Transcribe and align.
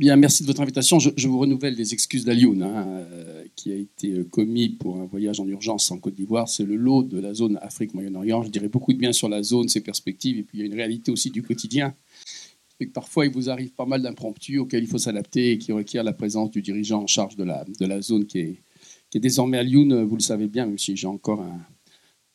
Bien, 0.00 0.16
merci 0.16 0.44
de 0.44 0.46
votre 0.46 0.62
invitation. 0.62 0.98
Je, 0.98 1.28
vous 1.28 1.38
renouvelle 1.38 1.74
les 1.74 1.92
excuses 1.92 2.24
d'Alioun, 2.24 2.62
hein, 2.62 2.86
euh, 2.86 3.44
qui 3.54 3.70
a 3.70 3.76
été 3.76 4.24
commis 4.30 4.70
pour 4.70 4.96
un 4.98 5.04
voyage 5.04 5.40
en 5.40 5.46
urgence 5.46 5.90
en 5.90 5.98
Côte 5.98 6.14
d'Ivoire. 6.14 6.48
C'est 6.48 6.64
le 6.64 6.74
lot 6.76 7.02
de 7.02 7.20
la 7.20 7.34
zone 7.34 7.58
Afrique-Moyen-Orient. 7.60 8.44
Je 8.44 8.48
dirais 8.48 8.70
beaucoup 8.70 8.94
de 8.94 8.98
bien 8.98 9.12
sur 9.12 9.28
la 9.28 9.42
zone, 9.42 9.68
ses 9.68 9.82
perspectives, 9.82 10.38
et 10.38 10.42
puis 10.42 10.56
il 10.56 10.60
y 10.62 10.62
a 10.62 10.66
une 10.68 10.74
réalité 10.74 11.12
aussi 11.12 11.28
du 11.28 11.42
quotidien. 11.42 11.94
Et 12.80 12.86
que 12.86 12.92
parfois, 12.92 13.26
il 13.26 13.32
vous 13.32 13.50
arrive 13.50 13.72
pas 13.74 13.84
mal 13.84 14.00
d'impromptus 14.00 14.60
auxquels 14.60 14.84
il 14.84 14.88
faut 14.88 14.96
s'adapter 14.96 15.50
et 15.50 15.58
qui 15.58 15.70
requièrent 15.70 16.02
la 16.02 16.14
présence 16.14 16.50
du 16.50 16.62
dirigeant 16.62 17.02
en 17.02 17.06
charge 17.06 17.36
de 17.36 17.44
la, 17.44 17.66
de 17.78 17.84
la 17.84 18.00
zone 18.00 18.24
qui 18.24 18.38
est, 18.38 18.62
qui 19.10 19.18
est 19.18 19.20
désormais 19.20 19.62
vous 19.62 20.16
le 20.16 20.22
savez 20.22 20.48
bien, 20.48 20.64
même 20.64 20.78
si 20.78 20.96
j'ai 20.96 21.08
encore 21.08 21.42
un, 21.42 21.60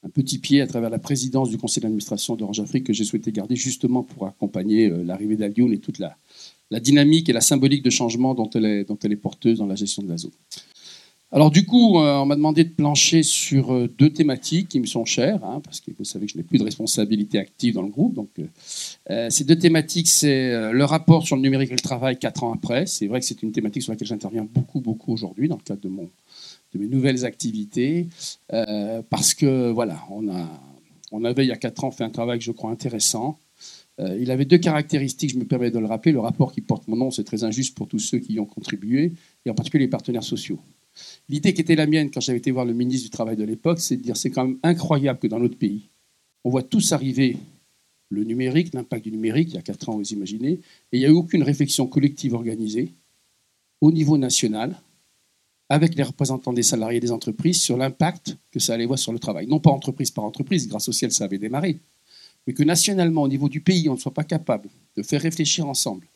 un 0.05 0.09
petit 0.09 0.37
pied 0.37 0.61
à 0.61 0.67
travers 0.67 0.89
la 0.89 0.99
présidence 0.99 1.49
du 1.49 1.57
conseil 1.57 1.81
d'administration 1.81 2.35
d'Orange 2.35 2.59
Afrique 2.59 2.85
que 2.85 2.93
j'ai 2.93 3.03
souhaité 3.03 3.31
garder 3.31 3.55
justement 3.55 4.03
pour 4.03 4.27
accompagner 4.27 4.89
euh, 4.89 5.03
l'arrivée 5.03 5.35
d'Alioun 5.35 5.73
et 5.73 5.79
toute 5.79 5.99
la, 5.99 6.15
dynamique 6.79 7.29
et 7.29 7.33
la 7.33 7.41
symbolique 7.41 7.83
de 7.83 7.89
changement 7.89 8.33
dont 8.35 8.49
elle 8.53 8.65
est, 8.65 9.15
porteuse 9.15 9.59
dans 9.59 9.65
la 9.65 9.75
gestion 9.75 10.03
de 10.03 10.09
la 10.09 10.17
zone. 10.17 10.31
Alors 11.31 11.49
du 11.49 11.65
coup, 11.65 11.97
euh, 11.97 12.17
on 12.17 12.25
m'a 12.25 12.35
demandé 12.35 12.63
de 12.63 12.69
plancher 12.69 13.23
sur 13.23 13.73
euh, 13.73 13.87
deux 13.97 14.11
thématiques 14.11 14.69
qui 14.69 14.79
me 14.79 14.85
sont 14.85 15.05
chères, 15.05 15.43
hein, 15.43 15.59
parce 15.63 15.81
que 15.81 15.91
vous 15.97 16.03
savez 16.03 16.27
que 16.27 16.33
je 16.33 16.37
n'ai 16.37 16.43
plus 16.43 16.59
de 16.59 16.63
responsabilité 16.63 17.39
active 17.39 17.73
dans 17.73 17.81
le 17.81 17.89
groupe. 17.89 18.13
Donc, 18.13 18.29
ces 19.29 19.43
deux 19.43 19.57
thématiques, 19.57 20.07
c'est 20.07 20.71
le 20.71 20.85
rapport 20.85 21.25
sur 21.25 21.35
le 21.35 21.41
numérique 21.41 21.71
et 21.71 21.75
le 21.75 21.79
travail 21.79 22.17
quatre 22.19 22.43
ans 22.43 22.53
après. 22.53 22.85
C'est 22.85 23.07
vrai 23.07 23.19
que 23.19 23.25
c'est 23.25 23.41
une 23.41 23.51
thématique 23.51 23.81
sur 23.81 23.91
laquelle 23.91 24.07
j'interviens 24.07 24.47
beaucoup, 24.49 24.81
beaucoup 24.81 25.13
aujourd'hui 25.13 25.47
dans 25.47 25.57
le 25.57 25.63
cadre 25.63 25.81
de, 25.81 25.89
mon, 25.89 26.09
de 26.75 26.79
mes 26.79 26.87
nouvelles 26.87 27.25
activités, 27.25 28.07
parce 29.09 29.33
que 29.33 29.71
voilà, 29.71 30.03
on, 30.11 30.29
a, 30.29 30.47
on 31.11 31.23
avait 31.23 31.45
il 31.45 31.49
y 31.49 31.51
a 31.53 31.57
quatre 31.57 31.83
ans 31.83 31.91
fait 31.91 32.03
un 32.03 32.09
travail 32.09 32.37
que 32.39 32.45
je 32.45 32.51
crois 32.51 32.69
intéressant, 32.69 33.39
euh, 33.99 34.17
il 34.19 34.29
avait 34.31 34.45
deux 34.45 34.57
caractéristiques, 34.57 35.31
je 35.31 35.37
me 35.37 35.45
permets 35.45 35.71
de 35.71 35.79
le 35.79 35.85
rappeler. 35.85 36.11
Le 36.11 36.19
rapport 36.19 36.51
qui 36.51 36.61
porte 36.61 36.87
mon 36.87 36.97
nom, 36.97 37.11
c'est 37.11 37.23
très 37.23 37.43
injuste 37.43 37.75
pour 37.75 37.87
tous 37.87 37.99
ceux 37.99 38.19
qui 38.19 38.33
y 38.33 38.39
ont 38.39 38.45
contribué, 38.45 39.13
et 39.45 39.49
en 39.49 39.53
particulier 39.53 39.85
les 39.85 39.89
partenaires 39.89 40.23
sociaux. 40.23 40.59
L'idée 41.29 41.53
qui 41.53 41.61
était 41.61 41.75
la 41.75 41.87
mienne 41.87 42.09
quand 42.11 42.21
j'avais 42.21 42.37
été 42.37 42.51
voir 42.51 42.65
le 42.65 42.73
ministre 42.73 43.05
du 43.05 43.09
Travail 43.09 43.35
de 43.35 43.43
l'époque, 43.43 43.79
c'est 43.79 43.97
de 43.97 44.01
dire 44.01 44.17
c'est 44.17 44.31
quand 44.31 44.45
même 44.45 44.57
incroyable 44.63 45.19
que 45.19 45.27
dans 45.27 45.39
notre 45.39 45.57
pays, 45.57 45.89
on 46.43 46.49
voit 46.49 46.63
tous 46.63 46.91
arriver 46.91 47.37
le 48.09 48.23
numérique, 48.23 48.73
l'impact 48.73 49.03
du 49.03 49.11
numérique, 49.11 49.49
il 49.49 49.55
y 49.55 49.57
a 49.57 49.61
quatre 49.61 49.89
ans, 49.89 49.97
vous 49.97 50.13
imaginez, 50.13 50.51
et 50.51 50.61
il 50.93 50.99
n'y 50.99 51.05
a 51.05 51.09
eu 51.09 51.13
aucune 51.13 51.43
réflexion 51.43 51.87
collective 51.87 52.33
organisée 52.33 52.91
au 53.81 53.91
niveau 53.91 54.17
national 54.17 54.75
avec 55.69 55.95
les 55.95 56.03
représentants 56.03 56.53
des 56.53 56.63
salariés 56.63 56.97
et 56.97 57.01
des 57.01 57.11
entreprises 57.11 57.61
sur 57.61 57.77
l'impact 57.77 58.37
que 58.51 58.59
ça 58.59 58.73
allait 58.73 58.83
avoir 58.83 58.99
sur 58.99 59.11
le 59.11 59.19
travail. 59.19 59.47
Non 59.47 59.59
pas 59.59 59.71
entreprise 59.71 60.11
par 60.11 60.23
entreprise, 60.23 60.67
grâce 60.67 60.87
au 60.87 60.91
ciel 60.91 61.11
ça 61.11 61.25
avait 61.25 61.39
démarré, 61.39 61.79
mais 62.47 62.53
que 62.53 62.63
nationalement, 62.63 63.23
au 63.23 63.27
niveau 63.27 63.49
du 63.49 63.61
pays, 63.61 63.89
on 63.89 63.95
ne 63.95 63.99
soit 63.99 64.13
pas 64.13 64.23
capable 64.23 64.69
de 64.95 65.03
faire 65.03 65.21
réfléchir 65.21 65.67
ensemble, 65.67 66.07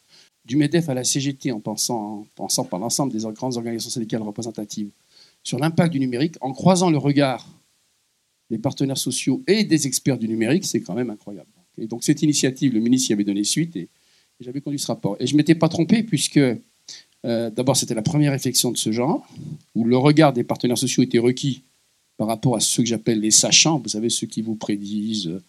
du 0.46 0.56
MEDEF 0.56 0.90
à 0.90 0.94
la 0.94 1.04
CGT 1.04 1.52
en 1.52 1.60
pensant, 1.60 2.26
pensant 2.36 2.66
par 2.66 2.80
l'ensemble 2.80 3.12
des 3.12 3.20
grandes 3.34 3.58
organisations 3.58 3.90
syndicales 3.90 4.22
représentatives, 4.22 4.90
sur 5.44 5.58
l'impact 5.60 5.92
du 5.92 6.00
numérique, 6.00 6.36
en 6.42 6.54
croisant 6.54 6.90
le 6.90 6.98
regard 6.98 7.48
des 8.50 8.58
partenaires 8.58 8.98
sociaux 8.98 9.44
et 9.48 9.64
des 9.64 9.88
experts 9.88 10.18
du 10.18 10.28
numérique, 10.28 10.66
c'est 10.66 10.82
quand 10.82 10.96
même 10.96 11.10
incroyable. 11.10 11.50
Et 11.78 11.88
donc 11.88 12.04
cette 12.04 12.22
initiative, 12.22 12.74
le 12.74 12.80
ministre 12.80 13.12
y 13.12 13.14
avait 13.14 13.24
donné 13.24 13.44
suite 13.44 13.76
et, 13.76 13.90
j'avais 14.42 14.62
conduit 14.62 14.80
ce 14.80 14.88
rapport. 14.88 15.18
Et 15.20 15.28
je 15.28 15.34
ne 15.34 15.38
m'étais 15.38 15.54
pas 15.54 15.68
trompé 15.68 16.02
puisque 16.02 16.40
euh, 17.26 17.50
d'abord 17.50 17.76
c'était 17.76 17.96
la 17.96 18.02
première 18.02 18.32
réflexion 18.32 18.72
de 18.72 18.78
ce 18.78 18.92
genre, 18.92 19.28
où 19.76 19.84
le 19.84 19.98
regard 19.98 20.34
des 20.34 20.44
partenaires 20.44 20.78
sociaux 20.78 21.04
était 21.04 21.20
requis 21.20 21.64
par 22.18 22.28
rapport 22.28 22.56
à 22.56 22.60
ceux 22.60 22.84
que 22.84 22.90
j'appelle 22.90 23.22
les 23.22 23.32
sachants, 23.32 23.80
vous 23.80 23.90
savez, 23.90 24.10
ceux 24.10 24.28
qui 24.28 24.42
vous 24.42 24.56
prédisent 24.56 25.28
euh, 25.28 25.42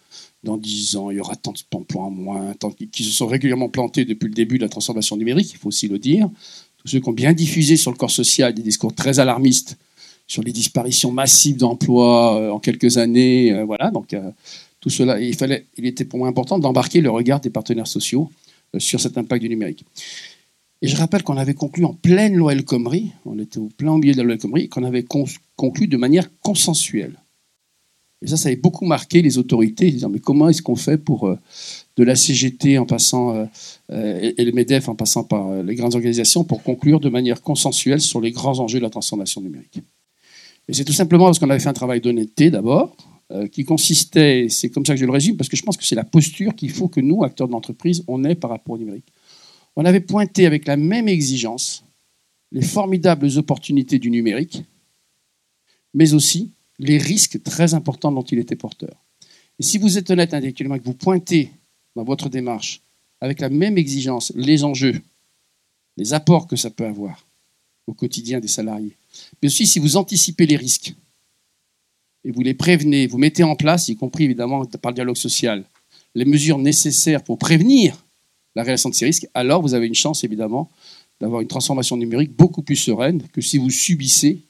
dans 0.43 0.57
10 0.57 0.95
ans, 0.95 1.11
il 1.11 1.17
y 1.17 1.19
aura 1.19 1.35
tant 1.35 1.53
d'emplois 1.71 2.03
en 2.03 2.11
moins, 2.11 2.55
qui 2.91 3.03
se 3.03 3.11
sont 3.11 3.27
régulièrement 3.27 3.69
plantés 3.69 4.05
depuis 4.05 4.27
le 4.27 4.33
début 4.33 4.57
de 4.57 4.63
la 4.63 4.69
transformation 4.69 5.17
numérique, 5.17 5.51
il 5.51 5.57
faut 5.57 5.67
aussi 5.67 5.87
le 5.87 5.99
dire. 5.99 6.29
Tous 6.77 6.87
ceux 6.87 6.99
qui 6.99 7.09
ont 7.09 7.13
bien 7.13 7.33
diffusé 7.33 7.75
sur 7.77 7.91
le 7.91 7.97
corps 7.97 8.11
social 8.11 8.53
des 8.53 8.63
discours 8.63 8.95
très 8.95 9.19
alarmistes 9.19 9.77
sur 10.27 10.43
les 10.43 10.53
disparitions 10.53 11.11
massives 11.11 11.57
d'emplois 11.57 12.39
euh, 12.39 12.51
en 12.51 12.59
quelques 12.59 12.97
années, 12.97 13.63
voilà, 13.65 13.91
donc 13.91 14.15
tout 14.79 14.89
cela, 14.89 15.19
il, 15.19 15.35
fallait, 15.35 15.65
il 15.77 15.85
était 15.85 16.05
pour 16.05 16.19
moi 16.19 16.29
important 16.29 16.57
d'embarquer 16.57 17.01
le 17.01 17.11
regard 17.11 17.41
des 17.41 17.49
partenaires 17.49 17.87
sociaux 17.87 18.31
sur 18.77 19.01
cet 19.01 19.17
impact 19.17 19.41
du 19.41 19.49
numérique. 19.49 19.83
Et 20.81 20.87
je 20.87 20.97
rappelle 20.97 21.21
qu'on 21.23 21.37
avait 21.37 21.53
conclu 21.53 21.85
en 21.85 21.93
pleine 21.93 22.35
loi 22.35 22.53
El 22.53 22.65
Khomri, 22.65 23.11
on 23.25 23.37
était 23.37 23.59
au 23.59 23.69
plein 23.77 23.97
milieu 23.97 24.13
de 24.13 24.17
la 24.17 24.23
loi 24.23 24.33
El 24.33 24.39
Khomri, 24.39 24.67
qu'on 24.67 24.83
avait 24.83 25.05
conclu 25.55 25.87
de 25.87 25.97
manière 25.97 26.29
consensuelle. 26.39 27.19
Et 28.23 28.27
ça, 28.27 28.37
ça 28.37 28.49
avait 28.49 28.55
beaucoup 28.55 28.85
marqué 28.85 29.21
les 29.21 29.37
autorités, 29.37 29.91
disant 29.91 30.09
mais 30.09 30.19
comment 30.19 30.49
est-ce 30.49 30.61
qu'on 30.61 30.75
fait 30.75 30.97
pour 30.97 31.27
euh, 31.27 31.37
de 31.97 32.03
la 32.03 32.15
CGT 32.15 32.77
en 32.77 32.85
passant 32.85 33.35
euh, 33.35 33.45
euh, 33.91 34.31
et 34.37 34.43
le 34.45 34.51
MEDEF 34.51 34.89
en 34.89 34.95
passant 34.95 35.23
par 35.23 35.63
les 35.63 35.75
grandes 35.75 35.95
organisations 35.95 36.43
pour 36.43 36.61
conclure 36.63 36.99
de 36.99 37.09
manière 37.09 37.41
consensuelle 37.41 38.01
sur 38.01 38.21
les 38.21 38.31
grands 38.31 38.59
enjeux 38.59 38.79
de 38.79 38.83
la 38.83 38.89
transformation 38.91 39.41
numérique. 39.41 39.81
Et 40.67 40.73
c'est 40.73 40.85
tout 40.85 40.93
simplement 40.93 41.25
parce 41.25 41.39
qu'on 41.39 41.49
avait 41.49 41.59
fait 41.59 41.69
un 41.69 41.73
travail 41.73 42.01
d'honnêteté 42.01 42.49
d'abord, 42.51 42.95
qui 43.53 43.63
consistait, 43.63 44.47
c'est 44.49 44.69
comme 44.69 44.85
ça 44.85 44.93
que 44.93 44.99
je 44.99 45.05
le 45.05 45.11
résume, 45.11 45.37
parce 45.37 45.47
que 45.47 45.55
je 45.55 45.63
pense 45.63 45.77
que 45.77 45.85
c'est 45.85 45.95
la 45.95 46.03
posture 46.03 46.53
qu'il 46.53 46.69
faut 46.69 46.89
que 46.89 46.99
nous, 46.99 47.23
acteurs 47.23 47.47
de 47.47 47.53
l'entreprise, 47.53 48.03
on 48.09 48.25
ait 48.25 48.35
par 48.35 48.49
rapport 48.49 48.75
au 48.75 48.77
numérique 48.77 49.05
on 49.75 49.85
avait 49.85 50.01
pointé 50.01 50.45
avec 50.45 50.65
la 50.67 50.77
même 50.77 51.07
exigence 51.07 51.83
les 52.51 52.61
formidables 52.61 53.37
opportunités 53.37 53.97
du 53.97 54.11
numérique, 54.11 54.63
mais 55.93 56.13
aussi 56.13 56.51
les 56.79 56.97
risques 56.97 57.41
très 57.43 57.73
importants 57.73 58.11
dont 58.11 58.23
il 58.23 58.39
était 58.39 58.55
porteur. 58.55 58.95
Et 59.59 59.63
si 59.63 59.77
vous 59.77 59.97
êtes 59.97 60.09
honnête 60.09 60.33
intellectuellement 60.33 60.75
et 60.75 60.79
que 60.79 60.85
vous 60.85 60.93
pointez 60.93 61.51
dans 61.95 62.03
votre 62.03 62.29
démarche 62.29 62.81
avec 63.21 63.39
la 63.39 63.49
même 63.49 63.77
exigence 63.77 64.31
les 64.35 64.63
enjeux, 64.63 64.99
les 65.97 66.13
apports 66.13 66.47
que 66.47 66.55
ça 66.55 66.69
peut 66.69 66.85
avoir 66.85 67.25
au 67.87 67.93
quotidien 67.93 68.39
des 68.39 68.47
salariés, 68.47 68.97
mais 69.41 69.47
aussi 69.47 69.67
si 69.67 69.79
vous 69.79 69.97
anticipez 69.97 70.45
les 70.45 70.57
risques 70.57 70.93
et 72.23 72.31
vous 72.31 72.41
les 72.41 72.53
prévenez, 72.53 73.07
vous 73.07 73.17
mettez 73.17 73.43
en 73.43 73.55
place, 73.55 73.87
y 73.87 73.95
compris 73.95 74.25
évidemment 74.25 74.65
par 74.65 74.91
le 74.91 74.95
dialogue 74.95 75.17
social, 75.17 75.63
les 76.15 76.25
mesures 76.25 76.59
nécessaires 76.59 77.23
pour 77.23 77.37
prévenir 77.37 77.97
la 78.55 78.63
réalisation 78.63 78.89
de 78.89 78.95
ces 78.95 79.05
risques, 79.05 79.27
alors 79.33 79.61
vous 79.61 79.73
avez 79.73 79.87
une 79.87 79.95
chance 79.95 80.23
évidemment 80.23 80.69
d'avoir 81.19 81.41
une 81.41 81.47
transformation 81.47 81.97
numérique 81.97 82.35
beaucoup 82.35 82.63
plus 82.63 82.75
sereine 82.75 83.23
que 83.31 83.41
si 83.41 83.57
vous 83.57 83.69
subissez 83.69 84.41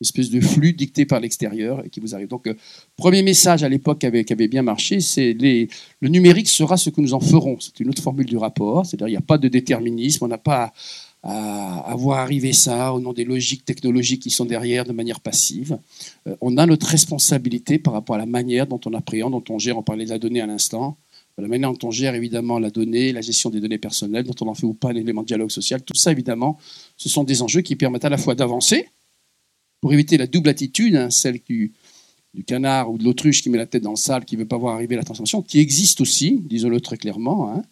une 0.00 0.04
espèce 0.04 0.30
de 0.30 0.40
flux 0.40 0.74
dicté 0.74 1.06
par 1.06 1.18
l'extérieur 1.18 1.84
et 1.84 1.90
qui 1.90 1.98
vous 1.98 2.14
arrive. 2.14 2.28
Donc, 2.28 2.46
euh, 2.46 2.54
premier 2.96 3.22
message 3.22 3.64
à 3.64 3.68
l'époque 3.68 3.98
qui 3.98 4.06
avait, 4.06 4.48
bien 4.48 4.62
marché, 4.62 5.00
c'est 5.00 5.32
le 5.32 6.08
numérique 6.08 6.48
sera 6.48 6.76
ce 6.76 6.90
que 6.90 7.00
nous 7.00 7.14
en 7.14 7.20
ferons. 7.20 7.56
C'est 7.58 7.80
une 7.80 7.88
autre 7.88 8.02
formule 8.02 8.26
du 8.26 8.36
rapport, 8.36 8.86
c'est-à-dire 8.86 9.08
il 9.08 9.12
n'y 9.12 9.16
a 9.16 9.22
pas 9.22 9.38
de 9.38 9.48
déterminisme, 9.48 10.24
on 10.24 10.28
n'a 10.28 10.38
pas 10.38 10.72
à, 11.24 11.80
à, 11.90 11.96
voir 11.96 12.20
arriver 12.20 12.52
ça 12.52 12.92
au 12.94 13.00
nom 13.00 13.12
des 13.12 13.24
logiques 13.24 13.64
technologiques 13.64 14.22
qui 14.22 14.30
sont 14.30 14.44
derrière 14.44 14.84
de 14.84 14.92
manière 14.92 15.18
passive. 15.18 15.78
Euh, 16.28 16.36
on 16.40 16.56
a 16.58 16.66
notre 16.66 16.86
responsabilité 16.86 17.80
par 17.80 17.92
rapport 17.92 18.14
à 18.14 18.18
la 18.18 18.26
manière 18.26 18.68
dont 18.68 18.80
on 18.86 18.94
appréhende, 18.94 19.32
dont 19.32 19.44
on 19.52 19.58
gère, 19.58 19.76
on 19.76 19.82
parlait 19.82 20.04
de 20.04 20.10
la 20.10 20.20
donnée 20.20 20.40
à 20.40 20.46
l'instant, 20.46 20.96
la 21.42 21.48
manière 21.48 21.72
dont 21.72 21.88
on 21.88 21.90
gère 21.90 22.14
évidemment 22.14 22.58
la 22.58 22.70
donnée, 22.70 23.12
la 23.12 23.20
gestion 23.20 23.50
des 23.50 23.60
données 23.60 23.78
personnelles, 23.78 24.24
dont 24.24 24.34
on 24.40 24.48
en 24.48 24.54
fait 24.54 24.66
ou 24.66 24.74
pas 24.74 24.88
un 24.88 24.96
élément 24.96 25.22
de 25.22 25.26
dialogue 25.26 25.50
social, 25.50 25.82
tout 25.82 25.94
ça 25.94 26.10
évidemment, 26.10 26.58
ce 26.96 27.08
sont 27.08 27.24
des 27.24 27.42
enjeux 27.42 27.60
qui 27.60 27.76
permettent 27.76 28.04
à 28.04 28.08
la 28.08 28.18
fois 28.18 28.34
d'avancer, 28.34 28.88
pour 29.80 29.92
éviter 29.92 30.16
la 30.16 30.26
double 30.26 30.48
attitude, 30.48 30.96
hein, 30.96 31.10
celle 31.10 31.40
du, 31.46 31.72
canard 32.46 32.90
ou 32.90 32.98
de 32.98 33.04
l'autruche 33.04 33.42
qui 33.42 33.50
met 33.50 33.58
la 33.58 33.66
tête 33.66 33.82
dans 33.82 33.90
le 33.90 33.96
sable, 33.96 34.24
qui 34.24 34.36
ne 34.36 34.42
veut 34.42 34.48
pas 34.48 34.58
voir 34.58 34.74
arriver 34.74 34.96
la 34.96 35.02
transformation, 35.02 35.42
qui 35.42 35.58
existe 35.58 36.00
aussi, 36.00 36.40
disons-le 36.44 36.80
très 36.80 36.96
clairement. 36.96 37.50
Hein. 37.52 37.62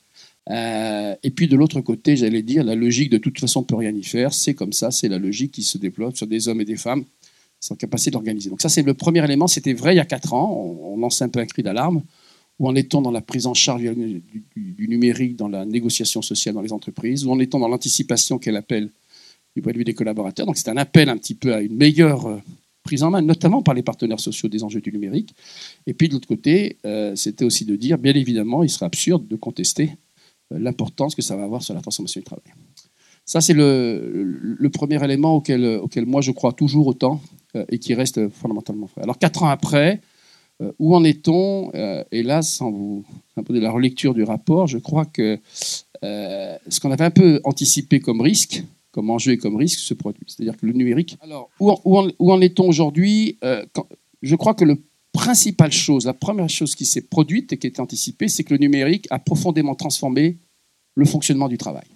Euh, 0.51 1.15
et 1.23 1.31
puis 1.31 1.47
de 1.47 1.57
l'autre 1.57 1.81
côté, 1.81 2.17
j'allais 2.17 2.43
dire, 2.43 2.65
la 2.65 2.75
logique 2.75 3.11
de 3.11 3.19
toute 3.19 3.39
façon 3.39 3.61
ne 3.61 3.67
peut 3.67 3.77
rien 3.77 3.95
y 3.95 4.03
faire, 4.03 4.33
c'est 4.33 4.55
comme 4.55 4.73
ça, 4.73 4.91
c'est 4.91 5.09
la 5.09 5.19
logique 5.19 5.53
qui 5.53 5.63
se 5.63 5.79
développe 5.79 6.17
sur 6.17 6.27
des 6.27 6.49
hommes 6.49 6.61
et 6.61 6.65
des 6.65 6.77
femmes 6.77 7.05
sans 7.61 7.75
capacité 7.75 8.11
d'organiser. 8.13 8.51
Donc 8.51 8.61
ça, 8.61 8.69
c'est 8.69 8.83
le 8.83 8.95
premier 8.95 9.25
élément, 9.25 9.47
c'était 9.47 9.73
vrai 9.73 9.95
il 9.95 9.97
y 9.97 10.01
a 10.01 10.05
quatre 10.05 10.35
ans, 10.35 10.53
on, 10.53 10.95
on 10.95 10.97
lance 10.97 11.23
un 11.23 11.29
peu 11.29 11.41
un 11.41 11.47
cri 11.47 11.63
d'alarme. 11.63 12.03
Où 12.59 12.69
en 12.69 12.75
est-on 12.75 13.03
dans 13.03 13.11
la 13.11 13.21
prise 13.21 13.47
en 13.47 13.55
charge 13.55 13.83
du, 13.83 14.89
numérique 14.89 15.37
dans 15.37 15.49
la 15.49 15.65
négociation 15.67 16.23
sociale 16.23 16.55
dans 16.55 16.63
les 16.63 16.73
entreprises 16.73 17.27
Où 17.27 17.31
en 17.31 17.39
est-on 17.39 17.59
dans 17.59 17.69
l'anticipation 17.69 18.39
qu'elle 18.39 18.57
appelle 18.57 18.91
du 19.55 19.63
point 19.63 19.73
de 19.73 19.79
vue 19.79 19.85
des 19.85 19.95
collaborateurs 19.95 20.47
Donc 20.47 20.57
c'est 20.57 20.71
un 20.71 20.77
appel 20.77 21.09
un 21.09 21.19
petit 21.19 21.35
peu 21.35 21.55
à 21.55 21.61
une 21.61 21.77
meilleure 21.77 22.27
euh, 22.27 22.39
prise 22.83 23.03
en 23.03 23.11
main, 23.11 23.21
notamment 23.21 23.63
par 23.63 23.75
les 23.75 23.83
partenaires 23.83 24.21
sociaux 24.21 24.49
des 24.49 24.65
enjeux 24.65 24.81
du 24.81 24.91
numérique. 24.91 25.35
Et 25.87 25.93
puis 25.93 26.09
de 26.09 26.15
l'autre 26.15 26.29
côté, 26.29 26.79
euh, 26.87 27.15
c'était 27.15 27.45
aussi 27.45 27.67
de 27.67 27.77
dire, 27.77 27.99
bien 27.99 28.15
évidemment, 28.15 28.63
il 28.63 28.71
serait 28.71 28.87
absurde 28.87 29.27
de 29.29 29.37
contester 29.37 29.93
euh, 30.53 30.59
l'importance 30.59 31.15
que 31.15 31.23
ça 31.23 31.37
va 31.37 31.45
avoir 31.45 31.63
sur 31.63 31.75
la 31.75 31.83
transformation 31.83 32.21
du 32.21 32.25
travail. 32.25 32.45
Ça, 33.27 33.41
c'est 33.41 33.55
le, 33.55 34.69
premier 34.73 35.03
élément 35.03 35.35
auquel 35.35 36.07
moi 36.07 36.21
je 36.21 36.31
crois 36.31 36.53
toujours 36.53 36.87
autant 36.87 37.21
et 37.71 37.81
qui 37.81 37.93
reste 37.95 38.29
fondamentalement 38.29 38.87
vrai. 38.87 39.03
Alors 39.03 39.19
quatre 39.19 39.43
ans 39.43 39.49
après, 39.49 40.01
euh, 40.63 40.73
où 40.79 40.95
en 40.95 41.05
est-on 41.05 41.71
euh, 41.75 42.03
Et 42.13 42.23
là, 42.23 42.43
sans 42.43 42.71
vous 42.71 43.05
imposer 43.37 43.61
la 43.61 43.71
relecture 43.71 44.15
du 44.15 44.23
rapport, 44.23 44.67
je 44.67 44.79
crois 44.79 45.05
que 45.05 45.39
euh, 46.03 46.57
ce 46.69 46.81
qu'on 46.81 46.91
avait 46.91 47.05
un 47.05 47.11
peu 47.11 47.41
anticipé 47.45 48.01
comme 48.01 48.21
risque, 48.21 48.63
comme 48.91 49.11
enjeu 49.11 49.33
et 49.33 49.39
comme 49.39 49.57
risque, 49.57 49.81
se 49.81 49.93
produit. 49.93 50.25
C'est-à-dire 50.27 50.57
que 50.57 50.65
le 50.65 50.73
numérique. 50.73 51.19
Alors, 51.21 51.51
où 51.61 51.99
en, 52.31 52.41
est-on 52.41 52.67
aujourd'hui 52.67 53.39
Je 54.23 54.37
crois 54.37 54.55
que 54.55 54.65
le 54.65 54.83
principale 55.13 55.73
chose, 55.73 56.07
la 56.07 56.15
première 56.15 56.49
chose 56.49 56.75
qui 56.75 56.87
s'est 56.87 57.03
produite 57.03 57.53
et 57.53 57.59
qui 57.59 57.67
est 57.67 57.81
anticipée, 57.81 58.29
c'est 58.29 58.45
que 58.45 58.55
le 58.55 58.59
numérique 58.59 59.07
a 59.11 59.19
profondément 59.19 59.75
transformé 59.75 60.37
le 60.95 61.05
fonctionnement 61.05 61.49
du 61.49 61.59
travail. 61.59 61.87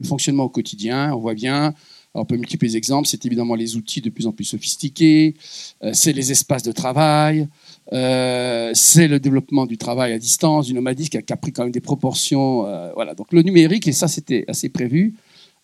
Le 0.00 0.06
fonctionnement 0.06 0.44
au 0.44 0.48
quotidien, 0.48 1.14
on 1.14 1.18
voit 1.18 1.34
bien, 1.34 1.74
on 2.14 2.24
peut 2.24 2.36
multiplier 2.36 2.72
les 2.72 2.76
exemples, 2.76 3.08
c'est 3.08 3.26
évidemment 3.26 3.56
les 3.56 3.76
outils 3.76 4.00
de 4.00 4.08
plus 4.08 4.26
en 4.26 4.32
plus 4.32 4.44
sophistiqués, 4.44 5.34
euh, 5.82 5.90
c'est 5.92 6.12
les 6.12 6.30
espaces 6.30 6.62
de 6.62 6.70
travail, 6.70 7.48
euh, 7.92 8.70
c'est 8.72 9.08
le 9.08 9.18
développement 9.18 9.66
du 9.66 9.76
travail 9.76 10.12
à 10.12 10.18
distance, 10.18 10.66
du 10.66 10.74
nomadisme 10.74 11.20
qui 11.20 11.32
a, 11.32 11.36
pris 11.36 11.52
quand 11.52 11.64
même 11.64 11.72
des 11.72 11.80
proportions. 11.80 12.66
Euh, 12.66 12.92
voilà. 12.94 13.14
Donc 13.14 13.32
le 13.32 13.42
numérique, 13.42 13.88
et 13.88 13.92
ça 13.92 14.06
c'était 14.06 14.44
assez 14.46 14.68
prévu, 14.68 15.14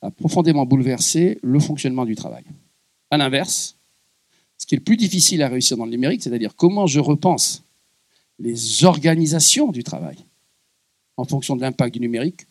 a 0.03 0.11
profondément 0.11 0.67
bouleversé 0.67 1.39
le 1.43 1.61
fonctionnement 1.61 2.05
du 2.05 2.17
travail. 2.17 2.43
À 3.11 3.17
l'inverse, 3.17 3.77
ce 4.59 4.67
qui 4.67 4.75
est 4.75 4.79
le 4.79 4.85
plus 4.85 4.97
difficile 4.97 5.43
à 5.43 5.49
réussir 5.49 5.77
dans 5.77 5.85
le 5.85 5.91
numérique, 5.91 6.23
c'est-à-dire 6.23 6.57
comment 6.57 6.87
je 6.87 7.01
repense 7.01 7.63
les 8.39 8.85
organisations 8.85 9.71
du 9.71 9.85
travail 9.85 10.17
en 11.17 11.25
fonction 11.25 11.55
de 11.55 11.61
l'impact 11.61 11.95
du 11.95 12.01
numérique, 12.01 12.47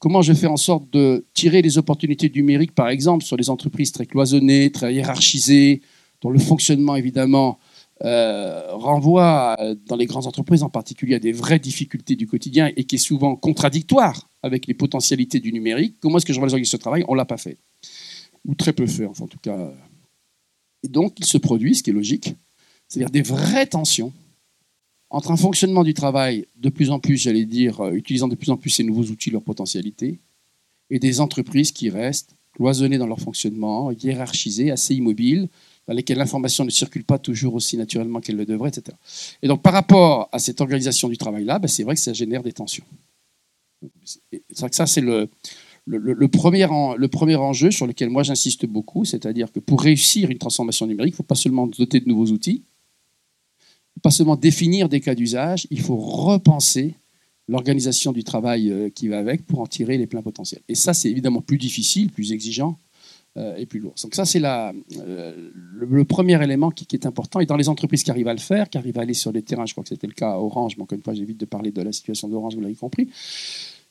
comment 0.00 0.22
je 0.22 0.32
fais 0.32 0.48
en 0.48 0.56
sorte 0.56 0.90
de 0.90 1.24
tirer 1.34 1.62
les 1.62 1.78
opportunités 1.78 2.28
du 2.28 2.40
numérique, 2.40 2.74
par 2.74 2.88
exemple, 2.88 3.24
sur 3.24 3.36
les 3.36 3.48
entreprises 3.48 3.92
très 3.92 4.06
cloisonnées, 4.06 4.72
très 4.72 4.92
hiérarchisées, 4.92 5.82
dont 6.22 6.30
le 6.30 6.40
fonctionnement, 6.40 6.96
évidemment, 6.96 7.58
euh, 8.02 8.72
renvoie, 8.72 9.56
dans 9.86 9.96
les 9.96 10.06
grandes 10.06 10.26
entreprises 10.26 10.62
en 10.62 10.70
particulier, 10.70 11.14
à 11.14 11.18
des 11.18 11.32
vraies 11.32 11.58
difficultés 11.58 12.16
du 12.16 12.26
quotidien 12.26 12.72
et 12.76 12.84
qui 12.84 12.96
est 12.96 12.98
souvent 12.98 13.36
contradictoire 13.36 14.28
avec 14.42 14.66
les 14.66 14.74
potentialités 14.74 15.38
du 15.38 15.52
numérique. 15.52 15.96
Comment 16.00 16.16
est-ce 16.16 16.26
que 16.26 16.32
je 16.32 16.40
organisations 16.40 16.78
de 16.78 16.80
travail 16.80 17.04
On 17.06 17.12
ne 17.12 17.18
l'a 17.18 17.26
pas 17.26 17.36
fait. 17.36 17.58
Ou 18.46 18.54
très 18.54 18.72
peu 18.72 18.86
fait, 18.86 19.04
enfin, 19.04 19.24
en 19.24 19.28
tout 19.28 19.38
cas. 19.38 19.70
Et 20.82 20.88
donc, 20.88 21.20
il 21.20 21.26
se 21.26 21.36
produit, 21.36 21.74
ce 21.74 21.82
qui 21.82 21.90
est 21.90 21.92
logique, 21.92 22.34
c'est-à-dire 22.88 23.10
des 23.10 23.22
vraies 23.22 23.66
tensions 23.66 24.14
entre 25.10 25.32
un 25.32 25.36
fonctionnement 25.36 25.82
du 25.82 25.92
travail 25.92 26.46
de 26.56 26.68
plus 26.68 26.90
en 26.90 27.00
plus, 27.00 27.16
j'allais 27.16 27.44
dire, 27.44 27.80
euh, 27.80 27.92
utilisant 27.92 28.28
de 28.28 28.36
plus 28.36 28.50
en 28.50 28.56
plus 28.56 28.70
ces 28.70 28.84
nouveaux 28.84 29.04
outils, 29.04 29.30
leurs 29.30 29.42
potentialités, 29.42 30.18
et 30.88 30.98
des 30.98 31.20
entreprises 31.20 31.72
qui 31.72 31.90
restent 31.90 32.34
cloisonnées 32.54 32.98
dans 32.98 33.06
leur 33.06 33.20
fonctionnement, 33.20 33.90
hiérarchisées, 33.90 34.70
assez 34.70 34.94
immobiles, 34.94 35.48
dans 35.86 35.94
lesquelles 35.94 36.18
l'information 36.18 36.64
ne 36.64 36.70
circule 36.70 37.04
pas 37.04 37.18
toujours 37.18 37.54
aussi 37.54 37.76
naturellement 37.76 38.20
qu'elle 38.20 38.36
le 38.36 38.46
devrait, 38.46 38.68
etc. 38.68 38.96
Et 39.42 39.48
donc 39.48 39.62
par 39.62 39.72
rapport 39.72 40.28
à 40.30 40.38
cette 40.38 40.60
organisation 40.60 41.08
du 41.08 41.16
travail-là, 41.16 41.58
ben, 41.58 41.68
c'est 41.68 41.82
vrai 41.82 41.94
que 41.94 42.00
ça 42.00 42.12
génère 42.12 42.42
des 42.42 42.52
tensions. 42.52 42.84
C'est 44.04 44.60
vrai 44.60 44.70
que 44.70 44.76
ça, 44.76 44.86
c'est 44.86 45.00
le, 45.00 45.28
premier, 46.28 46.66
le 46.96 47.08
premier 47.08 47.36
enjeu 47.36 47.70
sur 47.70 47.86
lequel 47.86 48.10
moi 48.10 48.22
j'insiste 48.22 48.66
beaucoup, 48.66 49.04
c'est-à-dire 49.04 49.50
que 49.50 49.58
pour 49.58 49.80
réussir 49.80 50.30
une 50.30 50.38
transformation 50.38 50.86
numérique, 50.86 51.12
il 51.12 51.14
ne 51.14 51.16
faut 51.16 51.22
pas 51.22 51.34
seulement 51.34 51.66
doter 51.66 52.00
de 52.00 52.08
nouveaux 52.08 52.26
outils, 52.26 52.62
pas 54.02 54.10
seulement 54.10 54.36
définir 54.36 54.88
des 54.88 55.00
cas 55.00 55.14
d'usage, 55.14 55.66
il 55.70 55.80
faut 55.80 55.96
repenser 55.96 56.94
l'organisation 57.48 58.12
du 58.12 58.24
travail 58.24 58.70
euh, 58.70 58.90
qui 58.90 59.08
va 59.08 59.18
avec 59.18 59.44
pour 59.44 59.60
en 59.60 59.66
tirer 59.66 59.98
les 59.98 60.06
pleins 60.06 60.22
potentiels. 60.22 60.62
Et 60.68 60.74
ça, 60.74 60.94
c'est 60.94 61.10
évidemment 61.10 61.40
plus 61.40 61.58
difficile, 61.58 62.10
plus 62.10 62.32
exigeant 62.32 62.78
euh, 63.36 63.56
et 63.56 63.66
plus 63.66 63.80
lourd. 63.80 63.94
Donc 64.02 64.14
ça, 64.14 64.24
c'est 64.24 64.40
euh, 64.44 65.50
le, 65.72 66.04
premier 66.04 66.42
élément 66.42 66.70
qui, 66.70 66.86
est 66.92 67.06
important. 67.06 67.40
Et 67.40 67.46
dans 67.46 67.56
les 67.56 67.68
entreprises 67.68 68.04
qui 68.04 68.10
arrivent 68.10 68.28
à 68.28 68.34
le 68.34 68.40
faire, 68.40 68.70
qui 68.70 68.78
arrivent 68.78 68.98
à 68.98 69.02
aller 69.02 69.14
sur 69.14 69.32
les 69.32 69.42
terrains, 69.42 69.66
je 69.66 69.72
crois 69.72 69.82
que 69.82 69.88
c'était 69.88 70.06
le 70.06 70.12
cas 70.12 70.32
à 70.32 70.38
Orange, 70.38 70.76
mais 70.76 70.84
encore 70.84 70.96
une 70.96 71.02
fois, 71.02 71.14
j'évite 71.14 71.38
de 71.38 71.44
parler 71.44 71.72
de 71.72 71.82
la 71.82 71.92
situation 71.92 72.28
d'Orange, 72.28 72.54
vous 72.54 72.60
l'avez 72.60 72.74
compris. 72.74 73.08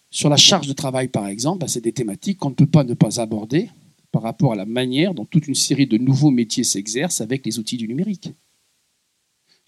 Sur 0.09 0.29
la 0.29 0.37
charge 0.37 0.67
de 0.67 0.73
travail, 0.73 1.09
par 1.09 1.27
exemple, 1.27 1.59
bah, 1.59 1.67
c'est 1.67 1.81
des 1.81 1.91
thématiques 1.91 2.39
qu'on 2.39 2.49
ne 2.49 2.55
peut 2.55 2.65
pas 2.65 2.83
ne 2.83 2.93
pas 2.93 3.19
aborder 3.19 3.69
par 4.11 4.23
rapport 4.23 4.53
à 4.53 4.55
la 4.55 4.65
manière 4.65 5.13
dont 5.13 5.25
toute 5.25 5.47
une 5.47 5.55
série 5.55 5.85
de 5.85 5.97
nouveaux 5.97 6.31
métiers 6.31 6.63
s'exercent 6.63 7.21
avec 7.21 7.45
les 7.45 7.59
outils 7.59 7.77
du 7.77 7.87
numérique. 7.87 8.33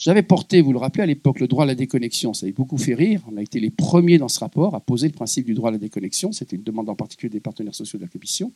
J'avais 0.02 0.24
porté, 0.24 0.62
vous 0.62 0.74
le 0.74 0.80
rappelez 0.80 1.04
à 1.04 1.06
l'époque, 1.06 1.40
le 1.40 1.48
droit 1.48 1.64
à 1.64 1.68
la 1.68 1.76
déconnexion. 1.76 2.34
Ça 2.34 2.48
avait 2.48 2.54
beaucoup 2.54 2.80
fait 2.80 2.96
rire. 2.96 3.22
On 3.32 3.38
a 3.38 3.42
été 3.44 3.60
les 3.60 3.70
premiers 3.70 4.18
dans 4.18 4.30
ce 4.30 4.40
rapport 4.40 4.74
à 4.74 4.80
poser 4.80 5.08
le 5.08 5.14
principe 5.14 5.46
du 5.46 5.54
droit 5.54 5.70
à 5.70 5.74
la 5.74 5.78
déconnexion. 5.78 6.32
C'était 6.32 6.56
une 6.56 6.64
demande 6.64 6.90
en 6.90 6.96
particulier 6.96 7.30
des 7.30 7.40
partenaires 7.40 7.76
sociaux 7.76 8.00
de 8.00 8.06
la 8.06 8.10
Commission. 8.10 8.52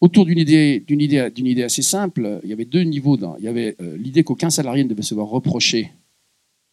Autour 0.00 0.24
d'une 0.24 0.38
idée, 0.38 1.62
assez 1.62 1.82
simple, 1.82 2.40
il 2.42 2.48
y 2.48 2.54
avait 2.54 2.64
deux 2.64 2.84
niveaux. 2.84 3.18
Il 3.38 3.44
y 3.44 3.48
avait 3.48 3.76
euh, 3.82 3.98
l'idée 3.98 4.24
qu'aucun 4.24 4.48
salarié 4.48 4.82
ne 4.82 4.88
devait 4.88 5.02
se 5.02 5.14
voir 5.14 5.26
reprocher 5.26 5.92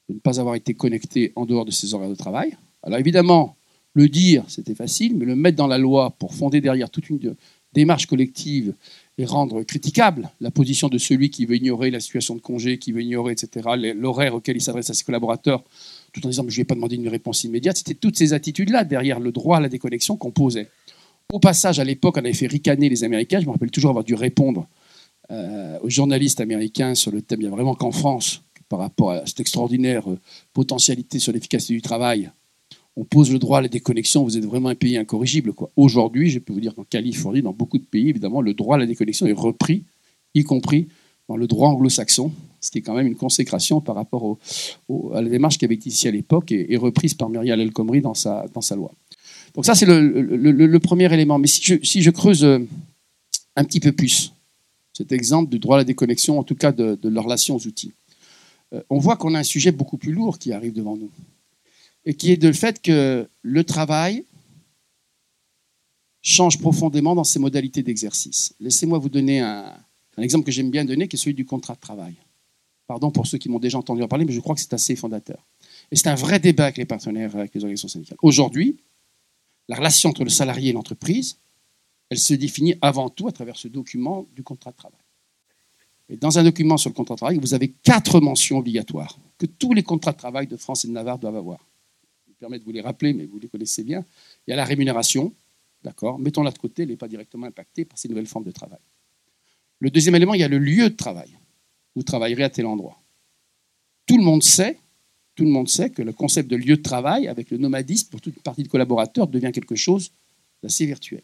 de 0.07 0.13
ne 0.13 0.19
pas 0.19 0.39
avoir 0.39 0.55
été 0.55 0.73
connecté 0.73 1.33
en 1.35 1.45
dehors 1.45 1.65
de 1.65 1.71
ses 1.71 1.93
horaires 1.93 2.09
de 2.09 2.15
travail. 2.15 2.55
Alors 2.83 2.99
évidemment, 2.99 3.57
le 3.91 4.07
dire, 4.07 4.45
c'était 4.47 4.75
facile, 4.75 5.17
mais 5.17 5.25
le 5.25 5.35
mettre 5.35 5.57
dans 5.57 5.67
la 5.67 5.77
loi 5.77 6.11
pour 6.11 6.33
fonder 6.33 6.61
derrière 6.61 6.89
toute 6.89 7.09
une 7.09 7.35
démarche 7.73 8.05
collective 8.05 8.73
et 9.17 9.25
rendre 9.25 9.63
critiquable 9.63 10.29
la 10.41 10.51
position 10.51 10.89
de 10.89 10.97
celui 10.97 11.29
qui 11.29 11.45
veut 11.45 11.55
ignorer 11.55 11.89
la 11.89 11.99
situation 11.99 12.35
de 12.35 12.39
congé, 12.39 12.77
qui 12.77 12.91
veut 12.91 13.01
ignorer, 13.01 13.33
etc., 13.33 13.69
l'horaire 13.95 14.35
auquel 14.35 14.57
il 14.57 14.61
s'adresse 14.61 14.89
à 14.89 14.93
ses 14.93 15.03
collaborateurs, 15.03 15.63
tout 16.13 16.25
en 16.25 16.29
disant 16.29 16.43
je 16.43 16.47
ne 16.49 16.55
lui 16.55 16.61
ai 16.61 16.65
pas 16.65 16.75
demandé 16.75 16.95
une 16.95 17.07
réponse 17.07 17.43
immédiate. 17.43 17.77
C'était 17.77 17.95
toutes 17.95 18.17
ces 18.17 18.33
attitudes-là 18.33 18.83
derrière 18.83 19.19
le 19.19 19.31
droit 19.31 19.57
à 19.57 19.59
la 19.59 19.69
déconnexion 19.69 20.17
qu'on 20.17 20.31
posait. 20.31 20.69
Au 21.33 21.39
passage, 21.39 21.79
à 21.79 21.83
l'époque, 21.83 22.15
on 22.17 22.21
avait 22.21 22.33
fait 22.33 22.47
ricaner 22.47 22.89
les 22.89 23.03
Américains. 23.03 23.39
Je 23.41 23.47
me 23.47 23.51
rappelle 23.51 23.71
toujours 23.71 23.89
avoir 23.89 24.05
dû 24.05 24.13
répondre 24.13 24.67
euh, 25.31 25.77
aux 25.81 25.89
journalistes 25.89 26.39
américains 26.39 26.95
sur 26.95 27.11
le 27.11 27.21
thème. 27.21 27.41
Il 27.41 27.47
n'y 27.47 27.51
a 27.51 27.55
vraiment 27.55 27.75
qu'en 27.75 27.91
France, 27.91 28.43
par 28.69 28.79
rapport 28.79 29.11
à 29.11 29.25
cette 29.25 29.39
extraordinaire 29.39 30.09
euh, 30.09 30.19
potentialité 30.53 31.19
sur 31.19 31.33
l'efficacité 31.33 31.73
du 31.73 31.81
travail, 31.81 32.31
on 32.97 33.03
pose 33.03 33.31
le 33.31 33.37
droit 33.37 33.59
à 33.59 33.61
la 33.61 33.67
déconnexion, 33.67 34.23
vous 34.23 34.37
êtes 34.37 34.43
vraiment 34.43 34.69
un 34.69 34.75
pays 34.75 34.97
incorrigible. 34.97 35.53
Aujourd'hui, 35.75 36.31
je 36.31 36.39
peux 36.39 36.51
vous 36.51 36.59
dire 36.59 36.73
qu'en 36.73 36.83
Californie, 36.83 37.43
dans 37.43 37.53
beaucoup 37.53 37.77
de 37.77 37.85
pays, 37.85 38.09
évidemment, 38.09 38.41
le 38.41 38.55
droit 38.55 38.75
à 38.75 38.79
la 38.79 38.87
déconnexion 38.87 39.27
est 39.27 39.33
repris, 39.33 39.83
y 40.33 40.43
compris 40.43 40.87
dans 41.29 41.37
le 41.37 41.45
droit 41.45 41.69
anglo-saxon, 41.69 42.31
ce 42.59 42.71
qui 42.71 42.79
est 42.79 42.81
quand 42.81 42.95
même 42.95 43.05
une 43.05 43.15
consécration 43.15 43.81
par 43.81 43.93
rapport 43.93 44.39
à 45.13 45.21
la 45.21 45.29
démarche 45.29 45.59
qui 45.59 45.65
avait 45.65 45.75
été 45.75 45.89
ici 45.89 46.07
à 46.07 46.11
l'époque 46.11 46.51
et, 46.51 46.75
reprise 46.75 47.13
par 47.13 47.29
Muriel 47.29 47.61
El 47.61 47.71
Khomri 47.71 48.01
dans 48.01 48.15
sa, 48.15 48.47
loi. 48.75 48.91
Donc 49.53 49.65
ça, 49.65 49.75
c'est 49.75 49.85
le, 49.85 50.77
premier 50.79 51.13
élément. 51.13 51.37
Mais 51.37 51.47
si 51.47 52.01
je, 52.01 52.09
creuse 52.09 52.43
euh, 52.43 52.57
un 53.55 53.63
petit 53.63 53.79
peu 53.79 53.91
plus 53.91 54.33
cet 54.93 55.11
exemple 55.11 55.51
du 55.51 55.59
droit 55.59 55.75
à 55.75 55.79
la 55.79 55.83
déconnexion, 55.83 56.39
en 56.39 56.43
tout 56.43 56.55
cas 56.55 56.71
de, 56.71 56.97
de 56.99 57.09
la 57.09 57.21
relation 57.21 57.57
aux 57.57 57.67
outils, 57.67 57.91
euh, 58.73 58.81
on 58.89 58.97
voit 58.97 59.17
qu'on 59.17 59.35
a 59.35 59.39
un 59.39 59.43
sujet 59.43 59.71
beaucoup 59.71 59.97
plus 59.97 60.13
lourd 60.13 60.39
qui 60.39 60.51
arrive 60.51 60.73
devant 60.73 60.97
nous 60.97 61.11
qui 62.13 62.31
est 62.31 62.37
de 62.37 62.47
le 62.47 62.53
fait 62.53 62.81
que 62.81 63.29
le 63.41 63.63
travail 63.63 64.25
change 66.21 66.59
profondément 66.59 67.15
dans 67.15 67.23
ses 67.23 67.39
modalités 67.39 67.83
d'exercice. 67.83 68.53
Laissez-moi 68.59 68.97
vous 68.97 69.09
donner 69.09 69.39
un, 69.39 69.73
exemple 70.17 70.45
que 70.45 70.51
j'aime 70.51 70.71
bien 70.71 70.85
donner, 70.85 71.07
qui 71.07 71.15
est 71.15 71.19
celui 71.19 71.33
du 71.33 71.45
contrat 71.45 71.75
de 71.75 71.79
travail. 71.79 72.15
Pardon 72.87 73.11
pour 73.11 73.27
ceux 73.27 73.37
qui 73.37 73.49
m'ont 73.49 73.59
déjà 73.59 73.77
entendu 73.77 74.01
en 74.01 74.07
parler, 74.07 74.25
mais 74.25 74.33
je 74.33 74.39
crois 74.39 74.55
que 74.55 74.61
c'est 74.61 74.73
assez 74.73 74.95
fondateur. 74.95 75.45
Et 75.91 75.95
c'est 75.95 76.07
un 76.07 76.15
vrai 76.15 76.39
débat 76.39 76.65
avec 76.65 76.77
les 76.77 76.85
partenaires, 76.85 77.35
avec 77.35 77.53
les 77.53 77.61
organisations 77.61 77.89
syndicales. 77.89 78.17
Aujourd'hui, 78.21 78.77
la 79.67 79.75
relation 79.75 80.09
entre 80.09 80.23
le 80.23 80.29
salarié 80.29 80.69
et 80.69 80.73
l'entreprise, 80.73 81.39
elle 82.09 82.19
se 82.19 82.33
définit 82.33 82.75
avant 82.81 83.09
tout 83.09 83.27
à 83.27 83.31
travers 83.31 83.57
ce 83.57 83.67
document 83.67 84.27
du 84.33 84.43
contrat 84.43 84.71
de 84.71 84.77
travail. 84.77 84.99
Et 86.09 86.15
dans 86.15 86.39
un 86.39 86.43
document 86.43 86.77
sur 86.77 86.89
le 86.89 86.95
contrat 86.95 87.15
de 87.15 87.19
travail, 87.19 87.37
vous 87.37 87.53
avez 87.53 87.69
quatre 87.69 88.21
mentions 88.21 88.57
obligatoires 88.57 89.19
que 89.37 89.45
tous 89.45 89.73
les 89.73 89.83
contrats 89.83 90.13
de 90.13 90.17
travail 90.17 90.47
de 90.47 90.55
France 90.55 90.85
et 90.85 90.87
de 90.87 90.93
Navarre 90.93 91.19
doivent 91.19 91.35
avoir 91.35 91.59
permet 92.39 92.59
de 92.59 92.63
vous 92.63 92.71
les 92.71 92.81
rappeler, 92.81 93.13
mais 93.13 93.25
vous 93.25 93.39
les 93.39 93.47
connaissez 93.47 93.83
bien. 93.83 94.05
Il 94.45 94.51
y 94.51 94.53
a 94.53 94.55
la 94.55 94.65
rémunération, 94.65 95.33
d'accord 95.83 96.19
Mettons-la 96.19 96.51
de 96.51 96.57
côté, 96.57 96.83
elle 96.83 96.89
n'est 96.89 96.97
pas 96.97 97.07
directement 97.07 97.47
impactée 97.47 97.85
par 97.85 97.97
ces 97.97 98.07
nouvelles 98.07 98.27
formes 98.27 98.45
de 98.45 98.51
travail. 98.51 98.79
Le 99.79 99.89
deuxième 99.89 100.15
élément, 100.15 100.33
il 100.33 100.41
y 100.41 100.43
a 100.43 100.47
le 100.47 100.59
lieu 100.59 100.89
de 100.89 100.95
travail. 100.95 101.37
Vous 101.95 102.03
travaillerez 102.03 102.43
à 102.43 102.49
tel 102.49 102.65
endroit. 102.65 102.99
Tout 104.05 104.17
le 104.17 104.23
monde 104.23 104.43
sait, 104.43 104.79
tout 105.35 105.43
le 105.43 105.49
monde 105.49 105.69
sait 105.69 105.89
que 105.89 106.01
le 106.01 106.13
concept 106.13 106.49
de 106.49 106.55
lieu 106.55 106.77
de 106.77 106.81
travail, 106.81 107.27
avec 107.27 107.51
le 107.51 107.57
nomadisme 107.57 108.09
pour 108.09 108.21
toute 108.21 108.35
une 108.35 108.41
partie 108.41 108.63
de 108.63 108.67
collaborateurs, 108.67 109.27
devient 109.27 109.51
quelque 109.53 109.75
chose 109.75 110.11
d'assez 110.63 110.85
virtuel. 110.85 111.23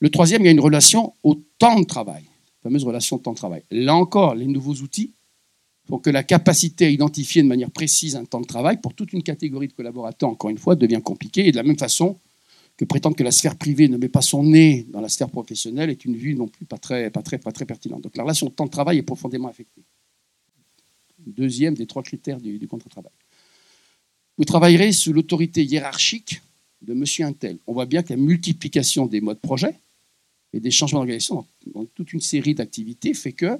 Le 0.00 0.10
troisième, 0.10 0.42
il 0.42 0.46
y 0.46 0.48
a 0.48 0.52
une 0.52 0.60
relation 0.60 1.14
au 1.22 1.34
temps 1.58 1.80
de 1.80 1.84
travail, 1.84 2.22
la 2.24 2.70
fameuse 2.70 2.84
relation 2.84 3.18
temps 3.18 3.32
de 3.32 3.36
travail. 3.36 3.62
Là 3.70 3.94
encore, 3.94 4.34
les 4.34 4.46
nouveaux 4.46 4.74
outils 4.74 5.12
pour 5.86 6.00
que 6.00 6.10
la 6.10 6.22
capacité 6.22 6.86
à 6.86 6.88
identifier 6.88 7.42
de 7.42 7.48
manière 7.48 7.70
précise 7.70 8.16
un 8.16 8.24
temps 8.24 8.40
de 8.40 8.46
travail 8.46 8.80
pour 8.80 8.94
toute 8.94 9.12
une 9.12 9.22
catégorie 9.22 9.68
de 9.68 9.72
collaborateurs, 9.72 10.30
encore 10.30 10.50
une 10.50 10.58
fois, 10.58 10.76
devient 10.76 11.00
compliquée. 11.04 11.46
Et 11.46 11.50
de 11.50 11.56
la 11.56 11.62
même 11.62 11.78
façon 11.78 12.18
que 12.76 12.84
prétendre 12.84 13.16
que 13.16 13.22
la 13.22 13.30
sphère 13.30 13.56
privée 13.56 13.88
ne 13.88 13.96
met 13.96 14.08
pas 14.08 14.22
son 14.22 14.42
nez 14.42 14.86
dans 14.90 15.00
la 15.00 15.08
sphère 15.08 15.30
professionnelle 15.30 15.90
est 15.90 16.04
une 16.04 16.16
vue 16.16 16.34
non 16.34 16.48
plus 16.48 16.64
pas 16.64 16.78
très, 16.78 17.10
pas 17.10 17.22
très, 17.22 17.38
pas 17.38 17.52
très 17.52 17.66
pertinente. 17.66 18.02
Donc 18.02 18.16
la 18.16 18.24
relation 18.24 18.50
temps 18.50 18.64
de 18.64 18.70
travail 18.70 18.98
est 18.98 19.02
profondément 19.02 19.48
affectée. 19.48 19.82
Deuxième 21.26 21.74
des 21.74 21.86
trois 21.86 22.02
critères 22.02 22.40
du, 22.40 22.66
contrat 22.66 22.88
de 22.88 22.90
travail. 22.90 23.12
Vous 24.36 24.44
travaillerez 24.44 24.92
sous 24.92 25.12
l'autorité 25.12 25.64
hiérarchique 25.64 26.42
de 26.82 26.94
monsieur 26.94 27.24
Intel. 27.24 27.58
On 27.66 27.72
voit 27.72 27.86
bien 27.86 28.02
que 28.02 28.12
la 28.12 28.16
multiplication 28.16 29.06
des 29.06 29.20
modes 29.20 29.40
projet 29.40 29.78
et 30.52 30.60
des 30.60 30.70
changements 30.70 31.00
d'organisation 31.00 31.46
dans 31.72 31.84
toute 31.86 32.12
une 32.12 32.20
série 32.20 32.54
d'activités 32.54 33.14
fait 33.14 33.32
que 33.32 33.58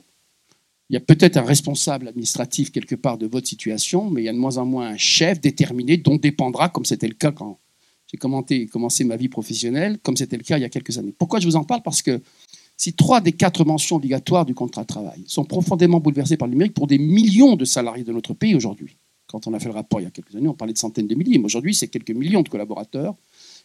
il 0.91 0.95
y 0.95 0.97
a 0.97 1.01
peut-être 1.01 1.37
un 1.37 1.43
responsable 1.43 2.09
administratif 2.09 2.71
quelque 2.71 2.95
part 2.95 3.17
de 3.17 3.27
votre 3.27 3.47
situation, 3.47 4.11
mais 4.11 4.23
il 4.23 4.25
y 4.25 4.29
a 4.29 4.33
de 4.33 4.39
moins 4.39 4.59
en 4.59 4.67
moins 4.67 4.89
un 4.89 4.97
chef 4.97 5.41
déterminé 5.41 5.97
dont 5.97 6.17
dépendra, 6.17 6.69
comme 6.69 6.85
c'était 6.85 7.09
le 7.09 7.15
cas 7.15 7.33
quand 7.33 7.59
j'ai 8.07 8.67
commencé 8.67 9.05
ma 9.05 9.17
vie 9.17 9.29
professionnelle, 9.29 9.99
comme 10.03 10.17
c'était 10.17 10.37
le 10.37 10.43
cas 10.43 10.59
il 10.59 10.61
y 10.61 10.65
a 10.65 10.69
quelques 10.69 10.99
années. 10.99 11.15
Pourquoi 11.17 11.41
je 11.41 11.47
vous 11.47 11.57
en 11.57 11.65
parle? 11.65 11.83
Parce 11.83 12.03
que 12.03 12.21
si 12.77 12.93
trois 12.93 13.21
des 13.21 13.33
quatre 13.33 13.65
mentions 13.65 13.97
obligatoires 13.97 14.45
du 14.45 14.55
contrat 14.55 14.83
de 14.83 14.87
travail 14.87 15.25
sont 15.27 15.45
profondément 15.45 16.01
bouleversées 16.01 16.37
par 16.37 16.49
le 16.49 16.53
numérique 16.53 16.75
pour 16.75 16.87
des 16.87 16.99
millions 16.99 17.57
de 17.57 17.65
salariés 17.65 18.05
de 18.05 18.13
notre 18.13 18.35
pays 18.35 18.55
aujourd'hui, 18.55 18.97
quand 19.27 19.47
on 19.47 19.55
a 19.55 19.59
fait 19.59 19.69
le 19.69 19.75
rapport 19.75 20.01
il 20.01 20.05
y 20.05 20.07
a 20.07 20.11
quelques 20.11 20.37
années, 20.37 20.49
on 20.49 20.55
parlait 20.55 20.75
de 20.75 20.79
centaines 20.79 21.07
de 21.07 21.15
milliers, 21.15 21.39
mais 21.39 21.47
aujourd'hui 21.47 21.75
c'est 21.75 21.89
quelques 21.89 22.11
millions 22.11 22.43
de 22.43 22.49
collaborateurs 22.49 23.15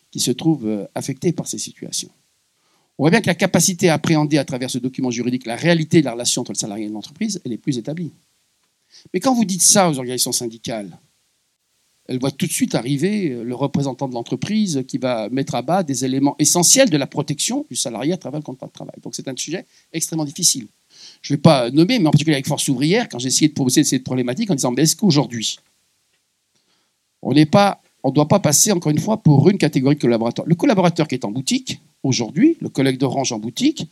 qui 0.10 0.20
se 0.20 0.32
trouvent 0.32 0.68
euh, 0.68 0.86
affectés 0.96 1.34
par 1.34 1.48
ces 1.48 1.60
situations. 1.60 2.10
On 3.00 3.04
voit 3.04 3.12
bien 3.12 3.22
que 3.22 3.28
la 3.28 3.36
capacité 3.36 3.88
à 3.88 3.94
appréhender 3.94 4.38
à 4.38 4.44
travers 4.44 4.70
ce 4.70 4.78
document 4.78 5.10
juridique 5.10 5.46
la 5.46 5.56
réalité 5.56 6.02
de 6.02 6.06
la 6.06 6.12
relation 6.12 6.42
entre 6.42 6.52
le 6.52 6.58
salarié 6.58 6.86
et 6.86 6.90
l'entreprise, 6.90 7.40
elle 7.46 7.54
est 7.54 7.58
plus 7.58 7.78
établie. 7.78 8.12
Mais 9.14 9.22
quand 9.22 9.34
vous 9.34 9.46
dites 9.46 9.62
ça 9.62 9.90
aux 9.90 9.98
organisations 9.98 10.34
syndicales, 10.34 11.00
elles 12.10 12.20
voient 12.20 12.32
tout 12.32 12.46
de 12.46 12.52
suite 12.52 12.76
arriver 12.76 13.42
le 13.42 13.56
représentant 13.56 14.10
de 14.10 14.14
l'entreprise 14.14 14.84
qui 14.86 14.98
va 14.98 15.30
mettre 15.30 15.56
à 15.56 15.62
bas 15.62 15.82
des 15.82 16.04
éléments 16.04 16.36
essentiels 16.40 16.90
de 16.90 16.98
la 16.98 17.08
protection 17.08 17.66
du 17.70 17.78
salarié 17.78 18.12
à 18.12 18.18
travers 18.18 18.42
le 18.42 18.44
contrat 18.44 18.68
de 18.68 18.74
travail. 18.74 18.96
Donc 19.02 19.16
c'est 19.16 19.30
un 19.30 19.38
sujet 19.38 19.66
extrêmement 19.94 20.26
difficile. 20.26 20.68
Je 21.22 21.32
ne 21.32 21.38
vais 21.38 21.42
pas 21.42 21.72
nommer, 21.72 22.00
mais 22.00 22.08
en 22.08 22.12
particulier 22.12 22.36
avec 22.36 22.48
Force 22.48 22.68
ouvrière, 22.68 23.08
quand 23.08 23.20
j'ai 23.20 23.30
essayé 23.30 23.48
de 23.48 23.54
poser 23.54 23.86
cette 23.86 24.04
problématique 24.04 24.52
en 24.52 24.56
disant, 24.56 24.72
mais 24.72 24.82
est-ce 24.82 24.98
qu'aujourd'hui, 24.98 25.58
on 27.22 27.34
on 28.02 28.10
ne 28.10 28.14
doit 28.14 28.28
pas 28.28 28.40
passer, 28.40 28.72
encore 28.74 28.92
une 28.92 29.00
fois, 29.00 29.18
pour 29.18 29.50
une 29.50 29.58
catégorie 29.58 29.96
de 29.96 30.02
collaborateurs? 30.02 30.46
Le 30.46 30.56
collaborateur 30.56 31.08
qui 31.08 31.16
est 31.16 31.26
en 31.26 31.32
boutique, 31.32 31.80
aujourd'hui, 32.04 32.58
le 32.62 32.70
collègue 32.70 32.98
d'Orange 32.98 33.32
en 33.32 33.40
boutique, 33.40 33.90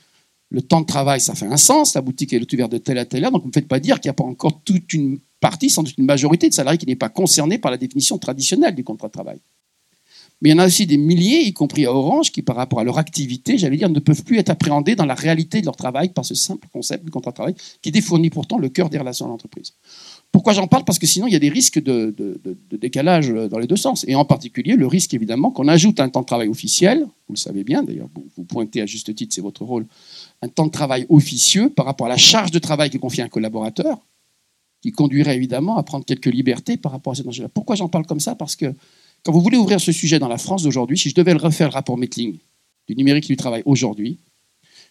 le 0.49 0.61
temps 0.61 0.81
de 0.81 0.85
travail, 0.85 1.19
ça 1.19 1.35
fait 1.35 1.45
un 1.45 1.57
sens, 1.57 1.93
la 1.95 2.01
boutique 2.01 2.33
est 2.33 2.53
ouverte 2.53 2.71
de 2.71 2.77
telle 2.77 2.97
à 2.97 3.05
telle 3.05 3.25
heure, 3.25 3.31
donc 3.31 3.43
ne 3.43 3.47
me 3.47 3.53
faites 3.53 3.67
pas 3.67 3.79
dire 3.79 3.99
qu'il 3.99 4.07
n'y 4.07 4.11
a 4.11 4.13
pas 4.13 4.23
encore 4.23 4.61
toute 4.63 4.93
une 4.93 5.19
partie, 5.39 5.69
sans 5.69 5.83
doute 5.83 5.97
une 5.97 6.05
majorité 6.05 6.47
de 6.49 6.53
salariés 6.53 6.77
qui 6.77 6.85
n'est 6.85 6.95
pas 6.95 7.09
concernée 7.09 7.57
par 7.57 7.71
la 7.71 7.77
définition 7.77 8.17
traditionnelle 8.17 8.73
du 8.73 8.83
contrat 8.83 9.07
de 9.07 9.13
travail. 9.13 9.39
Mais 10.41 10.49
il 10.49 10.51
y 10.51 10.55
en 10.55 10.59
a 10.59 10.67
aussi 10.67 10.85
des 10.85 10.97
milliers, 10.97 11.41
y 11.41 11.53
compris 11.53 11.85
à 11.85 11.93
Orange, 11.93 12.31
qui 12.31 12.43
par 12.43 12.55
rapport 12.55 12.79
à 12.79 12.83
leur 12.83 12.99
activité, 12.99 13.57
j'allais 13.57 13.77
dire, 13.77 13.89
ne 13.89 13.99
peuvent 13.99 14.23
plus 14.23 14.37
être 14.37 14.49
appréhendés 14.49 14.95
dans 14.95 15.05
la 15.05 15.15
réalité 15.15 15.61
de 15.61 15.65
leur 15.65 15.75
travail 15.75 16.09
par 16.09 16.25
ce 16.25 16.35
simple 16.35 16.67
concept 16.71 17.03
du 17.03 17.11
contrat 17.11 17.31
de 17.31 17.35
travail, 17.35 17.55
qui 17.81 17.91
défournit 17.91 18.29
pourtant 18.29 18.59
le 18.59 18.69
cœur 18.69 18.89
des 18.89 18.99
relations 18.99 19.25
à 19.25 19.29
l'entreprise. 19.29 19.73
Pourquoi 20.31 20.53
j'en 20.53 20.67
parle? 20.67 20.83
Parce 20.83 20.99
que 20.99 21.07
sinon, 21.07 21.27
il 21.27 21.33
y 21.33 21.35
a 21.35 21.39
des 21.39 21.49
risques 21.49 21.81
de, 21.81 22.13
décalage 22.71 23.29
dans 23.29 23.59
les 23.59 23.67
deux 23.67 23.77
sens. 23.77 24.05
Et 24.07 24.15
en 24.15 24.25
particulier, 24.25 24.75
le 24.75 24.87
risque, 24.87 25.13
évidemment, 25.13 25.51
qu'on 25.51 25.67
ajoute 25.67 25.99
un 25.99 26.09
temps 26.09 26.21
de 26.21 26.25
travail 26.25 26.47
officiel, 26.47 27.07
vous 27.27 27.33
le 27.33 27.39
savez 27.39 27.63
bien, 27.63 27.83
d'ailleurs, 27.83 28.09
vous, 28.35 28.43
pointez 28.43 28.81
à 28.81 28.85
juste 28.85 29.13
titre, 29.15 29.33
c'est 29.33 29.41
votre 29.41 29.63
rôle, 29.63 29.85
un 30.41 30.47
temps 30.47 30.65
de 30.65 30.71
travail 30.71 31.05
officieux 31.09 31.69
par 31.69 31.85
rapport 31.85 32.07
à 32.07 32.09
la 32.09 32.17
charge 32.17 32.51
de 32.51 32.59
travail 32.59 32.89
qui 32.89 32.99
confie 32.99 33.21
un 33.21 33.29
collaborateur, 33.29 33.99
qui 34.81 34.91
conduirait 34.91 35.35
évidemment 35.35 35.77
à 35.77 35.83
prendre 35.83 36.05
quelques 36.05 36.27
libertés 36.27 36.77
par 36.77 36.91
rapport 36.91 37.13
à 37.13 37.15
cet 37.15 37.27
enjeu-là. 37.27 37.49
Pourquoi 37.49 37.75
j'en 37.75 37.89
parle 37.89 38.05
comme 38.05 38.19
ça? 38.19 38.35
Parce 38.35 38.55
que 38.55 38.73
quand 39.23 39.31
vous 39.31 39.41
voulez 39.41 39.57
ouvrir 39.57 39.81
ce 39.81 39.91
sujet 39.91 40.19
dans 40.19 40.27
la 40.27 40.37
France 40.37 40.63
d'aujourd'hui, 40.63 40.97
si 40.97 41.09
je 41.09 41.15
devais 41.15 41.33
le 41.33 41.39
refaire 41.39 41.69
le 41.69 41.73
rapport 41.73 41.97
Metling 41.97 42.37
du 42.87 42.95
numérique 42.95 43.27
du 43.27 43.37
travail 43.37 43.63
aujourd'hui, 43.65 44.17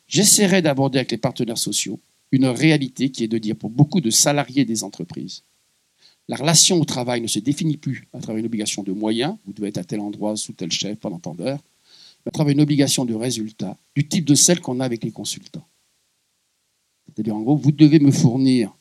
j'essaierais 0.08 0.62
d'aborder 0.62 0.98
avec 0.98 1.12
les 1.12 1.18
partenaires 1.18 1.58
sociaux 1.58 2.00
une 2.32 2.46
réalité 2.46 3.10
qui 3.10 3.24
est 3.24 3.28
de 3.28 3.38
dire 3.38 3.56
pour 3.56 3.70
beaucoup 3.70 4.00
de 4.00 4.10
salariés 4.10 4.64
des 4.64 4.84
entreprises, 4.84 5.42
la 6.28 6.36
relation 6.36 6.80
au 6.80 6.84
travail 6.84 7.20
ne 7.20 7.28
se 7.28 7.38
définit 7.38 7.76
plus 7.76 8.08
à 8.12 8.20
travers 8.20 8.40
une 8.40 8.46
obligation 8.46 8.82
de 8.82 8.92
moyens, 8.92 9.36
vous 9.46 9.52
devez 9.52 9.68
être 9.68 9.78
à 9.78 9.84
tel 9.84 10.00
endroit 10.00 10.36
sous 10.36 10.52
tel 10.52 10.72
chef 10.72 10.98
pendant 10.98 11.20
tant 11.20 11.34
d'heures, 11.34 11.60
mais 12.24 12.30
à 12.30 12.32
travers 12.32 12.52
une 12.52 12.60
obligation 12.60 13.04
de 13.04 13.14
résultat 13.14 13.76
du 13.94 14.08
type 14.08 14.24
de 14.24 14.34
celle 14.34 14.60
qu'on 14.60 14.80
a 14.80 14.84
avec 14.84 15.04
les 15.04 15.12
consultants. 15.12 15.66
C'est-à-dire 17.06 17.36
en 17.36 17.42
gros, 17.42 17.56
vous 17.56 17.70
devez 17.70 18.00
me 18.00 18.10
fournir 18.10 18.74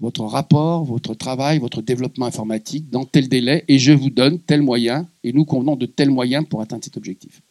votre 0.00 0.24
rapport, 0.24 0.84
votre 0.84 1.14
travail, 1.14 1.58
votre 1.58 1.82
développement 1.82 2.26
informatique 2.26 2.90
dans 2.90 3.04
tel 3.04 3.28
délai 3.28 3.64
et 3.68 3.78
je 3.78 3.92
vous 3.92 4.10
donne 4.10 4.40
tel 4.40 4.62
moyen 4.62 5.06
et 5.22 5.32
nous 5.32 5.44
convenons 5.44 5.76
de 5.76 5.86
tel 5.86 6.10
moyen 6.10 6.42
pour 6.42 6.62
atteindre 6.62 6.82
cet 6.82 6.96
objectif. 6.96 7.42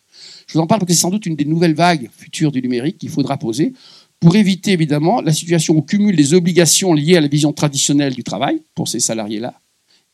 Je 0.48 0.54
vous 0.54 0.60
en 0.60 0.68
parle 0.68 0.82
parce 0.82 0.90
que 0.90 0.94
c'est 0.94 1.02
sans 1.02 1.12
doute 1.12 1.28
une 1.28 1.36
des 1.36 1.46
nouvelles 1.46 1.76
vagues 1.76 2.10
futures 2.12 2.52
du 2.52 2.62
numérique 2.62 2.98
qu'il 2.98 3.10
faudra 3.10 3.38
poser 3.38 3.74
pour 4.20 4.36
éviter 4.36 4.72
évidemment 4.72 5.22
la 5.22 5.34
situation 5.34 5.76
où 5.76 5.82
cumule 5.82 6.16
les 6.16 6.34
obligations 6.34 6.94
liées 6.94 7.18
à 7.18 7.22
la 7.22 7.28
vision 7.28 7.54
traditionnelle 7.54 8.14
du 8.14 8.24
travail 8.24 8.62
pour 8.76 8.88
ces 8.88 9.00
salariés-là 9.00 9.54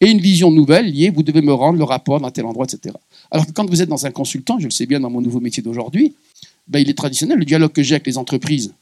et 0.02 0.12
une 0.12 0.20
vision 0.20 0.52
nouvelle 0.52 0.92
liée, 0.92 1.10
vous 1.10 1.24
devez 1.24 1.42
me 1.42 1.54
rendre 1.54 1.78
le 1.78 1.84
rapport 1.84 2.20
dans 2.20 2.30
tel 2.30 2.46
endroit, 2.46 2.66
etc. 2.66 2.96
Alors 3.32 3.46
que 3.46 3.52
quand 3.52 3.70
vous 3.70 3.82
êtes 3.82 3.90
dans 3.90 4.06
un 4.06 4.12
consultant, 4.12 4.60
je 4.60 4.66
le 4.66 4.72
sais 4.72 4.86
bien 4.86 5.00
dans 5.00 5.10
mon 5.10 5.22
nouveau 5.22 5.40
métier 5.40 5.64
d'aujourd'hui, 5.64 6.14
ben, 6.68 6.80
il 6.80 6.90
est 6.90 6.98
traditionnel, 6.98 7.38
le 7.38 7.46
dialogue 7.46 7.72
que 7.72 7.84
j'ai 7.84 7.96
avec 7.96 8.08
les 8.08 8.18
entreprises 8.18 8.74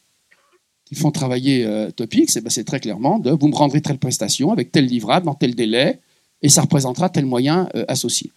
qui 0.86 0.96
font 0.96 1.12
travailler 1.12 1.65
euh, 1.65 1.92
Topix, 1.92 2.38
ben, 2.38 2.50
c'est 2.50 2.63
très 2.63 2.80
clairement 2.80 3.20
de 3.20 3.32
vous 3.32 3.48
me 3.48 3.56
rendrez 3.56 3.82
telle 3.82 4.00
prestation 4.00 4.51
avec 4.51 4.72
tel 4.72 4.86
livrable 4.86 5.25
dans 5.25 5.36
tel 5.36 5.53
délai 5.53 6.00
et 6.42 6.50
ça 6.50 6.62
représentera 6.62 7.10
tel 7.10 7.25
moyen 7.25 7.70
euh, 7.75 7.86
associé. 7.88 8.32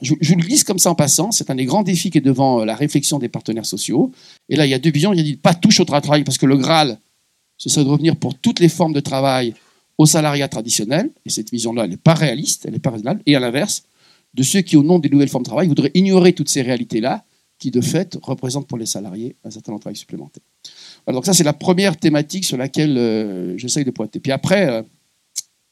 Je, 0.00 0.34
le 0.34 0.42
glisse 0.42 0.64
comme 0.64 0.78
ça 0.78 0.90
en 0.90 0.94
passant. 0.94 1.30
C'est 1.30 1.50
un 1.50 1.54
des 1.54 1.66
grands 1.66 1.82
défis 1.82 2.10
qui 2.10 2.18
est 2.18 2.22
devant 2.22 2.60
euh, 2.60 2.64
la 2.64 2.74
réflexion 2.74 3.18
des 3.18 3.28
partenaires 3.28 3.66
sociaux. 3.66 4.12
Et 4.48 4.56
là, 4.56 4.66
il 4.66 4.70
y 4.70 4.74
a 4.74 4.78
deux 4.78 4.90
visions. 4.90 5.12
Il 5.12 5.20
a 5.20 5.22
dit 5.22 5.36
pas 5.36 5.54
touche 5.54 5.80
au 5.80 5.84
travail 5.84 6.24
parce 6.24 6.38
que 6.38 6.46
le 6.46 6.56
Graal, 6.56 6.98
ce 7.58 7.68
serait 7.68 7.84
de 7.84 7.90
revenir 7.90 8.16
pour 8.16 8.34
toutes 8.34 8.60
les 8.60 8.68
formes 8.68 8.92
de 8.92 9.00
travail 9.00 9.54
au 9.98 10.06
salariat 10.06 10.48
traditionnel. 10.48 11.10
Et 11.26 11.30
cette 11.30 11.50
vision-là, 11.50 11.84
elle 11.84 11.90
n'est 11.90 11.96
pas 11.96 12.14
réaliste, 12.14 12.64
elle 12.66 12.72
n'est 12.72 12.78
pas 12.78 12.90
raisonnable. 12.90 13.22
Et 13.26 13.36
à 13.36 13.40
l'inverse, 13.40 13.84
de 14.32 14.42
ceux 14.42 14.62
qui, 14.62 14.76
au 14.76 14.82
nom 14.82 14.98
des 14.98 15.08
nouvelles 15.10 15.28
formes 15.28 15.44
de 15.44 15.48
travail, 15.48 15.68
voudraient 15.68 15.92
ignorer 15.94 16.32
toutes 16.32 16.48
ces 16.48 16.62
réalités-là, 16.62 17.24
qui 17.58 17.70
de 17.70 17.80
fait 17.80 18.18
représentent 18.22 18.66
pour 18.66 18.78
les 18.78 18.86
salariés 18.86 19.36
un 19.44 19.50
certain 19.50 19.72
nombre 19.72 19.82
travail 19.82 19.96
supplémentaire. 19.96 20.42
donc 21.06 21.24
ça, 21.24 21.32
c'est 21.32 21.44
la 21.44 21.52
première 21.52 21.96
thématique 21.96 22.44
sur 22.44 22.56
laquelle 22.56 22.98
euh, 22.98 23.56
j'essaye 23.56 23.84
de 23.84 23.90
pointer. 23.90 24.18
Puis 24.18 24.32
après, 24.32 24.68
euh, 24.68 24.82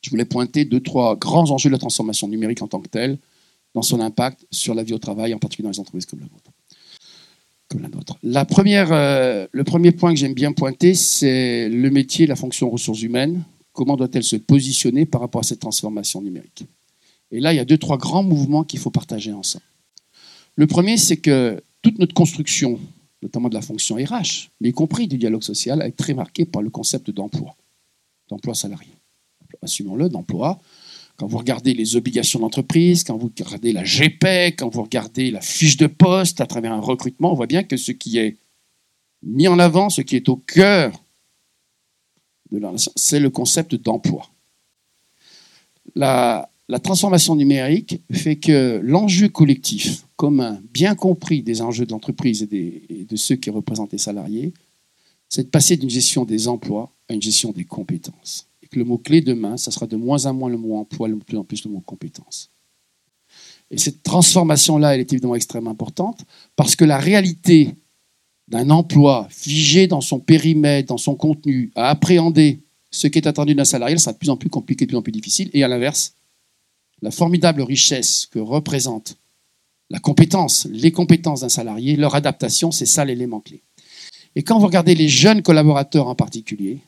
je 0.01 0.11
voulais 0.11 0.25
pointer 0.25 0.65
deux, 0.65 0.81
trois 0.81 1.17
grands 1.17 1.51
enjeux 1.51 1.69
de 1.69 1.75
la 1.75 1.79
transformation 1.79 2.29
numérique 2.29 2.63
en 2.63 2.69
tant 2.69 2.81
que 2.81 2.89
telle 2.89 3.19
dans 3.75 3.83
son 3.83 4.01
impact 4.01 4.47
sur 4.51 4.75
la 4.75 4.83
vie 4.83 4.95
au 4.95 4.99
travail, 4.99 5.35
en 5.35 5.39
particulier 5.39 5.65
dans 5.65 5.71
les 5.71 5.81
entreprises 5.81 6.07
comme 6.07 6.21
la 6.21 6.27
vôtre. 6.27 6.51
La 7.81 7.89
nôtre. 7.89 8.19
Première, 8.49 8.93
euh, 8.93 9.47
le 9.51 9.65
premier 9.65 9.93
point 9.93 10.13
que 10.13 10.19
j'aime 10.19 10.35
bien 10.35 10.53
pointer, 10.53 10.95
c'est 10.95 11.69
le 11.69 11.91
métier, 11.91 12.27
la 12.27 12.37
fonction 12.37 12.69
ressources 12.69 13.03
humaines. 13.03 13.45
Comment 13.73 13.97
doit-elle 13.97 14.25
se 14.25 14.37
positionner 14.37 15.07
par 15.07 15.23
rapport 15.23 15.41
à 15.41 15.45
cette 15.45 15.61
transformation 15.61 16.21
numérique? 16.21 16.65
Et 17.31 17.41
là, 17.41 17.55
il 17.55 17.57
y 17.57 17.61
a 17.61 17.65
deux, 17.65 17.79
trois 17.79 17.97
grands 17.97 18.23
mouvements 18.23 18.65
qu'il 18.65 18.79
faut 18.79 18.91
partager 18.91 19.33
ensemble. 19.33 19.65
Le 20.57 20.67
premier, 20.67 20.99
c'est 20.99 21.17
que 21.17 21.63
toute 21.81 21.99
notre 21.99 22.13
construction, 22.13 22.79
notamment 23.23 23.49
de 23.49 23.55
la 23.55 23.63
fonction 23.63 23.97
RH, 23.97 24.51
mais 24.61 24.69
y 24.69 24.73
compris 24.73 25.09
du 25.09 25.17
dialogue 25.17 25.43
social, 25.43 25.81
été 25.81 25.93
très 25.93 26.15
marquée 26.15 26.45
par 26.45 26.61
le 26.61 26.69
concept 26.69 27.11
d'emploi, 27.11 27.57
d'emploi 28.29 28.55
salarié. 28.55 28.91
Assumons-le, 29.63 30.11
d'emploi 30.11 30.61
quand 31.23 31.29
vous 31.29 31.39
regardez 31.39 31.73
les 31.73 31.95
obligations 31.95 32.41
d'entreprise, 32.41 33.05
quand 33.05 33.17
vous 33.17 33.29
regardez 33.29 33.73
la 33.73 33.85
GPEC, 33.85 34.59
quand 34.59 34.69
vous 34.69 34.83
regardez 34.83 35.31
la 35.31 35.41
fiche 35.41 35.77
de 35.77 35.87
poste 35.87 36.41
à 36.41 36.47
travers 36.47 36.73
un 36.73 36.81
recrutement, 36.81 37.31
on 37.31 37.37
voit 37.37 37.47
bien 37.47 37.63
que 37.63 37.77
ce 37.77 37.93
qui 37.93 38.19
est 38.19 38.39
mis 39.23 39.47
en 39.47 39.61
avant, 39.61 39.89
ce 39.89 40.01
qui 40.01 40.17
est 40.17 40.29
au 40.29 40.35
cœur 40.35 41.01
de 42.51 42.59
la 42.59 42.73
c'est 42.97 43.21
le 43.21 43.31
concept 43.31 43.77
d'emploi. 43.77 44.33
La, 45.95 46.51
transformation 46.83 47.37
numérique 47.37 48.01
fait 48.11 48.35
que 48.35 48.81
l'enjeu 48.83 49.29
collectif 49.29 50.05
commun, 50.17 50.61
bien 50.75 50.97
compris 50.97 51.45
des 51.45 51.63
enjeux 51.63 51.87
de 51.87 51.93
l'entreprise 51.93 52.49
et, 52.51 52.83
et 52.89 53.05
de 53.05 53.15
ceux 53.15 53.37
qui 53.37 53.51
représentent 53.51 53.93
les 53.93 53.99
salariés, 53.99 54.53
c'est 55.29 55.45
de 55.45 55.51
passer 55.51 55.77
d'une 55.77 55.89
gestion 55.89 56.25
des 56.25 56.49
emplois 56.49 56.91
à 57.09 57.15
une 57.15 57.23
gestion 57.23 57.53
des 57.53 57.65
compétences 57.65 58.49
le 58.77 58.85
mot-clé 58.85 59.21
demain, 59.21 59.57
ça 59.57 59.71
sera 59.71 59.87
de 59.87 59.97
moins 59.97 60.27
en 60.27 60.35
moins 60.35 60.51
le 60.51 60.57
mot 60.57 60.77
emploi, 60.77 61.09
de 61.09 61.15
plus 61.15 61.37
en 61.37 61.45
plus 61.45 61.65
le 61.65 61.71
mot 61.71 61.81
compétence. 61.81 62.51
Et 63.71 63.79
cette 63.79 64.03
transformation-là, 64.03 64.95
elle 64.95 65.01
est 65.01 65.13
évidemment 65.13 65.35
extrêmement 65.35 65.71
importante 65.71 66.25
parce 66.57 66.77
que 66.77 66.85
la 66.85 66.99
réalité 66.99 67.75
d'un 68.49 68.69
emploi 68.71 69.27
figé 69.31 69.87
dans 69.87 70.03
son 70.03 70.21
périmètre, 70.21 70.89
dans 70.89 70.99
son 70.99 71.15
contenu, 71.15 71.71
à 71.75 71.89
appréhender 71.89 72.61
ce 72.91 73.07
qui 73.07 73.19
est 73.19 73.27
attendu 73.27 73.55
d'un 73.55 73.65
salarié, 73.65 73.97
sera 73.97 74.13
de 74.13 74.19
plus 74.19 74.29
en 74.29 74.37
plus 74.37 74.51
compliqué, 74.51 74.85
de 74.85 74.91
plus 74.91 74.99
en 74.99 75.03
plus 75.03 75.13
difficile. 75.13 75.49
Et 75.55 75.65
à 75.65 75.69
l'inverse, 75.69 76.15
la 77.01 77.11
formidable 77.11 77.63
richesse 77.63 78.27
que 78.31 78.39
représente 78.39 79.17
la 79.89 79.99
compétence, 79.99 80.67
les 80.71 80.93
compétences 80.93 81.41
d'un 81.41 81.49
salarié, 81.49 81.97
leur 81.97 82.15
adaptation, 82.15 82.71
c'est 82.71 82.87
ça 82.87 83.05
l'élément 83.05 83.41
clé. 83.41 83.63
Et 84.35 84.43
quand 84.43 84.59
vous 84.59 84.67
regardez 84.67 84.95
les 84.95 85.09
jeunes 85.09 85.43
collaborateurs 85.43 86.09
en 86.09 86.15
particulier, 86.15 86.81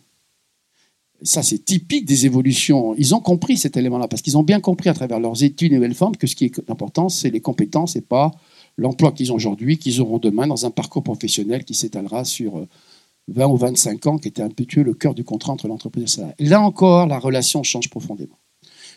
ça 1.24 1.42
c'est 1.42 1.64
typique 1.64 2.04
des 2.06 2.26
évolutions. 2.26 2.94
Ils 2.96 3.14
ont 3.14 3.20
compris 3.20 3.56
cet 3.56 3.76
élément-là, 3.76 4.08
parce 4.08 4.22
qu'ils 4.22 4.38
ont 4.38 4.42
bien 4.42 4.60
compris 4.60 4.88
à 4.88 4.94
travers 4.94 5.18
leurs 5.18 5.42
études 5.42 5.72
et 5.72 5.76
nouvelles 5.76 5.94
formes 5.94 6.16
que 6.16 6.26
ce 6.26 6.36
qui 6.36 6.44
est 6.44 6.70
important, 6.70 7.08
c'est 7.08 7.30
les 7.30 7.40
compétences 7.40 7.96
et 7.96 8.02
pas 8.02 8.30
l'emploi 8.76 9.12
qu'ils 9.12 9.32
ont 9.32 9.36
aujourd'hui, 9.36 9.78
qu'ils 9.78 10.00
auront 10.00 10.18
demain 10.18 10.46
dans 10.46 10.66
un 10.66 10.70
parcours 10.70 11.02
professionnel 11.02 11.64
qui 11.64 11.74
s'étalera 11.74 12.24
sur 12.24 12.66
20 13.28 13.42
euh, 13.42 13.48
ou 13.48 13.56
25 13.56 14.06
ans, 14.06 14.18
qui 14.18 14.28
était 14.28 14.42
un 14.42 14.50
peu 14.50 14.64
le 14.82 14.94
cœur 14.94 15.14
du 15.14 15.24
contrat 15.24 15.52
entre 15.52 15.68
l'entreprise 15.68 16.02
et 16.02 16.06
le 16.06 16.10
salarié. 16.10 16.34
Là 16.40 16.60
encore, 16.60 17.06
la 17.06 17.18
relation 17.18 17.62
change 17.62 17.88
profondément. 17.88 18.38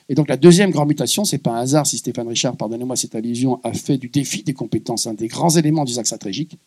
Et 0.10 0.16
donc 0.16 0.30
la 0.30 0.38
deuxième 0.38 0.72
grande 0.72 0.88
mutation, 0.88 1.26
c'est 1.26 1.38
pas 1.38 1.52
un 1.52 1.62
hasard 1.62 1.86
si 1.86 1.98
Stéphane 1.98 2.28
Richard, 2.28 2.56
pardonnez-moi 2.56 2.96
cette 2.96 3.16
allusion, 3.16 3.60
a 3.64 3.74
fait 3.74 3.98
du 3.98 4.10
défi 4.10 4.44
des 4.44 4.54
compétences 4.54 5.06
un 5.06 5.14
des 5.14 5.28
grands 5.28 5.50
éléments 5.50 5.86
du 5.86 5.98
axe 5.98 6.10
stratégique 6.10 6.58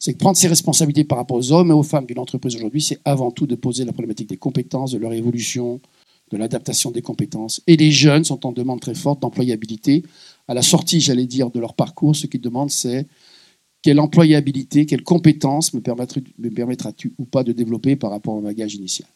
c'est 0.00 0.14
que 0.14 0.18
prendre 0.18 0.38
ses 0.38 0.48
responsabilités 0.48 1.04
par 1.04 1.18
rapport 1.18 1.36
aux 1.36 1.52
hommes 1.52 1.70
et 1.70 1.74
aux 1.74 1.82
femmes 1.82 2.06
d'une 2.06 2.18
entreprise 2.18 2.56
aujourd'hui, 2.56 2.80
c'est 2.80 2.98
avant 3.04 3.30
tout 3.30 3.46
de 3.46 3.54
poser 3.54 3.84
la 3.84 3.92
problématique 3.92 4.30
des 4.30 4.38
compétences, 4.38 4.92
de 4.92 4.98
leur 4.98 5.12
évolution, 5.12 5.78
de 6.32 6.38
l'adaptation 6.38 6.90
des 6.90 7.02
compétences. 7.02 7.60
Et 7.66 7.76
les 7.76 7.90
jeunes 7.90 8.24
sont 8.24 8.46
en 8.46 8.52
demande 8.52 8.80
très 8.80 8.94
forte 8.94 9.20
d'employabilité. 9.20 10.02
À 10.48 10.54
la 10.54 10.62
sortie, 10.62 11.02
j'allais 11.02 11.26
dire, 11.26 11.50
de 11.50 11.60
leur 11.60 11.74
parcours, 11.74 12.16
ce 12.16 12.26
qu'ils 12.26 12.40
demandent, 12.40 12.70
c'est 12.70 13.06
quelle 13.82 14.00
employabilité, 14.00 14.86
quelles 14.86 15.02
compétences 15.02 15.74
me, 15.74 15.80
permettras-tu 15.80 17.12
ou 17.18 17.24
pas 17.26 17.44
de 17.44 17.52
développer 17.52 17.94
par 17.94 18.10
rapport 18.10 18.34
au 18.34 18.40
bagage 18.40 18.74
initial. 18.74 19.08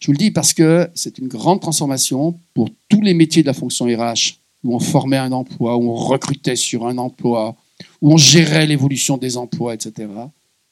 Je 0.00 0.06
vous 0.06 0.12
le 0.12 0.18
dis 0.18 0.30
parce 0.30 0.52
que 0.52 0.88
c'est 0.94 1.18
une 1.18 1.28
grande 1.28 1.62
transformation 1.62 2.38
pour 2.52 2.68
tous 2.90 3.00
les 3.00 3.14
métiers 3.14 3.42
de 3.42 3.46
la 3.46 3.54
fonction 3.54 3.86
RH 3.86 4.38
où 4.64 4.74
on 4.74 4.80
formait 4.80 5.16
un 5.16 5.32
emploi, 5.32 5.78
où 5.78 5.90
on 5.90 5.94
recrutait 5.94 6.56
sur 6.56 6.86
un 6.86 6.98
emploi, 6.98 7.56
où 8.06 8.12
on 8.12 8.16
gérait 8.16 8.68
l'évolution 8.68 9.16
des 9.16 9.36
emplois, 9.36 9.74
etc. 9.74 10.08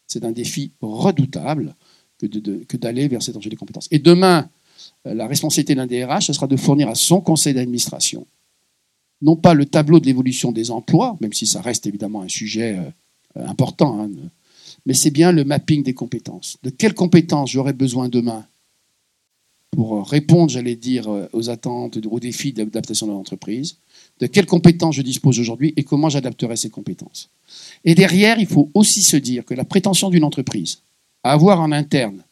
C'est 0.07 0.25
un 0.25 0.31
défi 0.31 0.71
redoutable 0.81 1.75
que 2.21 2.77
d'aller 2.77 3.09
vers 3.09 3.25
cet 3.25 3.37
enjeu 3.37 3.51
des 3.51 3.57
compétences. 3.57 3.89
Et 3.91 3.99
demain, 3.99 4.49
euh, 5.09 5.15
la 5.15 5.27
responsabilité 5.27 5.75
d'un 5.75 5.89
DRH, 5.89 6.27
ce 6.27 6.33
sera 6.33 6.47
de 6.47 6.57
fournir 6.57 6.89
à 6.89 6.95
son 6.95 7.21
conseil 7.21 7.53
d'administration, 7.53 8.25
non 9.21 9.35
pas 9.35 9.53
le 9.53 9.67
tableau 9.67 9.99
de 9.99 10.07
l'évolution 10.07 10.53
des 10.53 10.71
emplois, 10.71 11.17
même 11.21 11.33
si 11.33 11.45
ça 11.45 11.61
reste 11.61 11.89
évidemment 11.89 12.23
un 12.23 12.29
sujet 12.29 12.79
euh, 12.79 13.47
important, 13.49 14.01
hein, 14.01 14.11
mais 14.87 14.95
c'est 14.95 15.11
bien 15.11 15.33
le 15.33 15.43
mapping 15.43 15.83
des 15.83 15.93
compétences. 15.93 16.57
De 16.63 16.71
quelles 16.71 16.95
compétences 16.95 17.51
j'aurai 17.51 17.73
besoin 17.73 18.09
demain 18.09 18.47
pour 19.73 20.09
répondre, 20.09 20.51
j'allais 20.51 20.77
dire, 20.77 21.09
euh, 21.09 21.27
aux 21.33 21.51
attentes, 21.51 21.99
aux 22.09 22.21
défis 22.21 22.53
d'adaptation 22.53 23.09
de 23.09 23.13
l'entreprise, 23.13 23.79
de 24.21 24.27
quelles 24.27 24.47
compétences 24.47 24.97
je 24.97 25.03
dispose 25.03 25.41
aujourd'hui 25.41 25.75
et 25.77 25.85
comment 25.85 26.09
j'adapterai 26.09 26.57
ces 26.57 26.71
compétences. 26.71 27.31
Et 27.85 27.95
derrière, 27.95 28.39
il 28.39 28.47
faut 28.47 28.71
aussi 28.75 29.03
se 29.03 29.17
dire 29.17 29.45
que 29.45 29.55
la 29.55 29.65
prétention 29.65 30.11
d'une 30.11 30.25
entreprise 30.25 30.79
à 31.23 31.33
avoir 31.33 31.61
en 31.61 31.73
interne 31.73 32.23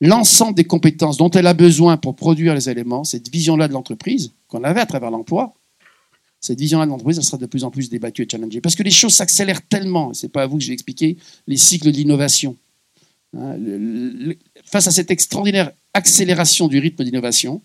l'ensemble 0.00 0.54
des 0.54 0.64
compétences 0.64 1.16
dont 1.16 1.30
elle 1.30 1.46
a 1.46 1.54
besoin 1.54 1.96
pour 1.96 2.14
produire 2.14 2.54
les 2.54 2.70
éléments, 2.70 3.04
cette 3.04 3.28
vision-là 3.28 3.68
de 3.68 3.72
l'entreprise, 3.72 4.32
qu'on 4.46 4.62
avait 4.64 4.80
à 4.80 4.86
travers 4.86 5.10
l'emploi, 5.10 5.54
cette 6.40 6.60
vision-là 6.60 6.86
de 6.86 6.90
l'entreprise, 6.90 7.18
elle 7.18 7.24
sera 7.24 7.36
de 7.36 7.46
plus 7.46 7.64
en 7.64 7.70
plus 7.70 7.90
débattue 7.90 8.22
et 8.22 8.28
challengée. 8.30 8.60
Parce 8.60 8.76
que 8.76 8.84
les 8.84 8.92
choses 8.92 9.14
s'accélèrent 9.14 9.66
tellement, 9.66 10.14
ce 10.14 10.26
n'est 10.26 10.30
pas 10.30 10.42
à 10.42 10.46
vous 10.46 10.58
que 10.58 10.62
je 10.62 10.68
vais 10.68 10.74
expliquer, 10.74 11.16
les 11.48 11.56
cycles 11.56 11.90
d'innovation. 11.90 12.56
Hein, 13.36 13.56
face 14.64 14.86
à 14.86 14.90
cette 14.90 15.10
extraordinaire 15.10 15.72
accélération 15.94 16.68
du 16.68 16.78
rythme 16.78 17.02
d'innovation, 17.02 17.60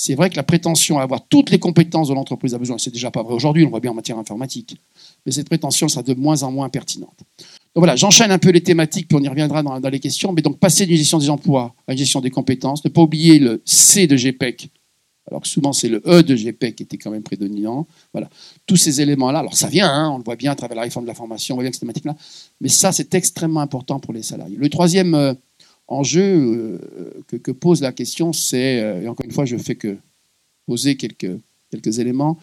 c'est 0.00 0.14
vrai 0.14 0.30
que 0.30 0.36
la 0.36 0.42
prétention 0.42 0.98
à 0.98 1.02
avoir 1.02 1.28
toutes 1.28 1.50
les 1.50 1.58
compétences 1.58 2.08
dont 2.08 2.14
l'entreprise 2.14 2.54
a 2.54 2.58
besoin, 2.58 2.78
c'est 2.78 2.90
déjà 2.90 3.10
pas 3.10 3.22
vrai 3.22 3.34
aujourd'hui, 3.34 3.64
on 3.64 3.66
le 3.66 3.70
voit 3.70 3.80
bien 3.80 3.90
en 3.90 3.94
matière 3.94 4.16
informatique, 4.16 4.78
mais 5.26 5.32
cette 5.32 5.46
prétention 5.46 5.88
sera 5.88 6.02
de 6.02 6.14
moins 6.14 6.42
en 6.42 6.50
moins 6.50 6.70
pertinente. 6.70 7.18
Donc 7.18 7.82
voilà, 7.82 7.96
j'enchaîne 7.96 8.30
un 8.30 8.38
peu 8.38 8.48
les 8.48 8.62
thématiques, 8.62 9.08
puis 9.08 9.18
on 9.20 9.22
y 9.22 9.28
reviendra 9.28 9.62
dans, 9.62 9.78
les 9.90 10.00
questions, 10.00 10.32
mais 10.32 10.40
donc 10.40 10.58
passer 10.58 10.86
d'une 10.86 10.96
gestion 10.96 11.18
des 11.18 11.28
emplois 11.28 11.74
à 11.86 11.92
une 11.92 11.98
gestion 11.98 12.22
des 12.22 12.30
compétences, 12.30 12.82
ne 12.82 12.88
pas 12.88 13.02
oublier 13.02 13.38
le 13.38 13.60
C 13.66 14.06
de 14.06 14.16
GPEC, 14.16 14.70
alors 15.30 15.42
que 15.42 15.48
souvent 15.48 15.74
c'est 15.74 15.90
le 15.90 16.00
E 16.06 16.22
de 16.22 16.34
GPEC 16.34 16.76
qui 16.76 16.82
était 16.84 16.96
quand 16.96 17.10
même 17.10 17.22
prédominant. 17.22 17.86
Voilà, 18.14 18.30
tous 18.64 18.76
ces 18.76 19.02
éléments-là, 19.02 19.40
alors 19.40 19.54
ça 19.54 19.68
vient, 19.68 19.92
hein, 19.92 20.10
on 20.14 20.16
le 20.16 20.24
voit 20.24 20.36
bien 20.36 20.52
à 20.52 20.54
travers 20.54 20.76
la 20.76 20.82
réforme 20.84 21.04
de 21.04 21.10
la 21.10 21.14
formation, 21.14 21.56
on 21.56 21.56
voit 21.56 21.64
bien 21.64 21.72
que 21.72 21.76
cette 21.76 21.82
thématique-là, 21.82 22.16
mais 22.62 22.70
ça 22.70 22.90
c'est 22.90 23.14
extrêmement 23.14 23.60
important 23.60 24.00
pour 24.00 24.14
les 24.14 24.22
salariés. 24.22 24.56
Le 24.56 24.70
troisième 24.70 25.14
euh, 25.14 25.34
enjeu 25.90 26.78
euh, 27.32 27.38
que, 27.42 27.50
pose 27.50 27.82
la 27.82 27.92
question, 27.92 28.32
c'est, 28.32 28.80
euh, 28.80 29.02
et 29.02 29.08
encore 29.08 29.26
une 29.26 29.32
fois 29.32 29.44
je 29.44 29.56
fais 29.56 29.74
que 29.74 29.98
poser 30.66 30.96
quelques, 30.96 31.38
éléments, 31.98 32.38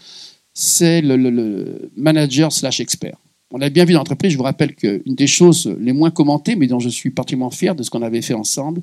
c'est 0.53 1.01
le, 1.01 1.89
manager 1.95 2.51
slash 2.51 2.79
expert. 2.79 3.17
On 3.51 3.57
l'a 3.57 3.69
bien 3.69 3.85
vu 3.85 3.93
dans 3.93 3.99
l'entreprise, 3.99 4.33
je 4.33 4.37
vous 4.37 4.43
rappelle 4.43 4.75
qu'une 4.75 5.15
des 5.15 5.27
choses 5.27 5.73
les 5.79 5.93
moins 5.93 6.11
commentées, 6.11 6.57
mais 6.57 6.67
dont 6.67 6.79
je 6.79 6.89
suis 6.89 7.09
particulièrement 7.09 7.49
fier 7.49 7.75
de 7.75 7.83
ce 7.83 7.89
qu'on 7.89 8.01
avait 8.01 8.21
fait 8.21 8.33
ensemble, 8.33 8.81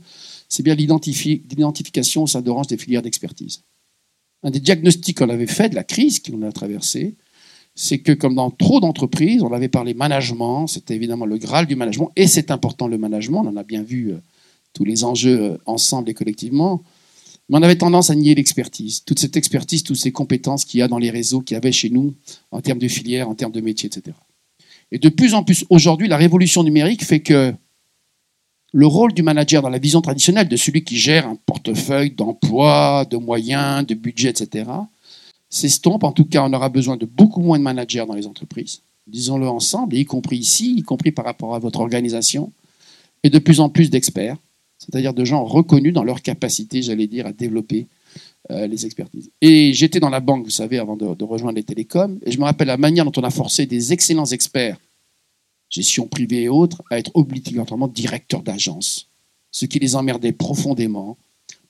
c'est 0.48 0.62
bien 0.62 0.74
l'identification 0.74 2.22
au 2.22 2.26
sein 2.26 2.40
des 2.42 2.76
filières 2.78 3.02
d'expertise. 3.02 3.62
Un 4.42 4.50
des 4.50 4.60
diagnostics 4.60 5.18
qu'on 5.18 5.28
avait 5.28 5.46
fait 5.46 5.68
de 5.68 5.74
la 5.74 5.84
crise 5.84 6.20
qu'on 6.20 6.40
a 6.42 6.52
traversée, 6.52 7.14
c'est 7.74 7.98
que 7.98 8.12
comme 8.12 8.36
dans 8.36 8.50
trop 8.50 8.80
d'entreprises, 8.80 9.42
on 9.42 9.52
avait 9.52 9.68
parlé 9.68 9.92
management, 9.92 10.66
c'était 10.66 10.94
évidemment 10.94 11.26
le 11.26 11.36
graal 11.36 11.66
du 11.66 11.76
management, 11.76 12.12
et 12.16 12.26
c'est 12.26 12.50
important 12.50 12.88
le 12.88 12.96
management, 12.96 13.42
on 13.44 13.48
en 13.48 13.56
a 13.56 13.64
bien 13.64 13.82
vu 13.82 14.12
euh, 14.12 14.18
tous 14.74 14.84
les 14.84 15.04
enjeux 15.04 15.40
euh, 15.40 15.58
ensemble 15.64 16.10
et 16.10 16.14
collectivement, 16.14 16.82
mais 17.48 17.58
on 17.58 17.62
avait 17.62 17.76
tendance 17.76 18.10
à 18.10 18.14
nier 18.14 18.34
l'expertise, 18.34 19.04
toute 19.04 19.18
cette 19.18 19.36
expertise, 19.36 19.82
toutes 19.82 19.96
ces 19.96 20.12
compétences 20.12 20.64
qu'il 20.64 20.80
y 20.80 20.82
a 20.82 20.88
dans 20.88 20.98
les 20.98 21.10
réseaux, 21.10 21.40
qu'il 21.40 21.54
y 21.54 21.58
avait 21.58 21.72
chez 21.72 21.90
nous 21.90 22.14
en 22.50 22.60
termes 22.60 22.78
de 22.78 22.88
filières, 22.88 23.28
en 23.28 23.34
termes 23.34 23.52
de 23.52 23.60
métiers, 23.60 23.86
etc. 23.86 24.16
Et 24.90 24.98
de 24.98 25.08
plus 25.08 25.34
en 25.34 25.42
plus 25.42 25.64
aujourd'hui, 25.70 26.08
la 26.08 26.16
révolution 26.16 26.62
numérique 26.62 27.04
fait 27.04 27.20
que 27.20 27.54
le 28.72 28.86
rôle 28.86 29.12
du 29.12 29.22
manager 29.22 29.62
dans 29.62 29.68
la 29.68 29.78
vision 29.78 30.00
traditionnelle 30.00 30.48
de 30.48 30.56
celui 30.56 30.82
qui 30.82 30.96
gère 30.96 31.28
un 31.28 31.36
portefeuille 31.46 32.10
d'emploi, 32.10 33.06
de 33.08 33.16
moyens, 33.16 33.86
de 33.86 33.94
budget, 33.94 34.30
etc., 34.30 34.64
s'estompe. 35.48 36.02
En 36.02 36.12
tout 36.12 36.24
cas, 36.24 36.42
on 36.42 36.52
aura 36.52 36.68
besoin 36.70 36.96
de 36.96 37.06
beaucoup 37.06 37.40
moins 37.40 37.58
de 37.58 37.62
managers 37.62 38.04
dans 38.06 38.14
les 38.14 38.26
entreprises, 38.26 38.80
disons-le 39.06 39.46
ensemble, 39.46 39.94
y 39.94 40.04
compris 40.04 40.38
ici, 40.38 40.74
y 40.78 40.82
compris 40.82 41.12
par 41.12 41.24
rapport 41.24 41.54
à 41.54 41.58
votre 41.58 41.80
organisation, 41.80 42.52
et 43.22 43.30
de 43.30 43.38
plus 43.38 43.60
en 43.60 43.68
plus 43.68 43.90
d'experts, 43.90 44.36
c'est-à-dire 44.78 45.14
de 45.14 45.24
gens 45.24 45.44
reconnus 45.44 45.92
dans 45.92 46.04
leur 46.04 46.22
capacité, 46.22 46.82
j'allais 46.82 47.06
dire, 47.06 47.26
à 47.26 47.32
développer 47.32 47.86
euh, 48.50 48.66
les 48.66 48.84
expertises. 48.84 49.30
Et 49.40 49.72
j'étais 49.72 50.00
dans 50.00 50.10
la 50.10 50.20
banque, 50.20 50.44
vous 50.44 50.50
savez, 50.50 50.78
avant 50.78 50.96
de, 50.96 51.24
rejoindre 51.24 51.56
les 51.56 51.62
télécoms, 51.62 52.18
et 52.24 52.30
je 52.30 52.38
me 52.38 52.44
rappelle 52.44 52.68
la 52.68 52.76
manière 52.76 53.04
dont 53.04 53.12
on 53.16 53.24
a 53.24 53.30
forcé 53.30 53.66
des 53.66 53.92
excellents 53.92 54.26
experts, 54.26 54.76
gestion 55.70 56.06
privée 56.06 56.42
et 56.42 56.48
autres, 56.48 56.82
à 56.90 56.98
être 56.98 57.10
obligatoirement 57.14 57.88
directeurs 57.88 58.42
d'agence, 58.42 59.08
ce 59.50 59.66
qui 59.66 59.78
les 59.78 59.96
emmerdait 59.96 60.32
profondément, 60.32 61.16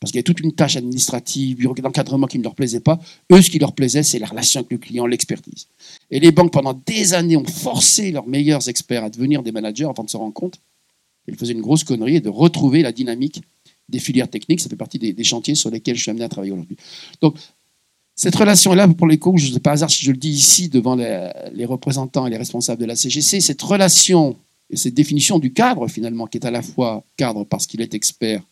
parce 0.00 0.10
qu'il 0.10 0.18
y 0.18 0.20
a 0.20 0.24
toute 0.24 0.40
une 0.40 0.52
tâche 0.52 0.76
administrative, 0.76 1.66
d'encadrement 1.80 2.26
qui 2.26 2.38
ne 2.38 2.42
leur 2.42 2.54
plaisait 2.54 2.80
pas. 2.80 2.98
Eux, 3.32 3.40
ce 3.40 3.48
qui 3.48 3.58
leur 3.58 3.72
plaisait, 3.72 4.02
c'est 4.02 4.18
la 4.18 4.26
relation 4.26 4.60
avec 4.60 4.70
le 4.70 4.78
client, 4.78 5.06
l'expertise. 5.06 5.68
Et 6.10 6.20
les 6.20 6.30
banques, 6.30 6.52
pendant 6.52 6.74
des 6.86 7.14
années, 7.14 7.36
ont 7.36 7.44
forcé 7.46 8.10
leurs 8.10 8.26
meilleurs 8.26 8.68
experts 8.68 9.04
à 9.04 9.10
devenir 9.10 9.42
des 9.42 9.52
managers 9.52 9.84
avant 9.84 10.04
de 10.04 10.10
se 10.10 10.16
rendre 10.16 10.34
compte 10.34 10.60
qu'ils 11.24 11.36
faisaient 11.36 11.52
une 11.52 11.60
grosse 11.60 11.84
connerie 11.84 12.16
et 12.16 12.20
de 12.20 12.28
retrouver 12.28 12.82
la 12.82 12.92
dynamique 12.92 13.42
des 13.88 13.98
filières 13.98 14.28
techniques. 14.28 14.60
Ça 14.60 14.68
fait 14.68 14.76
partie 14.76 14.98
des, 14.98 15.24
chantiers 15.24 15.54
sur 15.54 15.70
lesquels 15.70 15.96
je 15.96 16.02
suis 16.02 16.10
amené 16.10 16.24
à 16.24 16.28
travailler 16.28 16.52
aujourd'hui. 16.52 16.76
Donc, 17.20 17.36
cette 18.14 18.34
relation-là, 18.36 18.86
pour 18.88 19.08
les 19.08 19.18
coups, 19.18 19.42
je 19.42 19.48
ne 19.48 19.54
sais 19.54 19.60
pas 19.60 19.72
hasard 19.72 19.90
si 19.90 20.04
je 20.04 20.12
le 20.12 20.16
dis 20.16 20.30
ici 20.30 20.68
devant 20.68 20.94
les, 20.94 21.64
représentants 21.64 22.26
et 22.26 22.30
les 22.30 22.36
responsables 22.36 22.80
de 22.80 22.86
la 22.86 22.96
CGC, 22.96 23.40
cette 23.40 23.62
relation 23.62 24.36
et 24.70 24.76
cette 24.76 24.94
définition 24.94 25.38
du 25.38 25.52
cadre, 25.52 25.88
finalement, 25.88 26.26
qui 26.26 26.38
est 26.38 26.46
à 26.46 26.50
la 26.50 26.62
fois 26.62 27.04
cadre 27.16 27.44
parce 27.44 27.66
qu'il 27.66 27.80
est 27.80 27.94
expert 27.94 28.42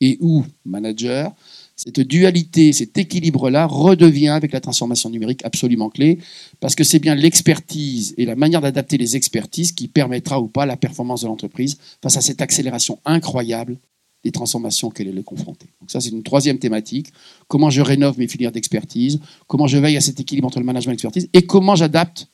et 0.00 0.18
ou 0.20 0.44
manager, 0.64 1.32
cette 1.78 2.00
dualité, 2.00 2.72
cet 2.72 2.98
équilibre-là 2.98 3.66
redevient 3.66 4.28
avec 4.28 4.50
la 4.52 4.60
transformation 4.60 5.10
numérique 5.10 5.44
absolument 5.44 5.90
clé, 5.90 6.18
parce 6.58 6.74
que 6.74 6.82
c'est 6.82 6.98
bien 6.98 7.14
l'expertise 7.14 8.14
et 8.18 8.26
la 8.26 8.34
manière 8.34 8.60
d'adapter 8.60 8.98
les 8.98 9.14
expertises 9.14 9.70
qui 9.70 9.86
permettra 9.86 10.40
ou 10.40 10.48
pas 10.48 10.66
la 10.66 10.76
performance 10.76 11.22
de 11.22 11.28
l'entreprise 11.28 11.78
face 12.02 12.16
à 12.16 12.20
cette 12.20 12.42
accélération 12.42 12.98
incroyable 13.04 13.78
des 14.24 14.32
transformations 14.32 14.90
qu'elle 14.90 15.16
est 15.16 15.22
confrontée. 15.22 15.68
Donc 15.80 15.92
ça, 15.92 16.00
c'est 16.00 16.10
une 16.10 16.24
troisième 16.24 16.58
thématique. 16.58 17.12
Comment 17.46 17.70
je 17.70 17.80
rénove 17.80 18.18
mes 18.18 18.26
filières 18.26 18.50
d'expertise, 18.50 19.20
comment 19.46 19.68
je 19.68 19.78
veille 19.78 19.96
à 19.96 20.00
cet 20.00 20.18
équilibre 20.18 20.48
entre 20.48 20.58
le 20.58 20.64
management 20.64 20.90
et 20.90 20.94
l'expertise, 20.94 21.28
et 21.32 21.42
comment 21.42 21.76
j'adapte 21.76 22.26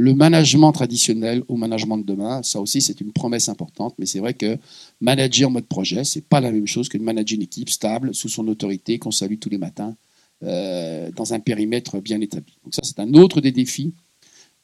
le 0.00 0.14
management 0.14 0.72
traditionnel 0.72 1.42
au 1.48 1.56
management 1.56 1.98
de 1.98 2.04
demain. 2.04 2.42
Ça 2.42 2.58
aussi, 2.58 2.80
c'est 2.80 3.02
une 3.02 3.12
promesse 3.12 3.50
importante, 3.50 3.94
mais 3.98 4.06
c'est 4.06 4.18
vrai 4.18 4.32
que 4.32 4.56
manager 5.02 5.50
en 5.50 5.52
mode 5.52 5.66
projet, 5.66 6.04
c'est 6.04 6.24
pas 6.26 6.40
la 6.40 6.50
même 6.50 6.66
chose 6.66 6.88
que 6.88 6.96
de 6.96 7.02
manager 7.02 7.36
une 7.36 7.42
équipe 7.42 7.68
stable, 7.68 8.14
sous 8.14 8.30
son 8.30 8.48
autorité, 8.48 8.98
qu'on 8.98 9.10
salue 9.10 9.38
tous 9.38 9.50
les 9.50 9.58
matins, 9.58 9.94
euh, 10.42 11.10
dans 11.14 11.34
un 11.34 11.40
périmètre 11.40 12.00
bien 12.00 12.18
établi. 12.22 12.54
Donc 12.64 12.74
ça, 12.74 12.80
c'est 12.82 12.98
un 12.98 13.12
autre 13.12 13.42
des 13.42 13.52
défis 13.52 13.92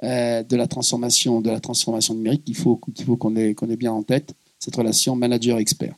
euh, 0.02 0.42
de 0.42 0.56
la 0.56 0.66
transformation, 0.66 1.42
numérique 2.14 2.44
qu'il 2.44 2.56
faut 2.56 2.76
qu'on 2.78 3.36
ait 3.36 3.76
bien 3.76 3.92
en 3.92 4.02
tête, 4.02 4.32
cette 4.58 4.74
relation 4.74 5.16
manager-expert. 5.16 5.94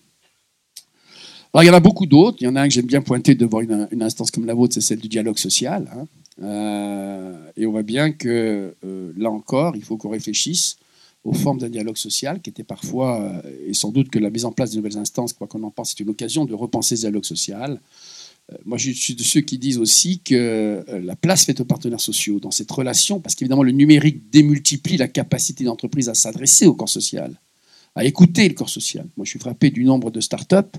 Alors, 1.54 1.62
il 1.62 1.66
y 1.68 1.70
en 1.70 1.74
a 1.74 1.80
beaucoup 1.80 2.06
d'autres. 2.06 2.38
Il 2.40 2.44
y 2.44 2.48
en 2.48 2.56
a 2.56 2.62
un 2.62 2.66
que 2.66 2.74
j'aime 2.74 2.86
bien 2.86 3.02
pointer 3.02 3.36
devant 3.36 3.60
une, 3.60 4.02
instance 4.02 4.32
comme 4.32 4.46
la 4.46 4.54
vôtre, 4.54 4.74
c'est 4.74 4.80
celle 4.80 4.98
du 4.98 5.08
dialogue 5.08 5.38
social. 5.38 5.88
Hein. 5.94 6.06
Euh, 6.42 7.50
et 7.56 7.66
on 7.66 7.72
voit 7.72 7.82
bien 7.82 8.12
que, 8.12 8.74
euh, 8.84 9.12
là 9.16 9.30
encore, 9.30 9.76
il 9.76 9.82
faut 9.82 9.96
qu'on 9.96 10.10
réfléchisse 10.10 10.76
aux 11.24 11.32
formes 11.32 11.58
d'un 11.58 11.68
dialogue 11.68 11.96
social 11.96 12.40
qui 12.40 12.50
était 12.50 12.64
parfois, 12.64 13.20
euh, 13.20 13.66
et 13.66 13.74
sans 13.74 13.90
doute 13.90 14.08
que 14.08 14.18
la 14.18 14.30
mise 14.30 14.44
en 14.44 14.52
place 14.52 14.70
de 14.70 14.76
nouvelles 14.76 14.98
instances, 14.98 15.32
quoi 15.32 15.46
qu'on 15.46 15.62
en 15.64 15.70
pense, 15.70 15.90
c'est 15.90 16.00
une 16.00 16.10
occasion 16.10 16.44
de 16.44 16.54
repenser 16.54 16.96
ce 16.96 17.02
dialogue 17.02 17.24
social. 17.24 17.80
moi, 18.64 18.78
je 18.78 18.92
suis 18.92 19.14
de 19.14 19.22
ceux 19.22 19.42
qui 19.42 19.58
disent 19.58 19.76
aussi 19.76 20.20
que 20.20 20.82
la 21.02 21.16
place 21.16 21.44
faite 21.44 21.60
aux 21.60 21.66
partenaires 21.66 22.00
sociaux 22.00 22.40
dans 22.40 22.50
cette 22.50 22.70
relation, 22.70 23.20
parce 23.20 23.34
qu'évidemment, 23.34 23.62
le 23.62 23.72
numérique 23.72 24.30
démultiplie 24.30 24.96
la 24.96 25.06
capacité 25.06 25.64
d'entreprise 25.64 26.08
à 26.08 26.14
s'adresser 26.14 26.66
au 26.66 26.72
corps 26.72 26.88
social, 26.88 27.38
à 27.94 28.06
écouter 28.06 28.48
le 28.48 28.54
corps 28.54 28.70
social. 28.70 29.06
Moi, 29.18 29.26
je 29.26 29.30
suis 29.32 29.38
frappé 29.38 29.68
du 29.68 29.84
nombre 29.84 30.10
de 30.10 30.22
start-up 30.22 30.78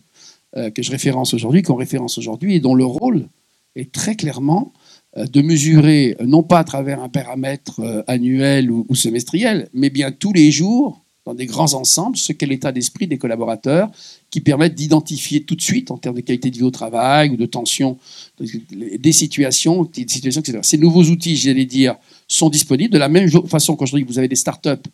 que 0.55 0.81
je 0.81 0.89
référence 0.89 1.35
aujourd'hui, 1.35 1.61
qu'on 1.61 1.75
référence 1.75 2.17
aujourd'hui, 2.17 2.55
et 2.55 2.59
dont 2.59 2.73
le 2.73 2.85
rôle 2.85 3.27
est 3.75 3.91
très 3.91 4.15
clairement 4.15 4.73
de 5.15 5.41
mesurer, 5.41 6.15
euh, 6.19 6.25
non 6.25 6.43
pas 6.43 6.59
à 6.59 6.63
travers 6.63 7.01
un 7.01 7.09
paramètre 7.09 8.03
annuel 8.07 8.71
ou, 8.71 8.85
semestriel, 8.95 9.69
mais 9.73 9.89
bien 9.89 10.11
tous 10.11 10.33
les 10.33 10.51
jours, 10.51 11.03
dans 11.25 11.33
des 11.33 11.45
grands 11.45 11.73
ensembles, 11.73 12.17
ce 12.17 12.31
qu'est 12.31 12.45
l'état 12.45 12.71
d'esprit 12.71 13.07
des 13.07 13.17
collaborateurs, 13.17 13.89
qui 14.31 14.41
permettent 14.41 14.75
d'identifier 14.75 15.43
tout 15.43 15.55
de 15.55 15.61
suite, 15.61 15.91
en 15.91 15.97
termes 15.97 16.15
de 16.15 16.21
qualité 16.21 16.49
de 16.49 16.57
vie 16.57 16.63
au 16.63 16.71
travail 16.71 17.29
ou 17.29 17.37
de 17.37 17.45
tension, 17.45 17.97
des 18.39 19.11
situations, 19.11 19.83
des 19.83 20.07
situations 20.07 20.41
etc. 20.41 20.59
Ces 20.63 20.77
nouveaux 20.77 21.03
outils, 21.03 21.35
j'allais 21.35 21.65
dire, 21.65 21.95
sont 22.27 22.49
disponibles 22.49 22.93
de 22.93 22.99
la 22.99 23.09
même 23.09 23.29
façon 23.47 23.75
qu'aujourd'hui 23.75 24.05
vous 24.07 24.17
avez 24.17 24.27
des 24.27 24.35
startups 24.35 24.89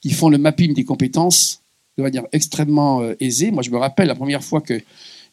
qui 0.00 0.10
font 0.10 0.28
le 0.28 0.38
mapping 0.38 0.74
des 0.74 0.84
compétences 0.84 1.62
de 1.96 2.02
manière 2.02 2.24
extrêmement 2.32 3.00
euh, 3.00 3.14
aisée. 3.20 3.50
Moi, 3.50 3.62
je 3.62 3.70
me 3.70 3.78
rappelle 3.78 4.08
la 4.08 4.14
première 4.14 4.44
fois 4.44 4.60
qu'il 4.60 4.82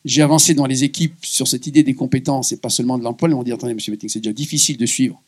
J'ai 0.05 0.21
avancé 0.21 0.53
dans 0.53 0.65
les 0.65 0.83
équipes 0.83 1.15
sur 1.23 1.47
cette 1.47 1.67
idée 1.67 1.83
des 1.83 1.93
compétences 1.93 2.51
et 2.51 2.57
pas 2.57 2.69
seulement 2.69 2.97
de 2.97 3.03
l'emploi. 3.03 3.29
Ils 3.29 3.35
m'ont 3.35 3.43
dit 3.43 3.51
attendez, 3.51 3.73
monsieur 3.73 3.91
Betting, 3.91 4.09
c'est 4.09 4.19
déjà 4.19 4.33
difficile 4.33 4.77
de 4.77 4.85
suivre 4.85 5.21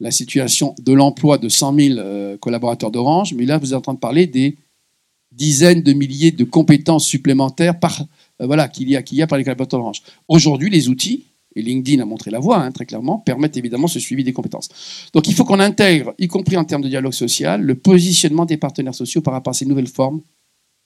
la 0.00 0.10
situation 0.10 0.74
de 0.82 0.92
l'emploi 0.92 1.38
de 1.38 1.48
100 1.48 1.74
000 1.74 1.98
euh, 1.98 2.36
collaborateurs 2.38 2.90
d'Orange, 2.90 3.34
mais 3.34 3.44
là, 3.44 3.58
vous 3.58 3.72
êtes 3.72 3.78
en 3.78 3.82
train 3.82 3.94
de 3.94 3.98
parler 3.98 4.26
des 4.26 4.56
dizaines 5.30 5.82
de 5.82 5.92
milliers 5.92 6.32
de 6.32 6.44
compétences 6.44 7.06
supplémentaires 7.06 7.78
euh, 8.40 8.46
voilà, 8.46 8.66
qu'il 8.68 8.88
y, 8.88 8.96
a, 8.96 9.02
qu'il 9.02 9.18
y 9.18 9.22
a 9.22 9.26
par 9.26 9.38
les 9.38 9.44
collaborateurs 9.44 9.78
d'Orange. 9.78 10.02
Aujourd'hui, 10.26 10.70
les 10.70 10.88
outils, 10.88 11.26
et 11.56 11.62
LinkedIn 11.62 12.00
a 12.00 12.04
montré 12.04 12.30
la 12.30 12.38
voie 12.38 12.58
hein, 12.58 12.70
très 12.70 12.86
clairement, 12.86 13.18
permettent 13.18 13.56
évidemment 13.56 13.88
ce 13.88 13.98
suivi 13.98 14.24
des 14.24 14.32
compétences. 14.32 14.68
Donc 15.12 15.28
il 15.28 15.34
faut 15.34 15.44
qu'on 15.44 15.60
intègre, 15.60 16.14
y 16.18 16.28
compris 16.28 16.56
en 16.56 16.64
termes 16.64 16.82
de 16.82 16.88
dialogue 16.88 17.12
social, 17.12 17.60
le 17.60 17.74
positionnement 17.74 18.46
des 18.46 18.56
partenaires 18.56 18.94
sociaux 18.94 19.20
par 19.20 19.34
rapport 19.34 19.50
à 19.50 19.54
ces 19.54 19.66
nouvelles 19.66 19.88
formes 19.88 20.20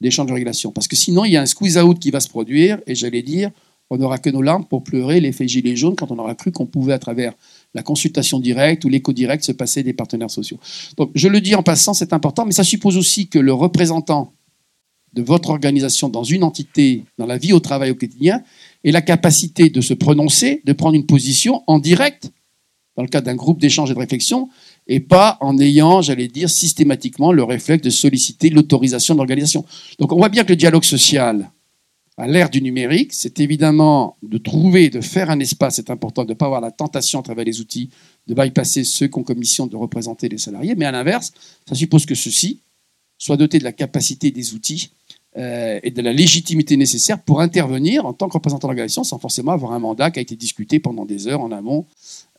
d'échange 0.00 0.26
de 0.26 0.32
régulation. 0.32 0.70
Parce 0.70 0.88
que 0.88 0.96
sinon, 0.96 1.24
il 1.24 1.32
y 1.32 1.36
a 1.36 1.42
un 1.42 1.46
squeeze-out 1.46 1.98
qui 1.98 2.10
va 2.10 2.20
se 2.20 2.28
produire, 2.28 2.80
et 2.86 2.94
j'allais 2.94 3.22
dire, 3.22 3.50
on 3.90 3.96
n'aura 3.96 4.18
que 4.18 4.30
nos 4.30 4.42
larmes 4.42 4.64
pour 4.64 4.82
pleurer 4.82 5.20
l'effet 5.20 5.46
gilet 5.46 5.76
jaune 5.76 5.94
quand 5.94 6.10
on 6.10 6.18
aura 6.18 6.34
cru 6.34 6.52
qu'on 6.52 6.66
pouvait, 6.66 6.94
à 6.94 6.98
travers 6.98 7.32
la 7.74 7.82
consultation 7.82 8.40
directe 8.40 8.84
ou 8.84 8.88
l'éco 8.88 9.12
direct, 9.12 9.44
se 9.44 9.52
passer 9.52 9.82
des 9.82 9.92
partenaires 9.92 10.30
sociaux. 10.30 10.58
Donc, 10.96 11.10
je 11.14 11.28
le 11.28 11.40
dis 11.40 11.54
en 11.54 11.62
passant, 11.62 11.94
c'est 11.94 12.12
important, 12.12 12.46
mais 12.46 12.52
ça 12.52 12.64
suppose 12.64 12.96
aussi 12.96 13.28
que 13.28 13.38
le 13.38 13.52
représentant 13.52 14.32
de 15.12 15.22
votre 15.22 15.50
organisation 15.50 16.08
dans 16.08 16.24
une 16.24 16.42
entité, 16.42 17.04
dans 17.18 17.26
la 17.26 17.38
vie 17.38 17.52
au 17.52 17.60
travail 17.60 17.90
au 17.90 17.94
quotidien, 17.94 18.42
ait 18.82 18.90
la 18.90 19.02
capacité 19.02 19.70
de 19.70 19.80
se 19.80 19.94
prononcer, 19.94 20.60
de 20.64 20.72
prendre 20.72 20.96
une 20.96 21.06
position 21.06 21.62
en 21.66 21.78
direct, 21.78 22.32
dans 22.96 23.02
le 23.02 23.08
cadre 23.08 23.26
d'un 23.26 23.34
groupe 23.34 23.60
d'échange 23.60 23.90
et 23.90 23.94
de 23.94 23.98
réflexion, 23.98 24.48
et 24.86 25.00
pas 25.00 25.38
en 25.40 25.58
ayant, 25.58 26.02
j'allais 26.02 26.28
dire, 26.28 26.50
systématiquement 26.50 27.32
le 27.32 27.42
réflexe 27.42 27.82
de 27.82 27.90
solliciter 27.90 28.50
l'autorisation 28.50 29.14
de 29.14 29.18
l'organisation. 29.18 29.64
Donc 29.98 30.12
on 30.12 30.16
voit 30.16 30.28
bien 30.28 30.44
que 30.44 30.50
le 30.50 30.56
dialogue 30.56 30.84
social, 30.84 31.50
à 32.16 32.28
l'ère 32.28 32.50
du 32.50 32.62
numérique, 32.62 33.12
c'est 33.12 33.40
évidemment 33.40 34.16
de 34.22 34.38
trouver, 34.38 34.90
de 34.90 35.00
faire 35.00 35.30
un 35.30 35.40
espace, 35.40 35.76
c'est 35.76 35.90
important 35.90 36.24
de 36.24 36.30
ne 36.30 36.34
pas 36.34 36.46
avoir 36.46 36.60
la 36.60 36.70
tentation 36.70 37.20
à 37.20 37.22
travers 37.22 37.44
les 37.44 37.60
outils 37.60 37.90
de 38.26 38.34
bypasser 38.34 38.84
ceux 38.84 39.08
qui 39.08 39.18
ont 39.18 39.24
commission 39.24 39.66
de 39.66 39.76
représenter 39.76 40.28
les 40.28 40.38
salariés, 40.38 40.74
mais 40.76 40.84
à 40.84 40.92
l'inverse, 40.92 41.32
ça 41.68 41.74
suppose 41.74 42.06
que 42.06 42.14
ceux-ci 42.14 42.60
soient 43.18 43.36
dotés 43.36 43.58
de 43.58 43.64
la 43.64 43.72
capacité 43.72 44.30
des 44.30 44.54
outils 44.54 44.90
euh, 45.36 45.80
et 45.82 45.90
de 45.90 46.00
la 46.00 46.12
légitimité 46.12 46.76
nécessaire 46.76 47.20
pour 47.20 47.40
intervenir 47.40 48.06
en 48.06 48.12
tant 48.12 48.28
que 48.28 48.34
représentant 48.34 48.68
de 48.68 48.72
l'organisation 48.72 49.02
sans 49.02 49.18
forcément 49.18 49.50
avoir 49.50 49.72
un 49.72 49.80
mandat 49.80 50.12
qui 50.12 50.20
a 50.20 50.22
été 50.22 50.36
discuté 50.36 50.78
pendant 50.78 51.04
des 51.04 51.26
heures 51.26 51.40
en 51.40 51.50
amont 51.50 51.86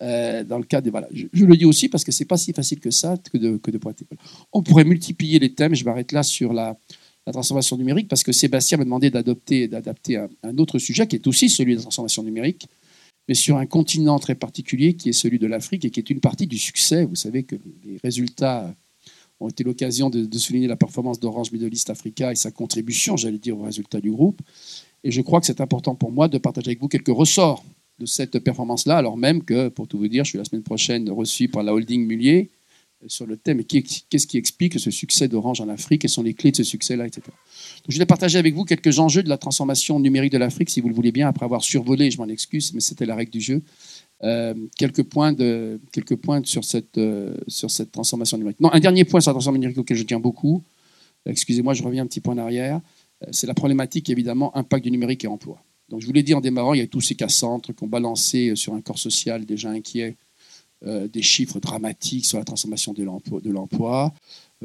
euh, 0.01 0.45
dans 0.45 0.57
le 0.57 0.63
cadre 0.63 0.85
des... 0.85 0.91
Voilà. 0.91 1.07
Je, 1.11 1.45
le 1.45 1.57
dis 1.57 1.65
aussi 1.65 1.89
parce 1.89 2.05
que 2.05 2.13
ce 2.13 2.23
n'est 2.23 2.27
pas 2.27 2.37
si 2.37 2.53
facile 2.53 2.79
que 2.79 2.91
ça 2.91 3.17
que 3.31 3.37
de, 3.37 3.57
que 3.57 3.69
de 3.69 3.77
pointer. 3.77 4.05
On 4.53 4.63
pourrait 4.63 4.85
multiplier 4.85 5.39
les 5.39 5.53
thèmes, 5.53 5.75
je 5.75 5.83
m'arrête 5.83 6.13
là 6.13 6.23
sur 6.23 6.53
la, 6.53 6.77
la 7.27 7.33
transformation 7.33 7.77
numérique 7.77 8.07
parce 8.07 8.23
que 8.23 8.31
Sébastien 8.31 8.77
m'a 8.77 8.83
demandé 8.83 9.09
d'adopter, 9.09 9.67
d'adapter 9.67 10.17
un, 10.43 10.57
autre 10.57 10.79
sujet 10.79 11.07
qui 11.07 11.15
est 11.15 11.27
aussi 11.27 11.49
celui 11.49 11.73
de 11.73 11.79
la 11.79 11.81
transformation 11.83 12.23
numérique, 12.23 12.67
mais 13.27 13.33
sur 13.33 13.57
un 13.57 13.65
continent 13.65 14.19
très 14.19 14.35
particulier 14.35 14.93
qui 14.93 15.09
est 15.09 15.13
celui 15.13 15.39
de 15.39 15.47
l'Afrique 15.47 15.85
et 15.85 15.89
qui 15.89 15.99
est 15.99 16.09
une 16.09 16.19
partie 16.19 16.47
du 16.47 16.57
succès. 16.57 17.03
Vous 17.05 17.15
savez 17.15 17.43
que 17.43 17.55
les 17.83 17.97
résultats 18.03 18.73
ont 19.39 19.49
été 19.49 19.63
l'occasion 19.63 20.09
de, 20.09 20.37
souligner 20.37 20.67
la 20.67 20.75
performance 20.75 21.19
d'Orange 21.19 21.51
Middle 21.51 21.73
East 21.73 21.89
Africa 21.89 22.31
et 22.31 22.35
sa 22.35 22.51
contribution, 22.51 23.17
j'allais 23.17 23.37
dire, 23.37 23.57
aux 23.57 23.63
résultats 23.63 24.01
du 24.01 24.11
groupe. 24.11 24.41
Et 25.03 25.11
je 25.11 25.21
crois 25.21 25.39
que 25.39 25.45
c'est 25.45 25.61
important 25.61 25.95
pour 25.95 26.11
moi 26.11 26.27
de 26.27 26.37
partager 26.37 26.69
avec 26.69 26.81
vous 26.81 26.87
quelques 26.87 27.09
ressorts 27.09 27.63
de 27.99 28.05
cette 28.05 28.39
performance-là, 28.39 28.97
alors 28.97 29.17
même 29.17 29.43
que, 29.43 29.69
pour 29.69 29.87
tout 29.87 29.97
vous 29.97 30.07
dire, 30.07 30.25
je 30.25 30.29
suis 30.31 30.37
la 30.37 30.45
semaine 30.45 30.63
prochaine 30.63 31.09
reçu 31.09 31.47
par 31.47 31.63
la 31.63 31.73
holding 31.73 32.05
Mullier 32.05 32.49
sur 33.07 33.25
le 33.25 33.37
thème 33.37 33.63
qu'est-ce 33.63 34.27
qui 34.27 34.37
explique 34.37 34.79
ce 34.79 34.91
succès 34.91 35.27
d'Orange 35.27 35.61
en 35.61 35.69
Afrique, 35.69 36.01
quelles 36.01 36.09
sont 36.09 36.23
les 36.23 36.33
clés 36.33 36.51
de 36.51 36.57
ce 36.57 36.63
succès-là, 36.63 37.05
etc. 37.05 37.21
Je 37.87 37.97
vais 37.99 38.05
partager 38.05 38.37
avec 38.37 38.53
vous 38.53 38.63
quelques 38.63 38.99
enjeux 38.99 39.21
de 39.21 39.29
la 39.29 39.37
transformation 39.37 39.99
numérique 39.99 40.31
de 40.31 40.37
l'Afrique, 40.37 40.69
si 40.69 40.81
vous 40.81 40.89
le 40.89 40.95
voulez 40.95 41.11
bien, 41.11 41.27
après 41.27 41.45
avoir 41.45 41.63
survolé, 41.63 42.09
je 42.09 42.17
m'en 42.17 42.27
excuse, 42.27 42.73
mais 42.73 42.79
c'était 42.79 43.05
la 43.05 43.15
règle 43.15 43.31
du 43.31 43.41
jeu, 43.41 43.61
euh, 44.25 44.55
quelques, 44.75 45.03
points 45.03 45.33
de, 45.33 45.79
quelques 45.91 46.15
points 46.15 46.41
sur 46.45 46.63
cette, 46.63 46.97
euh, 46.97 47.35
sur 47.47 47.69
cette 47.69 47.91
transformation 47.91 48.37
numérique. 48.37 48.59
Non, 48.59 48.73
un 48.73 48.79
dernier 48.79 49.05
point 49.05 49.21
sur 49.21 49.29
la 49.29 49.33
transformation 49.35 49.59
numérique 49.59 49.77
auquel 49.77 49.97
je 49.97 50.03
tiens 50.03 50.19
beaucoup, 50.19 50.63
excusez-moi, 51.27 51.75
je 51.75 51.83
reviens 51.83 52.01
un 52.01 52.07
petit 52.07 52.21
point 52.21 52.33
en 52.33 52.39
arrière, 52.39 52.81
euh, 53.23 53.27
c'est 53.31 53.45
la 53.45 53.53
problématique, 53.53 54.09
évidemment, 54.09 54.55
impact 54.57 54.83
du 54.83 54.89
numérique 54.89 55.23
et 55.25 55.27
emploi. 55.27 55.63
Donc, 55.89 56.01
je 56.01 56.07
vous 56.07 56.13
l'ai 56.13 56.23
dit 56.23 56.33
en 56.33 56.41
démarrant, 56.41 56.73
il 56.73 56.79
y 56.79 56.83
a 56.83 56.87
tous 56.87 57.01
ces 57.01 57.13
cas 57.13 57.29
centres 57.29 57.71
qu'on 57.71 57.87
balancé 57.87 58.55
sur 58.55 58.73
un 58.73 58.81
corps 58.81 58.97
social 58.97 59.45
déjà 59.45 59.69
inquiet 59.69 60.15
des 60.83 61.21
chiffres 61.21 61.59
dramatiques 61.59 62.25
sur 62.25 62.37
la 62.37 62.43
transformation 62.43 62.93
de 62.93 63.03
l'emploi, 63.51 64.13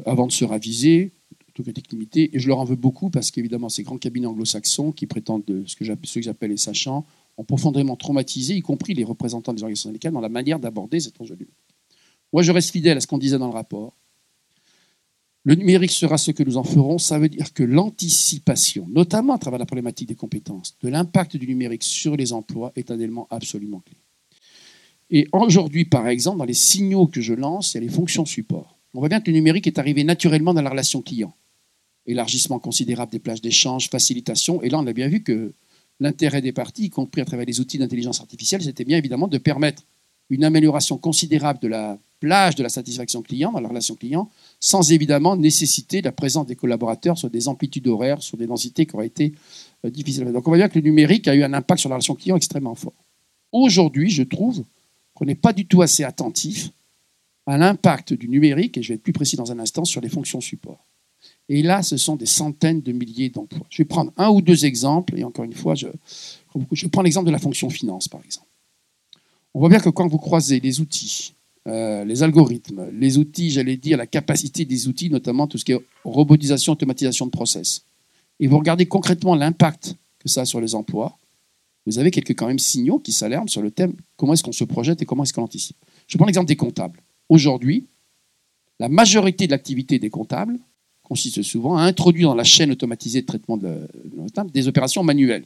avant 0.05 0.27
de 0.27 0.31
se 0.31 0.43
raviser, 0.45 1.13
toute 1.53 1.67
légitimité. 1.67 2.35
Et 2.35 2.39
je 2.39 2.47
leur 2.47 2.59
en 2.59 2.65
veux 2.65 2.75
beaucoup 2.75 3.09
parce 3.09 3.31
qu'évidemment, 3.31 3.69
ces 3.69 3.83
grands 3.83 3.97
cabinets 3.97 4.27
anglo-saxons 4.27 4.91
qui 4.91 5.05
prétendent 5.05 5.63
ce 5.65 5.75
que 5.75 6.21
j'appelle 6.21 6.51
les 6.51 6.57
sachants 6.57 7.05
profondément 7.43 7.95
traumatisé, 7.95 8.55
y 8.55 8.61
compris 8.61 8.93
les 8.93 9.03
représentants 9.03 9.53
des 9.53 9.61
organisations 9.61 9.89
syndicales, 9.89 10.13
dans 10.13 10.21
la 10.21 10.29
manière 10.29 10.59
d'aborder 10.59 10.99
cet 10.99 11.19
enjeu 11.21 11.37
Moi, 12.33 12.43
je 12.43 12.51
reste 12.51 12.71
fidèle 12.71 12.97
à 12.97 13.01
ce 13.01 13.07
qu'on 13.07 13.17
disait 13.17 13.37
dans 13.37 13.47
le 13.47 13.53
rapport. 13.53 13.93
Le 15.43 15.55
numérique 15.55 15.91
sera 15.91 16.17
ce 16.17 16.29
que 16.31 16.43
nous 16.43 16.57
en 16.57 16.63
ferons. 16.63 16.99
Ça 16.99 17.17
veut 17.17 17.29
dire 17.29 17.51
que 17.53 17.63
l'anticipation, 17.63 18.87
notamment 18.89 19.33
à 19.33 19.39
travers 19.39 19.57
la 19.57 19.65
problématique 19.65 20.07
des 20.07 20.15
compétences, 20.15 20.77
de 20.81 20.89
l'impact 20.89 21.35
du 21.35 21.47
numérique 21.47 21.83
sur 21.83 22.15
les 22.15 22.31
emplois, 22.31 22.71
est 22.75 22.91
un 22.91 22.99
élément 22.99 23.27
absolument 23.31 23.79
clé. 23.79 23.97
Et 25.09 25.27
aujourd'hui, 25.31 25.85
par 25.85 26.07
exemple, 26.07 26.37
dans 26.37 26.45
les 26.45 26.53
signaux 26.53 27.07
que 27.07 27.21
je 27.21 27.33
lance, 27.33 27.73
il 27.73 27.77
y 27.77 27.77
a 27.79 27.81
les 27.81 27.89
fonctions 27.89 28.25
support. 28.25 28.77
On 28.93 28.99
voit 28.99 29.09
bien 29.09 29.19
que 29.19 29.31
le 29.31 29.37
numérique 29.37 29.67
est 29.67 29.79
arrivé 29.79 30.03
naturellement 30.03 30.53
dans 30.53 30.61
la 30.61 30.69
relation 30.69 31.01
client. 31.01 31.33
Élargissement 32.05 32.59
considérable 32.59 33.11
des 33.11 33.19
plages 33.19 33.41
d'échange, 33.41 33.89
facilitation. 33.89 34.61
Et 34.61 34.69
là, 34.69 34.79
on 34.79 34.87
a 34.87 34.93
bien 34.93 35.07
vu 35.07 35.23
que 35.23 35.53
l'intérêt 36.01 36.41
des 36.41 36.51
parties, 36.51 36.85
y 36.85 36.89
compris 36.89 37.21
à 37.21 37.25
travers 37.25 37.45
les 37.45 37.59
outils 37.61 37.77
d'intelligence 37.77 38.19
artificielle, 38.19 38.61
c'était 38.61 38.83
bien 38.83 38.97
évidemment 38.97 39.27
de 39.27 39.37
permettre 39.37 39.83
une 40.31 40.43
amélioration 40.43 40.97
considérable 40.97 41.59
de 41.59 41.67
la 41.67 41.99
plage 42.19 42.55
de 42.55 42.63
la 42.63 42.69
satisfaction 42.69 43.21
client 43.21 43.51
dans 43.51 43.59
la 43.59 43.69
relation 43.69 43.95
client, 43.95 44.29
sans 44.59 44.91
évidemment 44.91 45.35
nécessiter 45.35 46.01
la 46.01 46.11
présence 46.11 46.47
des 46.47 46.55
collaborateurs 46.55 47.17
sur 47.17 47.29
des 47.29 47.47
amplitudes 47.47 47.87
horaires, 47.87 48.21
sur 48.21 48.37
des 48.37 48.47
densités 48.47 48.85
qui 48.85 48.95
auraient 48.95 49.07
été 49.07 49.33
euh, 49.85 49.89
difficiles. 49.89 50.25
Donc 50.25 50.47
on 50.47 50.51
voit 50.51 50.57
bien 50.57 50.69
que 50.69 50.79
le 50.79 50.83
numérique 50.83 51.27
a 51.27 51.35
eu 51.35 51.43
un 51.43 51.53
impact 51.53 51.81
sur 51.81 51.89
la 51.89 51.95
relation 51.95 52.15
client 52.15 52.35
extrêmement 52.35 52.75
fort. 52.75 52.93
Aujourd'hui, 53.51 54.09
je 54.09 54.23
trouve 54.23 54.63
qu'on 55.13 55.25
n'est 55.25 55.35
pas 55.35 55.53
du 55.53 55.65
tout 55.65 55.81
assez 55.81 56.03
attentif 56.03 56.69
à 57.45 57.57
l'impact 57.57 58.13
du 58.13 58.27
numérique, 58.27 58.77
et 58.77 58.83
je 58.83 58.89
vais 58.89 58.95
être 58.95 59.03
plus 59.03 59.13
précis 59.13 59.35
dans 59.35 59.51
un 59.51 59.59
instant, 59.59 59.83
sur 59.83 60.01
les 60.01 60.09
fonctions 60.09 60.41
support. 60.41 60.85
Et 61.49 61.61
là, 61.61 61.83
ce 61.83 61.97
sont 61.97 62.15
des 62.15 62.25
centaines 62.25 62.81
de 62.81 62.91
milliers 62.91 63.29
d'emplois. 63.29 63.65
Je 63.69 63.79
vais 63.79 63.85
prendre 63.85 64.11
un 64.17 64.29
ou 64.29 64.41
deux 64.41 64.65
exemples, 64.65 65.17
et 65.17 65.23
encore 65.23 65.45
une 65.45 65.53
fois, 65.53 65.75
je, 65.75 65.87
je 66.71 66.87
prends 66.87 67.01
l'exemple 67.01 67.27
de 67.27 67.31
la 67.31 67.39
fonction 67.39 67.69
finance, 67.69 68.07
par 68.07 68.21
exemple. 68.23 68.47
On 69.53 69.59
voit 69.59 69.69
bien 69.69 69.79
que 69.79 69.89
quand 69.89 70.07
vous 70.07 70.17
croisez 70.17 70.59
les 70.59 70.79
outils, 70.79 71.33
euh, 71.67 72.05
les 72.05 72.23
algorithmes, 72.23 72.87
les 72.93 73.17
outils, 73.17 73.51
j'allais 73.51 73.77
dire 73.77 73.97
la 73.97 74.07
capacité 74.07 74.63
des 74.65 74.87
outils, 74.87 75.09
notamment 75.09 75.47
tout 75.47 75.57
ce 75.57 75.65
qui 75.65 75.73
est 75.73 75.79
robotisation, 76.05 76.73
automatisation 76.73 77.25
de 77.25 77.31
process, 77.31 77.83
et 78.39 78.47
vous 78.47 78.57
regardez 78.57 78.87
concrètement 78.87 79.35
l'impact 79.35 79.95
que 80.19 80.29
ça 80.29 80.41
a 80.41 80.45
sur 80.45 80.61
les 80.61 80.73
emplois, 80.73 81.17
vous 81.85 81.99
avez 81.99 82.11
quelques 82.11 82.35
quand 82.37 82.47
même 82.47 82.59
signaux 82.59 82.99
qui 82.99 83.11
s'alarment 83.11 83.47
sur 83.47 83.61
le 83.61 83.71
thème 83.71 83.93
comment 84.17 84.33
est-ce 84.33 84.43
qu'on 84.43 84.51
se 84.51 84.63
projette 84.63 85.01
et 85.01 85.05
comment 85.05 85.23
est-ce 85.23 85.33
qu'on 85.33 85.43
anticipe. 85.43 85.77
Je 86.07 86.17
prends 86.17 86.25
l'exemple 86.25 86.47
des 86.47 86.55
comptables. 86.55 87.01
Aujourd'hui, 87.29 87.87
la 88.79 88.89
majorité 88.89 89.45
de 89.45 89.51
l'activité 89.51 89.99
des 89.99 90.09
comptables 90.09 90.57
consiste 91.11 91.41
souvent 91.41 91.75
à 91.75 91.81
introduire 91.81 92.29
dans 92.29 92.35
la 92.35 92.45
chaîne 92.45 92.71
automatisée 92.71 93.19
de 93.19 93.25
traitement 93.25 93.57
de, 93.57 93.85
des 94.53 94.69
opérations 94.69 95.03
manuelles. 95.03 95.43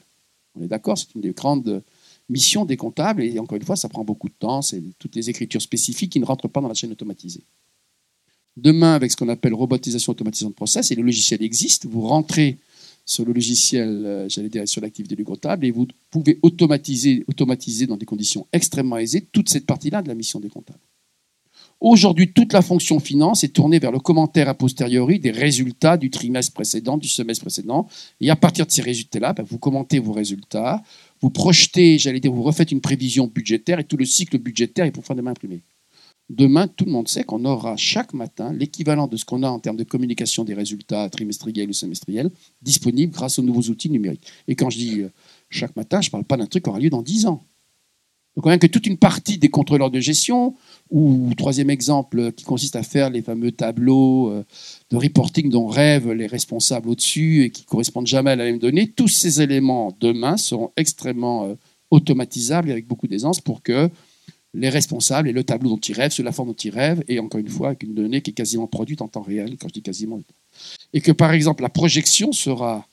On 0.53 0.61
est 0.61 0.67
d'accord, 0.67 0.95
c'est 0.95 1.15
une 1.15 1.21
des 1.21 1.31
grandes 1.31 1.81
missions 2.29 2.65
des 2.65 2.77
comptables 2.77 3.23
et 3.23 3.39
encore 3.39 3.57
une 3.57 3.63
fois, 3.63 3.75
ça 3.75 3.89
prend 3.89 4.03
beaucoup 4.03 4.29
de 4.29 4.35
temps, 4.37 4.61
c'est 4.61 4.79
toutes 4.99 5.15
les 5.15 5.27
écritures 5.31 5.63
spécifiques 5.63 6.11
qui 6.11 6.19
ne 6.19 6.25
rentrent 6.25 6.47
pas 6.47 6.61
dans 6.61 6.67
la 6.67 6.75
chaîne 6.75 6.91
automatisée. 6.91 7.41
Demain, 8.55 8.93
avec 8.93 9.09
ce 9.09 9.17
qu'on 9.17 9.27
appelle 9.27 9.55
robotisation, 9.55 10.11
automatisation 10.11 10.51
de 10.51 10.53
process, 10.53 10.91
et 10.91 10.95
le 10.95 11.01
logiciel 11.01 11.41
existe, 11.41 11.87
vous 11.87 12.01
rentrez 12.01 12.59
sur 13.03 13.25
le 13.25 13.33
logiciel, 13.33 14.03
euh, 14.05 14.29
j'allais 14.29 14.49
dire, 14.49 14.67
sur 14.67 14.81
l'activité 14.83 15.15
du 15.15 15.25
comptable, 15.25 15.65
et 15.65 15.71
vous 15.71 15.87
pouvez 16.11 16.37
automatiser, 16.43 17.23
automatiser 17.27 17.87
dans 17.87 17.97
des 17.97 18.05
conditions 18.05 18.45
extrêmement 18.53 18.97
aisées 18.99 19.21
toute 19.31 19.49
cette 19.49 19.65
partie-là 19.65 20.03
de 20.03 20.09
la 20.09 20.15
mission 20.15 20.39
des 20.39 20.49
comptables. 20.49 20.85
Aujourd'hui, 21.81 22.31
toute 22.31 22.53
la 22.53 22.61
fonction 22.61 22.99
finance 22.99 23.43
est 23.43 23.49
tournée 23.49 23.79
vers 23.79 23.91
le 23.91 23.99
commentaire 23.99 24.47
a 24.47 24.53
posteriori 24.53 25.19
des 25.19 25.31
résultats 25.31 25.97
du 25.97 26.09
trimestre 26.09 26.53
précédent, 26.53 26.97
du 26.97 27.09
semestre 27.09 27.43
précédent. 27.43 27.87
Et 28.21 28.29
à 28.29 28.35
partir 28.35 28.65
de 28.65 28.71
ces 28.71 28.81
résultats-là, 28.81 29.33
ben, 29.33 29.43
vous 29.43 29.59
commentez 29.59 29.99
vos 29.99 30.13
résultats, 30.13 30.81
vous 31.21 31.29
projetez, 31.29 31.99
j'allais 31.99 32.21
dire, 32.21 32.31
vous 32.31 32.43
refaites 32.43 32.71
une 32.71 32.81
prévision 32.81 33.27
budgétaire 33.27 33.79
et 33.79 33.83
tout 33.83 33.97
le 33.97 34.05
cycle 34.05 34.37
budgétaire 34.37 34.85
est 34.85 34.91
profondément 34.91 35.31
imprimé. 35.31 35.63
Demain, 36.29 36.67
tout 36.67 36.85
le 36.85 36.91
monde 36.91 37.07
sait 37.07 37.23
qu'on 37.23 37.45
aura 37.45 37.75
chaque 37.77 38.13
matin 38.13 38.51
l'équivalent 38.51 39.07
de 39.07 39.15
ce 39.15 39.25
qu'on 39.25 39.43
a 39.43 39.49
en 39.49 39.59
termes 39.59 39.77
de 39.77 39.83
communication 39.83 40.43
des 40.43 40.55
résultats 40.55 41.07
trimestriels 41.09 41.69
ou 41.69 41.73
semestriels 41.73 42.31
disponible 42.63 43.13
grâce 43.13 43.37
aux 43.37 43.43
nouveaux 43.43 43.69
outils 43.69 43.91
numériques. 43.91 44.25
Et 44.47 44.55
quand 44.55 44.71
je 44.71 44.77
dis 44.77 45.01
euh, 45.01 45.09
chaque 45.49 45.75
matin, 45.75 46.01
je 46.01 46.07
ne 46.07 46.11
parle 46.11 46.23
pas 46.23 46.37
d'un 46.37 46.47
truc 46.47 46.63
qui 46.63 46.69
aura 46.69 46.79
lieu 46.79 46.89
dans 46.89 47.03
10 47.03 47.27
ans. 47.27 47.45
Donc, 48.35 48.45
même 48.45 48.59
que 48.59 48.67
toute 48.67 48.87
une 48.87 48.97
partie 48.97 49.37
des 49.37 49.49
contrôleurs 49.49 49.91
de 49.91 49.99
gestion, 49.99 50.55
ou 50.91 51.31
troisième 51.35 51.69
exemple, 51.69 52.31
qui 52.33 52.45
consiste 52.45 52.75
à 52.75 52.83
faire 52.83 53.09
les 53.09 53.21
fameux 53.21 53.51
tableaux 53.51 54.29
euh, 54.29 54.43
de 54.91 54.97
reporting 54.97 55.49
dont 55.49 55.67
rêvent 55.67 56.11
les 56.11 56.27
responsables 56.27 56.89
au-dessus 56.89 57.43
et 57.43 57.49
qui 57.49 57.65
correspondent 57.65 58.07
jamais 58.07 58.31
à 58.31 58.35
la 58.35 58.45
même 58.45 58.59
donnée, 58.59 58.91
tous 58.91 59.07
ces 59.07 59.41
éléments 59.41 59.95
demain 59.99 60.37
seront 60.37 60.71
extrêmement 60.77 61.45
euh, 61.45 61.55
automatisables 61.89 62.69
et 62.69 62.71
avec 62.71 62.87
beaucoup 62.87 63.07
d'aisance 63.07 63.41
pour 63.41 63.63
que 63.63 63.89
les 64.53 64.69
responsables 64.69 65.27
et 65.27 65.33
le 65.33 65.43
tableau 65.43 65.69
dont 65.71 65.77
ils 65.77 65.93
rêvent, 65.93 66.11
sur 66.11 66.23
la 66.23 66.31
forme 66.31 66.49
dont 66.49 66.55
ils 66.55 66.69
rêvent, 66.69 67.03
et 67.07 67.19
encore 67.19 67.41
une 67.41 67.49
fois, 67.49 67.67
avec 67.69 67.83
une 67.83 67.93
donnée 67.93 68.21
qui 68.21 68.31
est 68.31 68.33
quasiment 68.33 68.67
produite 68.67 69.01
en 69.01 69.07
temps 69.07 69.21
réel, 69.21 69.57
quand 69.59 69.67
je 69.67 69.73
dis 69.73 69.81
quasiment. 69.81 70.21
Et 70.93 71.01
que 71.01 71.11
par 71.11 71.33
exemple, 71.33 71.61
la 71.61 71.69
projection 71.69 72.31
sera 72.31 72.87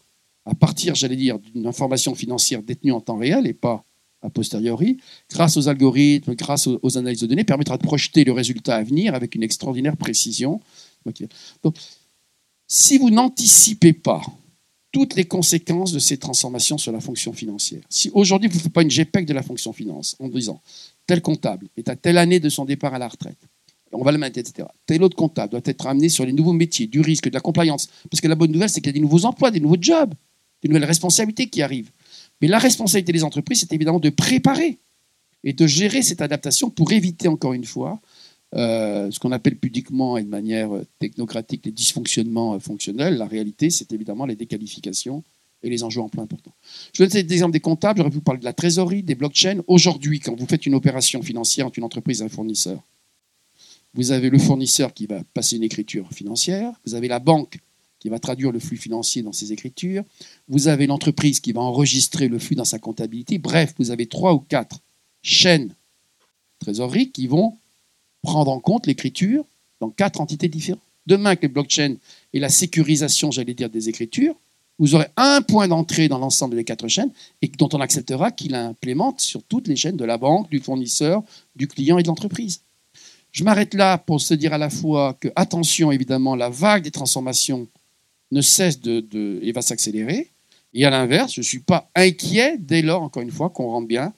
à 0.44 0.54
partir, 0.54 0.96
j'allais 0.96 1.16
dire, 1.16 1.38
d'une 1.38 1.66
information 1.66 2.14
financière 2.14 2.62
détenue 2.62 2.90
en 2.90 3.00
temps 3.00 3.16
réel 3.16 3.46
et 3.46 3.52
pas 3.52 3.84
a 4.22 4.30
posteriori, 4.30 4.98
grâce 5.30 5.56
aux 5.56 5.68
algorithmes, 5.68 6.34
grâce 6.34 6.66
aux, 6.66 6.98
analyses 6.98 7.20
de 7.20 7.26
données, 7.26 7.44
permettra 7.44 7.76
de 7.76 7.82
projeter 7.82 8.24
le 8.24 8.32
résultat 8.32 8.76
à 8.76 8.82
venir 8.82 9.14
avec 9.14 9.34
une 9.34 9.42
extraordinaire 9.42 9.96
précision. 9.96 10.60
Donc, 11.04 11.76
si 12.68 12.98
vous 12.98 13.10
n'anticipez 13.10 13.92
pas 13.92 14.22
toutes 14.92 15.16
les 15.16 15.24
conséquences 15.24 15.92
de 15.92 15.98
ces 15.98 16.18
transformations 16.18 16.78
sur 16.78 16.92
la 16.92 17.00
fonction 17.00 17.32
financière, 17.32 17.82
si 17.88 18.10
aujourd'hui 18.14 18.48
vous 18.48 18.56
ne 18.56 18.62
faites 18.62 18.72
pas 18.72 18.82
une 18.82 18.90
GPEC 18.90 19.26
de 19.26 19.32
la 19.32 19.42
fonction 19.42 19.72
finance 19.72 20.16
en 20.20 20.28
disant 20.28 20.60
tel 21.06 21.20
comptable 21.20 21.68
est 21.76 21.88
à 21.88 21.96
telle 21.96 22.18
année 22.18 22.40
de 22.40 22.48
son 22.48 22.64
départ 22.64 22.94
à 22.94 22.98
la 22.98 23.08
retraite, 23.08 23.38
on 23.92 24.04
va 24.04 24.12
le 24.12 24.18
mettre, 24.18 24.38
etc. 24.38 24.68
Tel 24.86 25.02
autre 25.02 25.16
comptable 25.16 25.50
doit 25.50 25.60
être 25.64 25.86
amené 25.86 26.08
sur 26.08 26.24
les 26.24 26.32
nouveaux 26.32 26.52
métiers, 26.52 26.86
du 26.86 27.00
risque, 27.00 27.28
de 27.28 27.34
la 27.34 27.40
compliance. 27.40 27.88
Parce 28.10 28.20
que 28.20 28.28
la 28.28 28.34
bonne 28.34 28.50
nouvelle, 28.50 28.70
c'est 28.70 28.80
qu'il 28.80 28.88
y 28.88 28.90
a 28.90 28.94
des 28.94 29.00
nouveaux 29.00 29.24
emplois, 29.24 29.50
des 29.50 29.60
nouveaux 29.60 29.76
jobs, 29.78 30.14
des 30.62 30.68
nouvelles 30.68 30.84
responsabilités 30.84 31.48
qui 31.48 31.62
arrivent. 31.62 31.90
Mais 32.42 32.48
la 32.48 32.58
responsabilité 32.58 33.12
des 33.12 33.24
entreprises, 33.24 33.60
c'est 33.60 33.72
évidemment 33.72 34.00
de 34.00 34.10
préparer 34.10 34.78
et 35.44 35.52
de 35.52 35.66
gérer 35.66 36.02
cette 36.02 36.20
adaptation 36.20 36.70
pour 36.70 36.92
éviter, 36.92 37.28
encore 37.28 37.52
une 37.52 37.64
fois, 37.64 38.00
euh, 38.54 39.10
ce 39.10 39.18
qu'on 39.20 39.32
appelle 39.32 39.56
pudiquement 39.56 40.18
et 40.18 40.24
de 40.24 40.28
manière 40.28 40.70
technocratique 40.98 41.64
les 41.64 41.72
dysfonctionnements 41.72 42.54
euh, 42.54 42.58
fonctionnels. 42.58 43.16
La 43.16 43.26
réalité, 43.26 43.70
c'est 43.70 43.92
évidemment 43.92 44.26
les 44.26 44.36
déqualifications 44.36 45.22
et 45.62 45.70
les 45.70 45.84
enjeux 45.84 46.00
emplois 46.00 46.24
importants. 46.24 46.52
Je 46.92 47.04
donne 47.04 47.12
l'exemple 47.12 47.52
des 47.52 47.60
comptables, 47.60 47.98
j'aurais 47.98 48.10
pu 48.10 48.16
vous 48.16 48.22
parler 48.22 48.40
de 48.40 48.44
la 48.44 48.52
trésorerie, 48.52 49.04
des 49.04 49.14
blockchains. 49.14 49.62
Aujourd'hui, 49.68 50.18
quand 50.18 50.38
vous 50.38 50.46
faites 50.46 50.66
une 50.66 50.74
opération 50.74 51.22
financière 51.22 51.68
entre 51.68 51.78
une 51.78 51.84
entreprise 51.84 52.20
et 52.20 52.24
un 52.24 52.28
fournisseur, 52.28 52.80
vous 53.94 54.10
avez 54.10 54.30
le 54.30 54.38
fournisseur 54.38 54.92
qui 54.92 55.06
va 55.06 55.22
passer 55.32 55.56
une 55.56 55.62
écriture 55.62 56.10
financière, 56.12 56.72
vous 56.84 56.94
avez 56.94 57.08
la 57.08 57.20
banque 57.20 57.58
qui 58.02 58.08
va 58.08 58.18
traduire 58.18 58.50
le 58.50 58.58
flux 58.58 58.76
financier 58.76 59.22
dans 59.22 59.30
ses 59.30 59.52
écritures, 59.52 60.02
vous 60.48 60.66
avez 60.66 60.88
l'entreprise 60.88 61.38
qui 61.38 61.52
va 61.52 61.60
enregistrer 61.60 62.26
le 62.26 62.40
flux 62.40 62.56
dans 62.56 62.64
sa 62.64 62.80
comptabilité, 62.80 63.38
bref, 63.38 63.74
vous 63.78 63.92
avez 63.92 64.06
trois 64.06 64.34
ou 64.34 64.40
quatre 64.40 64.80
chaînes 65.22 65.72
trésorerie 66.58 67.12
qui 67.12 67.28
vont 67.28 67.58
prendre 68.20 68.50
en 68.50 68.58
compte 68.58 68.88
l'écriture 68.88 69.44
dans 69.78 69.90
quatre 69.90 70.20
entités 70.20 70.48
différentes. 70.48 70.82
Demain, 71.06 71.30
avec 71.30 71.42
les 71.42 71.48
blockchains 71.48 71.94
et 72.32 72.40
la 72.40 72.48
sécurisation, 72.48 73.30
j'allais 73.30 73.54
dire, 73.54 73.70
des 73.70 73.88
écritures, 73.88 74.34
vous 74.80 74.96
aurez 74.96 75.06
un 75.16 75.40
point 75.40 75.68
d'entrée 75.68 76.08
dans 76.08 76.18
l'ensemble 76.18 76.56
des 76.56 76.64
quatre 76.64 76.88
chaînes 76.88 77.12
et 77.40 77.46
dont 77.46 77.68
on 77.72 77.80
acceptera 77.80 78.32
qu'il 78.32 78.56
implémente 78.56 79.20
sur 79.20 79.44
toutes 79.44 79.68
les 79.68 79.76
chaînes 79.76 79.96
de 79.96 80.04
la 80.04 80.18
banque, 80.18 80.50
du 80.50 80.58
fournisseur, 80.58 81.22
du 81.54 81.68
client 81.68 81.98
et 81.98 82.02
de 82.02 82.08
l'entreprise. 82.08 82.62
Je 83.30 83.44
m'arrête 83.44 83.74
là 83.74 83.96
pour 83.96 84.20
se 84.20 84.34
dire 84.34 84.52
à 84.52 84.58
la 84.58 84.70
fois 84.70 85.16
que, 85.20 85.28
attention, 85.36 85.92
évidemment, 85.92 86.34
la 86.34 86.48
vague 86.48 86.82
des 86.82 86.90
transformations 86.90 87.68
ne 88.32 88.40
cesse 88.40 88.80
de, 88.80 89.38
et 89.42 89.52
va 89.52 89.62
s'accélérer. 89.62 90.28
Et 90.74 90.84
à 90.84 90.90
l'inverse, 90.90 91.34
je 91.34 91.40
ne 91.40 91.44
suis 91.44 91.60
pas 91.60 91.90
inquiet 91.94 92.56
dès 92.58 92.82
lors, 92.82 93.02
encore 93.02 93.22
une 93.22 93.30
fois, 93.30 93.50
qu'on 93.50 93.66
rentre 93.66 93.86
bien 93.86 94.12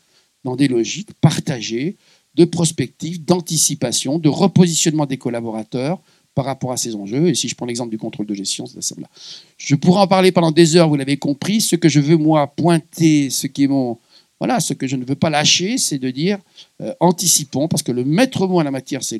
dans 0.44 0.56
des 0.56 0.68
logiques 0.68 1.12
partagées 1.20 1.96
de 2.34 2.44
prospective, 2.44 3.24
d'anticipation, 3.24 4.18
de 4.18 4.28
repositionnement 4.28 5.06
des 5.06 5.18
collaborateurs 5.18 6.00
par 6.34 6.44
rapport 6.44 6.72
à 6.72 6.76
ces 6.76 6.94
enjeux. 6.94 7.28
Et 7.28 7.34
si 7.34 7.48
je 7.48 7.54
prends 7.54 7.66
l'exemple 7.66 7.90
du 7.90 7.98
contrôle 7.98 8.26
de 8.26 8.34
gestion, 8.34 8.66
c'est 8.66 8.82
ça 8.82 8.94
là. 9.00 9.08
Je 9.56 9.74
pourrais 9.74 10.00
en 10.00 10.06
parler 10.06 10.32
pendant 10.32 10.50
des 10.50 10.76
heures, 10.76 10.88
vous 10.88 10.96
l'avez 10.96 11.16
compris. 11.16 11.60
Ce 11.60 11.76
que 11.76 11.88
je 11.88 12.00
veux, 12.00 12.16
moi, 12.16 12.46
pointer, 12.46 13.30
ce 13.30 13.46
qui 13.46 13.64
est 13.64 13.68
mon. 13.68 13.98
Voilà, 14.40 14.58
ce 14.58 14.74
que 14.74 14.86
je 14.86 14.96
ne 14.96 15.04
veux 15.04 15.14
pas 15.14 15.30
lâcher, 15.30 15.78
c'est 15.78 15.98
de 15.98 16.10
dire 16.10 16.38
euh, 16.82 16.92
anticipons, 16.98 17.68
parce 17.68 17.84
que 17.84 17.92
le 17.92 18.04
maître 18.04 18.46
mot 18.46 18.58
en 18.58 18.64
la 18.64 18.72
matière, 18.72 19.02
c'est 19.02 19.18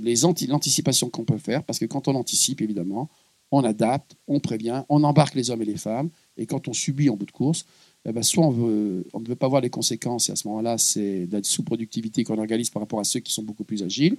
l'anticipation 0.48 1.08
qu'on 1.08 1.24
peut 1.24 1.38
faire, 1.38 1.62
parce 1.62 1.78
que 1.78 1.84
quand 1.84 2.08
on 2.08 2.14
anticipe, 2.16 2.60
évidemment, 2.60 3.08
on 3.50 3.62
adapte, 3.64 4.16
on 4.26 4.40
prévient, 4.40 4.82
on 4.88 5.04
embarque 5.04 5.34
les 5.34 5.50
hommes 5.50 5.62
et 5.62 5.66
les 5.66 5.76
femmes, 5.76 6.10
et 6.36 6.46
quand 6.46 6.68
on 6.68 6.72
subit 6.72 7.08
en 7.10 7.16
bout 7.16 7.26
de 7.26 7.30
course, 7.30 7.66
eh 8.06 8.12
ben, 8.12 8.22
soit 8.22 8.44
on, 8.44 9.04
on, 9.12 9.20
ne 9.20 9.26
veut 9.26 9.36
pas 9.36 9.48
voir 9.48 9.62
les 9.62 9.70
conséquences, 9.70 10.28
et 10.28 10.32
à 10.32 10.36
ce 10.36 10.46
moment-là, 10.48 10.76
c'est 10.76 11.26
d'être 11.26 11.46
sous-productivité 11.46 12.22
qu'on 12.24 12.38
organise 12.38 12.68
par 12.68 12.82
rapport 12.82 13.00
à 13.00 13.04
ceux 13.04 13.20
qui 13.20 13.32
sont 13.32 13.42
beaucoup 13.42 13.64
plus 13.64 13.82
agiles, 13.82 14.16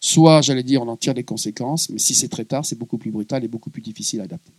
soit, 0.00 0.40
j'allais 0.40 0.62
dire, 0.62 0.82
on 0.82 0.88
en 0.88 0.96
tire 0.96 1.14
les 1.14 1.24
conséquences, 1.24 1.90
mais 1.90 1.98
si 1.98 2.14
c'est 2.14 2.28
très 2.28 2.44
tard, 2.44 2.64
c'est 2.64 2.78
beaucoup 2.78 2.98
plus 2.98 3.10
brutal 3.10 3.44
et 3.44 3.48
beaucoup 3.48 3.70
plus 3.70 3.82
difficile 3.82 4.20
à 4.20 4.24
adapter. 4.24 4.50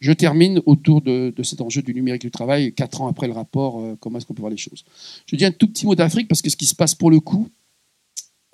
Je 0.00 0.12
termine 0.12 0.60
autour 0.66 1.02
de, 1.02 1.32
cet 1.42 1.60
enjeu 1.60 1.82
du 1.82 1.94
numérique 1.94 2.22
du 2.22 2.30
travail, 2.30 2.72
quatre 2.72 3.00
ans 3.02 3.06
après 3.06 3.26
le 3.26 3.32
rapport, 3.32 3.80
euh, 3.80 3.96
comment 4.00 4.18
est-ce 4.18 4.26
qu'on 4.26 4.34
peut 4.34 4.40
voir 4.40 4.50
les 4.50 4.56
choses. 4.56 4.84
Je 5.26 5.36
dis 5.36 5.44
un 5.44 5.52
tout 5.52 5.68
petit 5.68 5.86
mot 5.86 5.94
d'Afrique, 5.94 6.28
parce 6.28 6.42
que 6.42 6.50
ce 6.50 6.56
qui 6.56 6.66
se 6.66 6.74
passe 6.74 6.94
pour 6.94 7.10
le 7.10 7.20
coup 7.20 7.48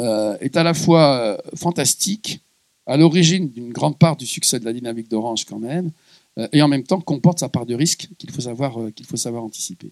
euh, 0.00 0.36
est 0.40 0.56
à 0.56 0.62
la 0.62 0.74
fois 0.74 1.18
euh, 1.18 1.36
fantastique, 1.54 2.40
à 2.86 2.96
l'origine 2.96 3.50
d'une 3.50 3.72
grande 3.72 3.98
part 3.98 4.16
du 4.16 4.26
succès 4.26 4.60
de 4.60 4.64
la 4.64 4.72
dynamique 4.72 5.08
d'Orange 5.08 5.44
quand 5.44 5.58
même, 5.58 5.90
euh, 6.38 6.48
et 6.52 6.62
en 6.62 6.68
même 6.68 6.84
temps 6.84 7.00
comporte 7.00 7.40
sa 7.40 7.48
part 7.48 7.66
de 7.66 7.74
risque 7.74 8.08
qu'il 8.18 8.30
faut 8.30 8.40
savoir, 8.40 8.78
euh, 8.80 9.38
anticiper. 9.38 9.90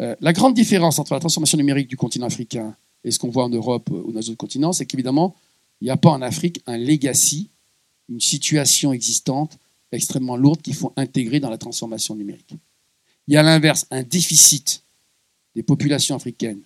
Euh, 0.00 0.16
la 0.20 0.32
grande 0.32 0.54
différence 0.54 0.98
entre 0.98 1.12
la 1.14 1.20
transformation 1.20 1.58
numérique 1.58 1.88
du 1.88 1.96
continent 1.96 2.26
africain 2.26 2.74
et 3.04 3.10
ce 3.10 3.18
qu'on 3.18 3.30
voit 3.30 3.44
en 3.44 3.48
Europe 3.48 3.90
ou 3.90 4.12
dans 4.12 4.20
les 4.20 4.28
autres 4.28 4.38
continents, 4.38 4.72
c'est 4.72 4.86
qu'évidemment, 4.86 5.34
il 5.80 5.84
n'y 5.84 5.90
a 5.90 5.96
pas 5.96 6.10
en 6.10 6.22
Afrique 6.22 6.62
un 6.66 6.78
legacy, 6.78 7.50
une 8.08 8.20
situation 8.20 8.92
existante 8.92 9.58
extrêmement 9.90 10.36
lourde 10.36 10.62
qu'il 10.62 10.74
faut 10.74 10.92
intégrer 10.96 11.40
dans 11.40 11.50
la 11.50 11.58
transformation 11.58 12.14
numérique. 12.14 12.54
Il 13.28 13.34
y 13.34 13.36
a 13.36 13.40
à 13.40 13.42
l'inverse 13.42 13.86
un 13.90 14.02
déficit 14.02 14.82
des 15.54 15.62
populations 15.62 16.16
africaines 16.16 16.62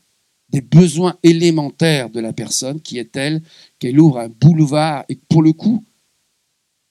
des 0.51 0.61
besoins 0.61 1.17
élémentaires 1.23 2.11
de 2.11 2.21
la 2.21 2.33
personne 2.33 2.81
qui 2.81 2.99
est 2.99 3.13
telle 3.13 3.43
qu'elle 3.79 3.99
ouvre 3.99 4.19
un 4.19 4.29
boulevard 4.29 5.05
et 5.09 5.19
pour 5.29 5.43
le 5.43 5.53
coup, 5.53 5.85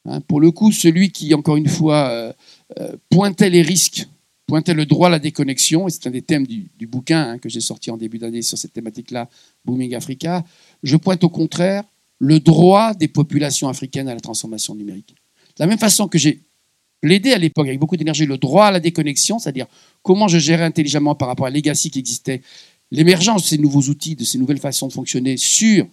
hein, 0.05 0.21
pour 0.21 0.39
le 0.39 0.51
coup, 0.51 0.71
celui 0.71 1.11
qui, 1.11 1.33
encore 1.33 1.55
une 1.55 1.69
fois, 1.69 2.09
euh, 2.09 2.33
euh, 2.79 2.95
pointait 3.09 3.49
les 3.49 3.61
risques, 3.61 4.07
pointait 4.45 4.73
le 4.73 4.85
droit 4.85 5.07
à 5.07 5.11
la 5.11 5.19
déconnexion, 5.19 5.87
et 5.87 5.91
c'est 5.91 6.07
un 6.07 6.11
des 6.11 6.21
thèmes 6.21 6.45
du, 6.45 6.69
bouquin 6.87 7.29
hein, 7.29 7.37
que 7.37 7.49
j'ai 7.49 7.61
sorti 7.61 7.89
en 7.91 7.97
début 7.97 8.19
d'année 8.19 8.41
sur 8.41 8.57
cette 8.57 8.73
thématique-là, 8.73 9.29
Booming 9.63 9.95
Africa, 9.95 10.43
je 10.83 10.97
pointe 10.97 11.23
au 11.23 11.29
contraire 11.29 11.83
le 12.19 12.39
droit 12.39 12.93
des 12.93 13.07
populations 13.07 13.67
africaines 13.67 14.07
à 14.07 14.13
la 14.13 14.19
transformation 14.19 14.75
numérique. 14.75 15.15
De 15.57 15.63
la 15.63 15.67
même 15.67 15.79
façon 15.79 16.07
que 16.07 16.17
j'ai 16.17 16.41
plaidé 17.01 17.33
à 17.33 17.37
l'époque 17.37 17.67
avec 17.67 17.79
beaucoup 17.79 17.97
d'énergie 17.97 18.25
le 18.25 18.37
droit 18.37 18.65
à 18.65 18.71
la 18.71 18.79
déconnexion, 18.79 19.39
c'est-à-dire 19.39 19.67
comment 20.01 20.27
je 20.27 20.37
gérais 20.37 20.63
intelligemment 20.63 21.15
par 21.15 21.27
rapport 21.27 21.45
à 21.45 21.49
legacy 21.49 21.91
qui 21.91 21.99
existait 21.99 22.41
l'émergence 22.95 23.43
de 23.43 23.47
ces 23.47 23.58
nouveaux 23.58 23.81
outils, 23.81 24.15
de 24.15 24.23
ces 24.23 24.38
nouvelles 24.38 24.60
façons 24.60 24.88
de 24.88 24.93
fonctionner 24.93 25.38
sur 25.38 25.88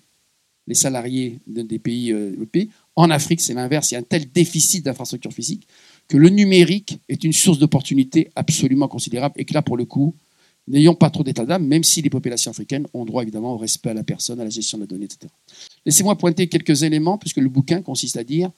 les 0.68 0.74
salariés 0.74 1.40
des 1.46 1.78
pays 1.78 2.12
euh, 2.12 2.30
développés. 2.30 2.68
En 2.94 3.10
Afrique, 3.10 3.40
c'est 3.40 3.54
l'inverse. 3.54 3.90
Il 3.90 3.94
y 3.94 3.96
a 3.96 4.00
un 4.00 4.04
tel 4.04 4.30
déficit 4.30 4.84
d'infrastructures 4.84 5.32
physiques 5.32 5.66
que 6.08 6.16
le 6.16 6.28
numérique 6.28 7.00
est 7.08 7.24
une 7.24 7.32
source 7.32 7.58
d'opportunité 7.58 8.30
absolument 8.36 8.86
considérable 8.86 9.34
et 9.38 9.44
que 9.44 9.54
là, 9.54 9.62
pour 9.62 9.76
le 9.76 9.84
coup, 9.84 10.14
n'ayons 10.68 10.94
pas 10.94 11.10
trop 11.10 11.24
d'état 11.24 11.44
d'âme, 11.44 11.66
même 11.66 11.82
si 11.82 12.02
les 12.02 12.10
populations 12.10 12.50
africaines 12.52 12.86
ont 12.94 13.04
droit 13.04 13.22
évidemment 13.22 13.54
au 13.54 13.58
respect 13.58 13.90
à 13.90 13.94
la 13.94 14.04
personne, 14.04 14.40
à 14.40 14.44
la 14.44 14.50
gestion 14.50 14.78
de 14.78 14.82
la 14.84 14.86
donnée, 14.86 15.06
etc. 15.06 15.32
Laissez-moi 15.84 16.16
pointer 16.16 16.48
quelques 16.48 16.84
éléments, 16.84 17.18
puisque 17.18 17.38
le 17.38 17.48
bouquin 17.48 17.82
consiste 17.82 18.16
à 18.16 18.24
dire 18.24 18.50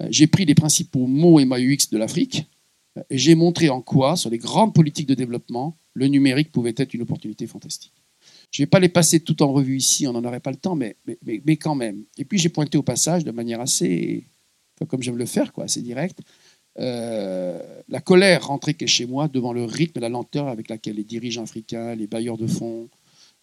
euh, 0.00 0.08
j'ai 0.10 0.26
pris 0.26 0.44
les 0.44 0.54
principaux 0.54 1.06
mots 1.06 1.40
et 1.40 1.46
MAUX 1.46 1.88
de 1.90 1.96
l'Afrique 1.96 2.44
euh, 2.44 2.55
et 3.10 3.18
j'ai 3.18 3.34
montré 3.34 3.68
en 3.68 3.80
quoi, 3.80 4.16
sur 4.16 4.30
les 4.30 4.38
grandes 4.38 4.74
politiques 4.74 5.06
de 5.06 5.14
développement, 5.14 5.76
le 5.94 6.06
numérique 6.08 6.52
pouvait 6.52 6.74
être 6.76 6.94
une 6.94 7.02
opportunité 7.02 7.46
fantastique. 7.46 7.92
Je 8.50 8.62
ne 8.62 8.66
vais 8.66 8.70
pas 8.70 8.80
les 8.80 8.88
passer 8.88 9.20
tout 9.20 9.42
en 9.42 9.52
revue 9.52 9.76
ici, 9.76 10.06
on 10.06 10.12
n'en 10.12 10.24
aurait 10.24 10.40
pas 10.40 10.50
le 10.50 10.56
temps, 10.56 10.76
mais, 10.76 10.96
quand 11.56 11.74
même. 11.74 12.04
Et 12.16 12.24
puis 12.24 12.38
j'ai 12.38 12.48
pointé 12.48 12.78
au 12.78 12.82
passage 12.82 13.24
de 13.24 13.30
manière 13.30 13.60
assez, 13.60 14.24
comme 14.88 15.02
j'aime 15.02 15.16
le 15.16 15.26
faire, 15.26 15.52
quoi, 15.52 15.64
assez 15.64 15.82
directe, 15.82 16.20
euh, 16.78 17.58
la 17.88 18.00
colère 18.00 18.48
rentrée 18.48 18.76
chez 18.86 19.06
moi 19.06 19.28
devant 19.28 19.52
le 19.52 19.64
rythme 19.64 19.98
et 19.98 20.00
la 20.00 20.10
lenteur 20.10 20.48
avec 20.48 20.68
laquelle 20.68 20.96
les 20.96 21.04
dirigeants 21.04 21.44
africains, 21.44 21.94
les 21.94 22.06
bailleurs 22.06 22.36
de 22.36 22.46
fonds, 22.46 22.88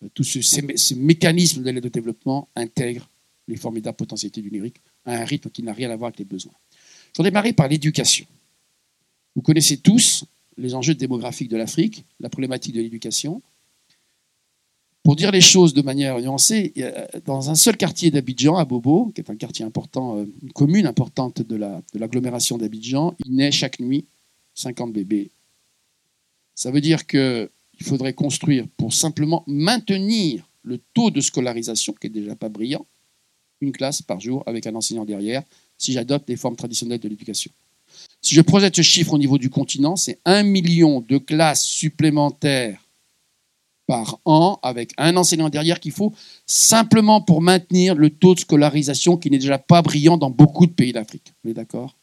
euh, 0.03 0.07
tout 0.13 0.23
ce, 0.23 0.41
ce, 0.41 0.93
mécanisme 0.93 1.63
de 1.63 1.77
au 1.77 1.89
développement 1.89 2.47
intègrent 2.55 3.09
les 3.47 3.55
formidables 3.55 3.97
potentialités 3.97 4.41
du 4.41 4.51
numérique 4.51 4.81
à 5.05 5.15
un 5.15 5.25
rythme 5.25 5.49
qui 5.49 5.63
n'a 5.63 5.73
rien 5.73 5.89
à 5.89 5.95
voir 5.95 6.09
avec 6.09 6.19
les 6.19 6.25
besoins. 6.25 6.53
Je 7.15 7.21
vais 7.21 7.29
démarrer 7.29 7.53
par 7.53 7.67
l'éducation. 7.67 8.25
Vous 9.35 9.41
connaissez 9.41 9.77
tous 9.77 10.25
les 10.57 10.75
enjeux 10.75 10.93
démographiques 10.93 11.49
de 11.49 11.57
l'Afrique, 11.57 12.05
la 12.19 12.29
problématique 12.29 12.75
de 12.75 12.81
l'éducation. 12.81 13.41
Pour 15.03 15.15
dire 15.17 15.31
les 15.31 15.41
choses 15.41 15.73
de 15.73 15.81
manière 15.81 16.19
nuancée, 16.19 16.73
dans 17.25 17.49
un 17.49 17.55
seul 17.55 17.75
quartier 17.75 18.09
d'Abidjan, 18.09 18.55
à 18.55 18.63
Bobo, 18.63 19.11
qui 19.13 19.19
est 19.19 19.29
un 19.29 19.35
quartier 19.35 19.65
important, 19.65 20.17
euh, 20.17 20.25
une 20.41 20.53
commune 20.53 20.85
importante 20.85 21.41
de 21.41 21.57
l'agglomération 21.93 22.57
d'Abidjan, 22.57 23.13
il 23.25 23.35
naît 23.35 23.51
chaque 23.51 23.79
nuit 23.79 24.05
50 24.55 24.93
bébés. 24.93 25.29
Ça 26.55 26.71
veut 26.71 26.79
dire 26.79 27.05
qu'il 27.05 27.49
faudrait 27.81 28.13
construire, 28.13 28.65
pour 28.77 28.93
simplement 28.93 29.43
maintenir 29.45 30.47
le 30.61 30.79
taux 30.93 31.11
de 31.11 31.19
scolarisation, 31.19 31.93
qui 31.99 32.07
est 32.07 32.11
déjà 32.11 32.35
pas 32.35 32.47
brillant, 32.47 32.85
une 33.59 33.73
classe 33.73 34.01
par 34.01 34.21
jour 34.21 34.43
avec 34.45 34.67
un 34.67 34.75
enseignant 34.75 35.03
derrière, 35.03 35.43
si 35.77 35.91
j'adopte 35.91 36.29
les 36.29 36.37
formes 36.37 36.55
traditionnelles 36.55 36.99
de 36.99 37.09
l'éducation. 37.09 37.51
Si 38.23 38.35
je 38.35 38.41
projette 38.41 38.77
ce 38.77 38.81
chiffre 38.81 39.13
au 39.13 39.17
niveau 39.17 39.37
du 39.37 39.49
continent, 39.49 39.97
c'est 39.97 40.19
un 40.23 40.43
million 40.43 41.01
de 41.01 41.17
classes 41.17 41.63
supplémentaires 41.63 42.79
par 43.85 44.17
an 44.23 44.59
avec 44.63 44.93
un 44.97 45.17
enseignant 45.17 45.49
derrière 45.49 45.81
qu'il 45.81 45.91
faut 45.91 46.13
simplement 46.45 47.19
pour 47.19 47.41
maintenir 47.41 47.95
le 47.95 48.09
taux 48.09 48.33
de 48.33 48.39
scolarisation 48.39 49.17
qui 49.17 49.29
n'est 49.29 49.39
déjà 49.39 49.57
pas 49.57 49.81
brillant 49.81 50.15
dans 50.17 50.29
beaucoup 50.29 50.65
de 50.65 50.71
pays 50.71 50.93
d'Afrique. 50.93 51.33
Vous 51.43 51.49
êtes 51.49 51.57
d'accord? 51.57 51.97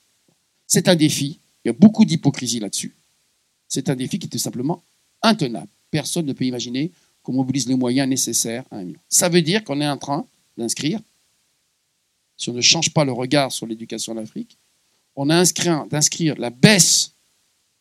C'est 0.67 0.89
un 0.89 0.95
défi. 0.95 1.41
Il 1.65 1.69
y 1.69 1.71
a 1.71 1.73
beaucoup 1.73 2.05
d'hypocrisie 2.05 2.61
là-dessus. 2.61 2.95
C'est 3.67 3.89
un 3.89 3.97
défi 3.97 4.19
qui 4.19 4.27
est 4.27 4.31
tout 4.31 4.37
simplement 4.37 4.83
intenable. 5.23 5.69
Personne 5.91 6.27
ne 6.27 6.35
peut 6.35 6.45
imaginer 6.45 6.93
qu'on 7.23 7.33
mobilise 7.33 7.67
les 7.67 7.77
moyens 7.77 8.07
nécessaires 8.07 8.65
à 8.71 8.77
un 8.77 8.85
million. 8.85 9.01
Ça 9.09 9.31
veut 9.31 9.43
dire 9.43 9.65
qu'on 9.65 9.81
est 9.81 9.89
en 9.89 9.97
train 9.97 10.27
d'inscrire, 10.59 11.01
si 12.37 12.51
on 12.51 12.53
ne 12.53 12.61
change 12.61 12.93
pas 12.93 13.07
le 13.07 13.13
regard 13.13 13.53
sur 13.53 13.67
l'éducation 13.67 14.13
en 14.13 14.19
Afrique, 14.19 14.59
on 15.17 15.31
a 15.31 15.45
d'inscrire 15.91 16.35
la 16.39 16.51
baisse 16.51 17.13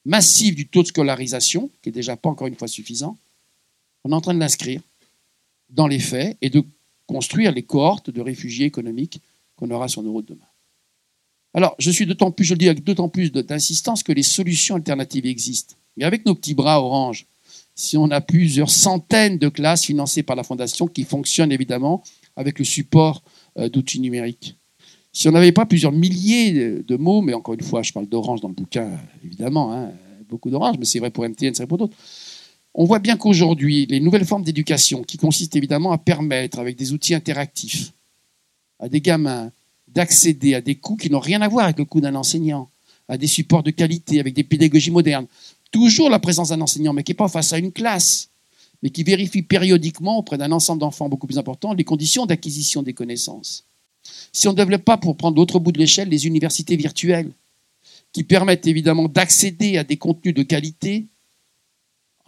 massive 0.05 0.55
du 0.55 0.67
taux 0.67 0.81
de 0.81 0.87
scolarisation, 0.87 1.69
qui 1.81 1.89
n'est 1.89 1.93
déjà 1.93 2.15
pas 2.15 2.29
encore 2.29 2.47
une 2.47 2.55
fois 2.55 2.67
suffisant, 2.67 3.17
on 4.03 4.11
est 4.11 4.15
en 4.15 4.21
train 4.21 4.33
de 4.33 4.39
l'inscrire 4.39 4.81
dans 5.69 5.87
les 5.87 5.99
faits 5.99 6.37
et 6.41 6.49
de 6.49 6.63
construire 7.05 7.51
les 7.51 7.63
cohortes 7.63 8.09
de 8.09 8.21
réfugiés 8.21 8.65
économiques 8.65 9.19
qu'on 9.55 9.69
aura 9.71 9.87
sur 9.87 10.03
nos 10.03 10.11
routes 10.11 10.29
demain. 10.29 10.45
Alors, 11.53 11.75
je 11.79 11.89
suis 11.89 12.05
d'autant 12.05 12.31
plus, 12.31 12.45
je 12.45 12.53
le 12.53 12.59
dis 12.59 12.69
avec 12.69 12.83
d'autant 12.83 13.09
plus 13.09 13.31
d'insistance 13.31 14.03
que 14.03 14.11
les 14.11 14.23
solutions 14.23 14.75
alternatives 14.75 15.25
existent. 15.25 15.75
Mais 15.97 16.05
avec 16.05 16.25
nos 16.25 16.35
petits 16.35 16.53
bras 16.53 16.81
orange, 16.81 17.25
si 17.75 17.97
on 17.97 18.11
a 18.11 18.21
plusieurs 18.21 18.69
centaines 18.69 19.37
de 19.37 19.49
classes 19.49 19.85
financées 19.85 20.23
par 20.23 20.35
la 20.35 20.43
Fondation 20.43 20.87
qui 20.87 21.03
fonctionnent 21.03 21.51
évidemment 21.51 22.03
avec 22.35 22.59
le 22.59 22.65
support 22.65 23.23
euh, 23.57 23.69
d'outils 23.69 23.99
numériques, 23.99 24.58
si 25.11 25.27
on 25.27 25.31
n'avait 25.31 25.51
pas 25.51 25.65
plusieurs 25.65 25.91
milliers 25.91 26.81
de 26.85 26.95
mots, 26.95 27.21
mais 27.21 27.33
encore 27.33 27.53
une 27.55 27.63
fois, 27.63 27.81
je 27.81 27.91
parle 27.91 28.07
d'orange 28.07 28.41
dans 28.41 28.47
le 28.47 28.53
bouquin, 28.53 28.91
évidemment, 29.25 29.73
hein, 29.73 29.91
beaucoup 30.29 30.49
d'orange, 30.49 30.77
mais 30.79 30.85
c'est 30.85 30.99
vrai 30.99 31.09
pour 31.09 31.23
MTN, 31.23 31.53
c'est 31.53 31.63
vrai 31.63 31.67
pour 31.67 31.77
d'autres. 31.77 31.97
On 32.75 32.85
voit 32.85 32.99
bien 32.99 33.17
qu'aujourd'hui, 33.17 33.87
les 33.87 33.99
nouvelles 33.99 34.25
formes 34.25 34.43
d'éducation, 34.43 35.03
qui 35.03 35.17
consistent 35.17 35.55
évidemment 35.55 35.91
à 35.91 35.97
permettre, 35.97 36.59
avec 36.59 36.77
des 36.77 36.93
outils 36.93 37.15
interactifs, 37.15 37.91
à 38.79 38.87
des 38.87 39.01
gamins 39.01 39.51
d'accéder 39.93 40.53
à 40.53 40.61
des 40.61 40.75
coûts 40.75 40.95
qui 40.95 41.09
n'ont 41.09 41.19
rien 41.19 41.41
à 41.41 41.47
voir 41.47 41.65
avec 41.65 41.79
le 41.79 41.85
coût 41.85 42.01
d'un 42.01 42.15
enseignant, 42.15 42.69
à 43.07 43.17
des 43.17 43.27
supports 43.27 43.63
de 43.63 43.71
qualité, 43.71 44.19
avec 44.19 44.33
des 44.33 44.43
pédagogies 44.43 44.91
modernes. 44.91 45.25
Toujours 45.71 46.09
la 46.09 46.19
présence 46.19 46.49
d'un 46.49 46.61
enseignant, 46.61 46.93
mais 46.93 47.03
qui 47.03 47.11
n'est 47.11 47.17
pas 47.17 47.27
face 47.27 47.53
à 47.53 47.57
une 47.57 47.71
classe, 47.71 48.29
mais 48.81 48.91
qui 48.91 49.03
vérifie 49.03 49.41
périodiquement 49.41 50.17
auprès 50.17 50.37
d'un 50.37 50.51
ensemble 50.51 50.79
d'enfants 50.79 51.09
beaucoup 51.09 51.27
plus 51.27 51.37
important 51.37 51.73
les 51.73 51.83
conditions 51.83 52.25
d'acquisition 52.25 52.83
des 52.83 52.93
connaissances. 52.93 53.65
Si 54.31 54.47
on 54.47 54.51
ne 54.51 54.57
développe 54.57 54.83
pas, 54.83 54.97
pour 54.97 55.17
prendre 55.17 55.37
l'autre 55.37 55.59
bout 55.59 55.71
de 55.71 55.79
l'échelle, 55.79 56.09
les 56.09 56.27
universités 56.27 56.75
virtuelles, 56.75 57.31
qui 58.11 58.23
permettent 58.23 58.67
évidemment 58.67 59.07
d'accéder 59.07 59.77
à 59.77 59.83
des 59.83 59.97
contenus 59.97 60.33
de 60.33 60.43
qualité 60.43 61.07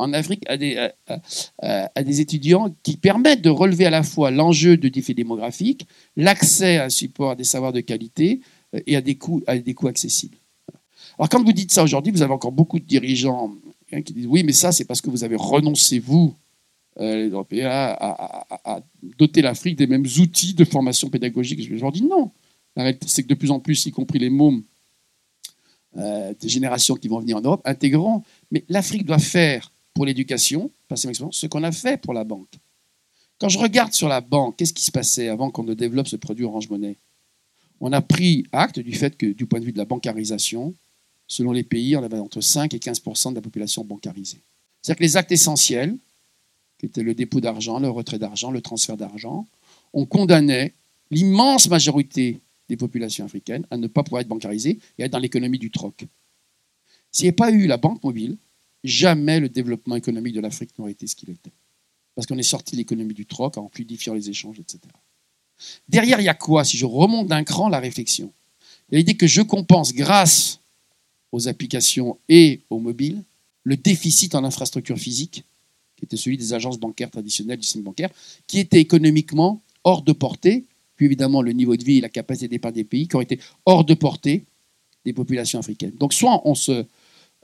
en 0.01 0.13
Afrique 0.13 0.43
à 0.47 0.57
des, 0.57 2.21
étudiants 2.21 2.75
qui 2.83 2.97
permettent 2.97 3.41
de 3.41 3.49
relever 3.49 3.85
à 3.85 3.89
la 3.89 4.03
fois 4.03 4.31
l'enjeu 4.31 4.77
de 4.77 4.89
défi 4.89 5.13
démographique, 5.13 5.85
l'accès 6.17 6.77
à 6.77 6.85
un 6.85 6.89
support, 6.89 7.31
à 7.31 7.35
des 7.35 7.43
savoirs 7.43 7.73
de 7.73 7.81
qualité 7.81 8.41
euh, 8.73 8.79
et 8.87 8.95
à 8.95 9.01
des 9.01 9.15
coûts, 9.15 9.43
accessibles. 9.87 10.37
Alors 11.17 11.29
quand 11.29 11.43
vous 11.43 11.53
dites 11.53 11.71
ça 11.71 11.83
aujourd'hui, 11.83 12.11
vous 12.11 12.21
avez 12.21 12.33
encore 12.33 12.51
beaucoup 12.51 12.79
de 12.79 12.85
dirigeants 12.85 13.53
hein, 13.91 14.01
qui 14.01 14.13
disent 14.13 14.27
oui, 14.27 14.43
mais 14.43 14.53
ça 14.53 14.71
c'est 14.71 14.85
parce 14.85 15.01
que 15.01 15.09
vous 15.09 15.23
avez 15.23 15.35
renoncé, 15.35 15.99
vous, 15.99 16.33
les 16.99 17.29
Européens, 17.29 17.69
à, 17.69 18.81
doter 19.17 19.41
l'Afrique 19.41 19.77
des 19.77 19.87
mêmes 19.87 20.05
outils 20.19 20.53
de 20.53 20.65
formation 20.65 21.09
pédagogique. 21.09 21.61
Je 21.63 21.73
leur 21.75 21.91
dis 21.91 22.03
non. 22.03 22.31
La 22.75 22.83
réalité, 22.83 23.07
c'est 23.07 23.23
que 23.23 23.27
de 23.27 23.33
plus 23.33 23.51
en 23.51 23.59
plus, 23.59 23.85
y 23.85 23.91
compris 23.91 24.19
les 24.19 24.29
mômes 24.29 24.63
euh, 25.97 26.33
des 26.39 26.47
générations 26.47 26.95
qui 26.95 27.09
vont 27.09 27.19
venir 27.19 27.37
en 27.37 27.41
Europe, 27.41 27.61
intégreront. 27.65 28.23
Mais 28.49 28.63
l'Afrique 28.69 29.05
doit 29.05 29.19
faire 29.19 29.73
pour 29.93 30.05
l'éducation, 30.05 30.71
ce 30.95 31.47
qu'on 31.47 31.63
a 31.63 31.71
fait 31.71 31.99
pour 31.99 32.13
la 32.13 32.23
banque. 32.23 32.53
Quand 33.39 33.49
je 33.49 33.59
regarde 33.59 33.93
sur 33.93 34.07
la 34.07 34.21
banque, 34.21 34.55
qu'est-ce 34.55 34.73
qui 34.73 34.83
se 34.83 34.91
passait 34.91 35.27
avant 35.27 35.49
qu'on 35.49 35.63
ne 35.63 35.73
développe 35.73 36.07
ce 36.07 36.15
produit 36.15 36.45
Orange 36.45 36.69
Monnaie? 36.69 36.97
On 37.81 37.91
a 37.91 38.01
pris 38.01 38.45
acte 38.51 38.79
du 38.79 38.93
fait 38.93 39.17
que, 39.17 39.25
du 39.25 39.45
point 39.45 39.59
de 39.59 39.65
vue 39.65 39.73
de 39.73 39.77
la 39.77 39.85
bancarisation, 39.85 40.75
selon 41.27 41.51
les 41.51 41.63
pays, 41.63 41.97
on 41.97 42.03
avait 42.03 42.19
entre 42.19 42.39
5 42.39 42.73
et 42.73 42.77
15% 42.77 43.31
de 43.31 43.35
la 43.35 43.41
population 43.41 43.83
bancarisée. 43.83 44.41
C'est-à-dire 44.81 44.99
que 44.99 45.03
les 45.03 45.17
actes 45.17 45.31
essentiels, 45.31 45.97
qui 46.81 46.87
étaient 46.87 47.03
le 47.03 47.13
dépôt 47.13 47.41
d'argent, 47.41 47.79
le 47.79 47.91
retrait 47.91 48.17
d'argent, 48.17 48.49
le 48.49 48.59
transfert 48.59 48.97
d'argent, 48.97 49.47
on 49.93 50.07
condamnait 50.07 50.73
l'immense 51.11 51.69
majorité 51.69 52.39
des 52.69 52.75
populations 52.75 53.23
africaines 53.23 53.67
à 53.69 53.77
ne 53.77 53.85
pas 53.85 54.01
pouvoir 54.01 54.21
être 54.21 54.27
bancarisées 54.27 54.79
et 54.97 55.03
à 55.03 55.05
être 55.05 55.11
dans 55.11 55.19
l'économie 55.19 55.59
du 55.59 55.69
troc. 55.69 56.07
S'il 57.11 57.25
n'y 57.25 57.27
avait 57.27 57.35
pas 57.35 57.51
eu 57.51 57.67
la 57.67 57.77
banque 57.77 58.03
mobile, 58.03 58.35
jamais 58.83 59.39
le 59.39 59.47
développement 59.47 59.95
économique 59.95 60.33
de 60.33 60.39
l'Afrique 60.39 60.71
n'aurait 60.79 60.93
été 60.93 61.05
ce 61.05 61.15
qu'il 61.15 61.29
était. 61.29 61.51
Parce 62.15 62.25
qu'on 62.25 62.39
est 62.39 62.43
sorti 62.43 62.71
de 62.71 62.77
l'économie 62.77 63.13
du 63.13 63.27
troc 63.27 63.57
en 63.57 63.69
fluidifiant 63.69 64.15
les 64.15 64.31
échanges, 64.31 64.59
etc. 64.59 64.79
Derrière, 65.87 66.19
il 66.19 66.23
y 66.23 66.29
a 66.29 66.33
quoi 66.33 66.63
Si 66.63 66.77
je 66.77 66.87
remonte 66.87 67.27
d'un 67.27 67.43
cran 67.43 67.69
la 67.69 67.79
réflexion, 67.79 68.33
il 68.89 68.95
y 68.95 68.97
l'idée 68.97 69.17
que 69.17 69.27
je 69.27 69.43
compense 69.43 69.93
grâce 69.93 70.61
aux 71.31 71.47
applications 71.47 72.17
et 72.27 72.61
aux 72.71 72.79
mobiles 72.79 73.23
le 73.65 73.77
déficit 73.77 74.33
en 74.33 74.43
infrastructure 74.43 74.97
physique, 74.97 75.45
était 76.05 76.17
celui 76.17 76.37
des 76.37 76.53
agences 76.53 76.79
bancaires 76.79 77.11
traditionnelles 77.11 77.57
du 77.57 77.63
système 77.63 77.83
bancaire, 77.83 78.09
qui 78.47 78.59
était 78.59 78.79
économiquement 78.79 79.61
hors 79.83 80.01
de 80.01 80.13
portée, 80.13 80.65
puis 80.95 81.05
évidemment 81.05 81.41
le 81.41 81.51
niveau 81.51 81.75
de 81.75 81.83
vie 81.83 81.97
et 81.97 82.01
la 82.01 82.09
capacité 82.09 82.47
d'épargne 82.47 82.75
des 82.75 82.83
pays 82.83 83.07
qui 83.07 83.15
ont 83.15 83.21
été 83.21 83.39
hors 83.65 83.83
de 83.83 83.93
portée 83.93 84.45
des 85.05 85.13
populations 85.13 85.59
africaines. 85.59 85.93
Donc 85.97 86.13
soit 86.13 86.41
on 86.47 86.55
se, 86.55 86.85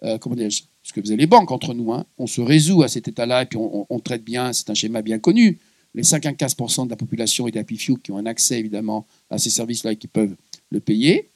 euh, 0.04 0.18
comment 0.20 0.36
ce 0.40 0.94
que 0.94 1.02
faisaient 1.02 1.16
les 1.16 1.28
banques 1.28 1.52
entre 1.52 1.74
nous, 1.74 1.92
hein. 1.92 2.06
on 2.18 2.28
se 2.28 2.42
résout 2.42 2.84
à 2.84 2.88
cet 2.88 3.08
état-là 3.08 3.44
et 3.44 3.46
puis 3.46 3.58
on, 3.60 4.00
traite 4.00 4.24
bien, 4.24 4.54
c'est 4.54 4.70
un 4.70 4.74
schéma 4.74 5.02
bien 5.02 5.20
connu. 5.20 5.60
Les 5.96 6.04
55% 6.04 6.86
de 6.86 6.90
la 6.90 6.96
population 6.96 7.48
et 7.48 7.52
des 7.52 7.60
happy 7.60 7.78
qui 7.78 8.12
ont 8.12 8.18
un 8.18 8.26
accès 8.26 8.60
évidemment 8.60 9.06
à 9.30 9.38
ces 9.38 9.50
services-là 9.50 9.94
et 9.94 9.96
qui 9.96 10.08
peuvent 10.08 10.36
le 10.70 10.80
payer, 10.80 11.30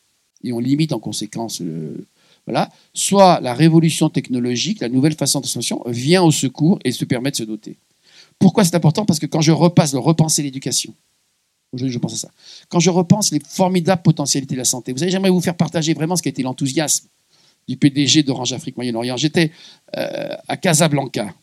et 0.43 0.53
on 0.53 0.59
limite 0.59 0.93
en 0.93 0.99
conséquence 0.99 1.59
le, 1.59 2.05
voilà. 2.45 2.69
Soit 2.93 3.39
la 3.41 3.53
révolution 3.53 4.09
technologique, 4.09 4.79
la 4.81 4.89
nouvelle 4.89 5.15
façon 5.15 5.39
d'instruction 5.39 5.83
vient 5.85 6.23
au 6.23 6.31
secours 6.31 6.79
et 6.83 6.91
se 6.91 7.05
permet 7.05 7.31
de 7.31 7.35
se 7.35 7.43
doter. 7.43 7.77
Pourquoi 8.39 8.63
c'est 8.65 8.75
important? 8.75 9.05
Parce 9.05 9.19
que 9.19 9.27
quand 9.27 9.41
je 9.41 9.51
repasse, 9.51 9.93
le 9.93 9.99
repenser 9.99 10.41
l'éducation, 10.41 10.93
aujourd'hui 11.71 11.93
je 11.93 11.99
pense 11.99 12.13
à 12.13 12.17
ça, 12.17 12.31
quand 12.69 12.79
je 12.79 12.89
repense 12.89 13.31
les 13.31 13.39
formidables 13.39 14.01
potentialités 14.01 14.55
de 14.55 14.59
la 14.59 14.65
santé, 14.65 14.91
vous 14.93 15.03
allez 15.03 15.11
j'aimerais 15.11 15.29
vous 15.29 15.41
faire 15.41 15.55
partager 15.55 15.93
vraiment 15.93 16.15
ce 16.15 16.23
qui 16.23 16.29
a 16.29 16.31
été 16.31 16.41
l'enthousiasme 16.41 17.07
du 17.67 17.77
PDG 17.77 18.23
d'Orange 18.23 18.53
Afrique 18.53 18.75
Moyen-Orient. 18.77 19.17
J'étais 19.17 19.51
euh, 19.95 20.35
à 20.47 20.57
Casablanca, 20.57 21.33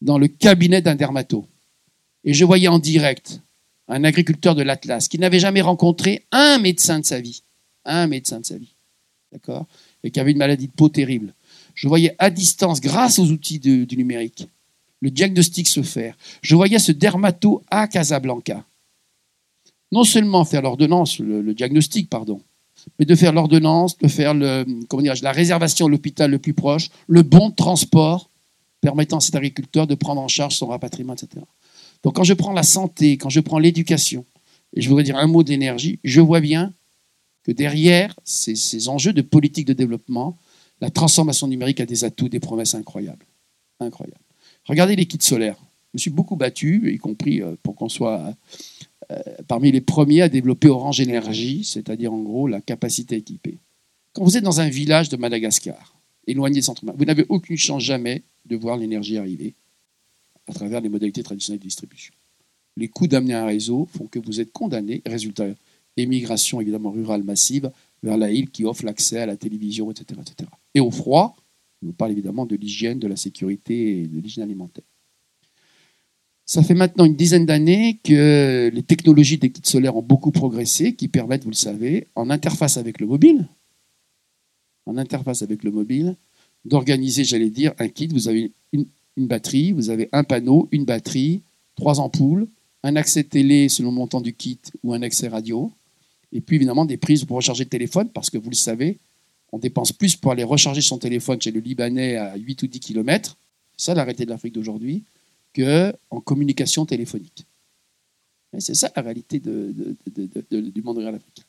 dans 0.00 0.16
le 0.16 0.28
cabinet 0.28 0.80
d'un 0.80 0.94
dermato, 0.94 1.46
et 2.24 2.32
je 2.32 2.44
voyais 2.44 2.68
en 2.68 2.78
direct 2.78 3.40
un 3.88 4.04
agriculteur 4.04 4.54
de 4.54 4.62
l'Atlas 4.62 5.08
qui 5.08 5.18
n'avait 5.18 5.38
jamais 5.38 5.60
rencontré 5.60 6.24
un 6.32 6.58
médecin 6.58 7.00
de 7.00 7.04
sa 7.04 7.20
vie, 7.20 7.42
un 7.84 8.06
médecin 8.06 8.40
de 8.40 8.46
sa 8.46 8.56
vie, 8.56 8.74
d'accord, 9.32 9.66
et 10.02 10.10
qui 10.10 10.20
avait 10.20 10.32
une 10.32 10.38
maladie 10.38 10.68
de 10.68 10.72
peau 10.72 10.88
terrible. 10.88 11.34
Je 11.74 11.88
voyais 11.88 12.14
à 12.18 12.30
distance, 12.30 12.80
grâce 12.80 13.18
aux 13.18 13.30
outils 13.30 13.58
du 13.58 13.96
numérique, 13.96 14.48
le 15.00 15.10
diagnostic 15.10 15.68
se 15.68 15.82
faire. 15.82 16.16
Je 16.42 16.56
voyais 16.56 16.78
ce 16.78 16.92
dermato 16.92 17.62
à 17.70 17.86
Casablanca. 17.86 18.64
Non 19.92 20.04
seulement 20.04 20.44
faire 20.44 20.62
l'ordonnance, 20.62 21.18
le 21.18 21.54
diagnostic, 21.54 22.10
pardon, 22.10 22.42
mais 22.98 23.04
de 23.04 23.14
faire 23.14 23.32
l'ordonnance, 23.32 23.96
de 23.98 24.08
faire 24.08 24.34
la 24.34 25.32
réservation 25.32 25.86
à 25.86 25.88
l'hôpital 25.88 26.30
le 26.30 26.38
plus 26.38 26.54
proche, 26.54 26.90
le 27.06 27.22
bon 27.22 27.50
transport 27.50 28.28
permettant 28.80 29.18
à 29.18 29.20
cet 29.20 29.34
agriculteur 29.34 29.86
de 29.86 29.94
prendre 29.94 30.20
en 30.20 30.28
charge 30.28 30.56
son 30.56 30.66
rapatriement, 30.66 31.14
etc. 31.14 31.44
Donc 32.02 32.16
quand 32.16 32.24
je 32.24 32.34
prends 32.34 32.52
la 32.52 32.62
santé, 32.62 33.16
quand 33.16 33.28
je 33.28 33.40
prends 33.40 33.58
l'éducation, 33.58 34.24
et 34.74 34.80
je 34.80 34.88
voudrais 34.88 35.04
dire 35.04 35.16
un 35.16 35.26
mot 35.26 35.42
d'énergie, 35.42 35.98
je 36.04 36.20
vois 36.20 36.40
bien 36.40 36.72
derrière 37.54 38.14
ces, 38.24 38.88
enjeux 38.88 39.12
de 39.12 39.22
politique 39.22 39.66
de 39.66 39.72
développement, 39.72 40.36
la 40.80 40.90
transformation 40.90 41.48
numérique 41.48 41.80
a 41.80 41.86
des 41.86 42.04
atouts, 42.04 42.28
des 42.28 42.40
promesses 42.40 42.74
incroyables. 42.74 43.26
Incroyables. 43.80 44.20
Regardez 44.66 44.96
les 44.96 45.06
kits 45.06 45.18
solaires. 45.20 45.56
Je 45.92 45.98
me 45.98 45.98
suis 45.98 46.10
beaucoup 46.10 46.36
battu, 46.36 46.92
y 46.92 46.98
compris 46.98 47.40
euh, 47.40 47.56
pour 47.62 47.74
qu'on 47.74 47.88
soit 47.88 48.34
euh, 49.10 49.16
parmi 49.46 49.72
les 49.72 49.80
premiers 49.80 50.22
à 50.22 50.28
développer 50.28 50.68
Orange 50.68 51.00
Énergie, 51.00 51.64
c'est-à-dire 51.64 52.12
en 52.12 52.20
gros 52.20 52.46
la 52.46 52.60
capacité 52.60 53.16
équipée. 53.16 53.56
Quand 54.12 54.22
vous 54.22 54.36
êtes 54.36 54.44
dans 54.44 54.60
un 54.60 54.68
village 54.68 55.08
de 55.08 55.16
Madagascar, 55.16 55.94
éloigné 56.26 56.56
des 56.56 56.62
centres 56.62 56.84
vous 56.84 57.04
n'avez 57.04 57.24
aucune 57.30 57.56
chance 57.56 57.82
jamais 57.82 58.22
de 58.44 58.56
voir 58.56 58.76
l'énergie 58.76 59.16
arriver 59.16 59.54
à 60.46 60.52
travers 60.52 60.80
les 60.80 60.88
modalités 60.88 61.22
traditionnelles 61.22 61.60
de 61.60 61.64
distribution. 61.64 62.12
Les 62.76 62.88
coûts 62.88 63.06
d'amener 63.06 63.34
un 63.34 63.46
réseau 63.46 63.88
font 63.92 64.06
que 64.06 64.18
vous 64.18 64.40
êtes 64.40 64.52
condamné, 64.52 65.02
résultat, 65.06 65.46
émigration 66.02 66.60
évidemment 66.60 66.90
rurale 66.90 67.22
massive 67.22 67.70
vers 68.02 68.16
la 68.16 68.30
île 68.30 68.50
qui 68.50 68.64
offre 68.64 68.84
l'accès 68.84 69.20
à 69.20 69.26
la 69.26 69.36
télévision, 69.36 69.90
etc., 69.90 70.20
etc. 70.20 70.50
Et 70.74 70.80
au 70.80 70.90
froid, 70.90 71.36
on 71.86 71.92
parle 71.92 72.12
évidemment 72.12 72.46
de 72.46 72.56
l'hygiène, 72.56 72.98
de 72.98 73.08
la 73.08 73.16
sécurité 73.16 74.00
et 74.00 74.06
de 74.06 74.20
l'hygiène 74.20 74.44
alimentaire. 74.44 74.84
Ça 76.44 76.62
fait 76.62 76.74
maintenant 76.74 77.04
une 77.04 77.14
dizaine 77.14 77.44
d'années 77.44 78.00
que 78.02 78.70
les 78.72 78.82
technologies 78.82 79.36
des 79.36 79.50
kits 79.50 79.60
solaires 79.64 79.96
ont 79.96 80.02
beaucoup 80.02 80.30
progressé, 80.30 80.94
qui 80.94 81.08
permettent, 81.08 81.44
vous 81.44 81.50
le 81.50 81.54
savez, 81.54 82.06
en 82.14 82.30
interface 82.30 82.78
avec 82.78 83.00
le 83.00 83.06
mobile, 83.06 83.46
en 84.86 84.96
interface 84.96 85.42
avec 85.42 85.62
le 85.62 85.70
mobile, 85.70 86.16
d'organiser, 86.64 87.24
j'allais 87.24 87.50
dire, 87.50 87.74
un 87.78 87.88
kit. 87.88 88.08
Vous 88.08 88.28
avez 88.28 88.52
une, 88.72 88.86
batterie, 89.18 89.72
vous 89.72 89.90
avez 89.90 90.08
un 90.12 90.24
panneau, 90.24 90.68
une 90.72 90.84
batterie, 90.84 91.42
trois 91.74 92.00
ampoules, 92.00 92.48
un 92.82 92.96
accès 92.96 93.24
télé 93.24 93.68
selon 93.68 93.90
le 93.90 93.96
montant 93.96 94.20
du 94.20 94.32
kit 94.32 94.60
ou 94.82 94.94
un 94.94 95.02
accès 95.02 95.28
radio, 95.28 95.72
et 96.32 96.40
puis 96.40 96.56
évidemment 96.56 96.84
des 96.84 96.96
prises 96.96 97.24
pour 97.24 97.36
recharger 97.36 97.64
le 97.64 97.70
téléphone, 97.70 98.10
parce 98.10 98.30
que 98.30 98.38
vous 98.38 98.50
le 98.50 98.56
savez, 98.56 98.98
on 99.52 99.58
dépense 99.58 99.92
plus 99.92 100.16
pour 100.16 100.32
aller 100.32 100.44
recharger 100.44 100.82
son 100.82 100.98
téléphone 100.98 101.40
chez 101.40 101.50
le 101.50 101.60
Libanais 101.60 102.16
à 102.16 102.36
8 102.36 102.62
ou 102.62 102.66
10 102.66 102.80
km, 102.80 103.36
c'est 103.76 103.86
ça 103.86 103.94
l'arrêté 103.94 104.24
de 104.24 104.30
l'Afrique 104.30 104.54
d'aujourd'hui, 104.54 105.04
qu'en 105.54 106.20
communication 106.20 106.84
téléphonique. 106.84 107.44
C'est 108.58 108.74
ça 108.74 108.90
la 108.94 109.02
réalité 109.02 109.40
du 109.40 110.82
monde 110.82 110.98
réel 110.98 111.14
africain. 111.14 111.42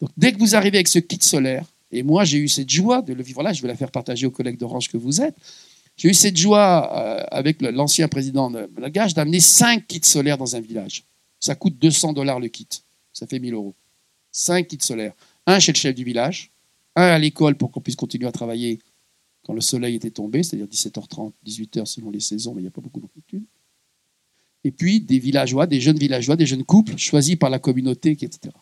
Donc 0.00 0.10
dès 0.16 0.32
que 0.32 0.38
vous 0.38 0.54
arrivez 0.54 0.78
avec 0.78 0.88
ce 0.88 0.98
kit 0.98 1.18
solaire, 1.20 1.64
et 1.90 2.02
moi 2.02 2.24
j'ai 2.24 2.38
eu 2.38 2.48
cette 2.48 2.68
joie 2.68 3.00
de 3.00 3.12
le 3.12 3.22
vivre 3.22 3.42
là, 3.42 3.52
je 3.52 3.62
vais 3.62 3.68
la 3.68 3.76
faire 3.76 3.90
partager 3.90 4.26
aux 4.26 4.30
collègues 4.30 4.58
d'Orange 4.58 4.88
que 4.88 4.96
vous 4.96 5.20
êtes, 5.20 5.36
j'ai 5.96 6.10
eu 6.10 6.14
cette 6.14 6.36
joie 6.36 6.92
euh, 6.94 7.24
avec 7.30 7.62
l'ancien 7.62 8.06
président 8.06 8.50
de 8.50 8.68
d'amener 9.14 9.40
5 9.40 9.86
kits 9.86 10.00
solaires 10.02 10.36
dans 10.36 10.54
un 10.54 10.60
village. 10.60 11.04
Ça 11.40 11.54
coûte 11.54 11.78
200 11.78 12.12
dollars 12.12 12.40
le 12.40 12.48
kit, 12.48 12.68
ça 13.12 13.26
fait 13.26 13.38
1000 13.38 13.54
euros. 13.54 13.74
5 14.36 14.68
kits 14.68 14.78
solaires. 14.80 15.14
Un 15.46 15.58
chez 15.58 15.72
le 15.72 15.76
chef 15.78 15.94
du 15.94 16.04
village, 16.04 16.50
un 16.94 17.04
à 17.06 17.18
l'école 17.18 17.56
pour 17.56 17.70
qu'on 17.70 17.80
puisse 17.80 17.96
continuer 17.96 18.26
à 18.26 18.32
travailler 18.32 18.80
quand 19.44 19.54
le 19.54 19.62
soleil 19.62 19.94
était 19.94 20.10
tombé, 20.10 20.42
c'est-à-dire 20.42 20.66
17h30, 20.66 21.32
18h 21.46 21.86
selon 21.86 22.10
les 22.10 22.20
saisons, 22.20 22.52
mais 22.54 22.60
il 22.60 22.64
n'y 22.64 22.68
a 22.68 22.72
pas 22.72 22.82
beaucoup 22.82 23.00
d'amplitude. 23.00 23.44
Et 24.64 24.72
puis 24.72 25.00
des 25.00 25.18
villageois, 25.18 25.66
des 25.66 25.80
jeunes 25.80 25.98
villageois, 25.98 26.36
des 26.36 26.44
jeunes 26.44 26.64
couples 26.64 26.98
choisis 26.98 27.36
par 27.36 27.48
la 27.48 27.58
communauté, 27.58 28.10
etc. 28.10 28.54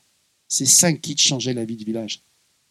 Ces 0.46 0.66
cinq 0.66 1.00
kits 1.00 1.18
changeaient 1.18 1.54
la 1.54 1.64
vie 1.64 1.76
du 1.76 1.84
village. 1.84 2.22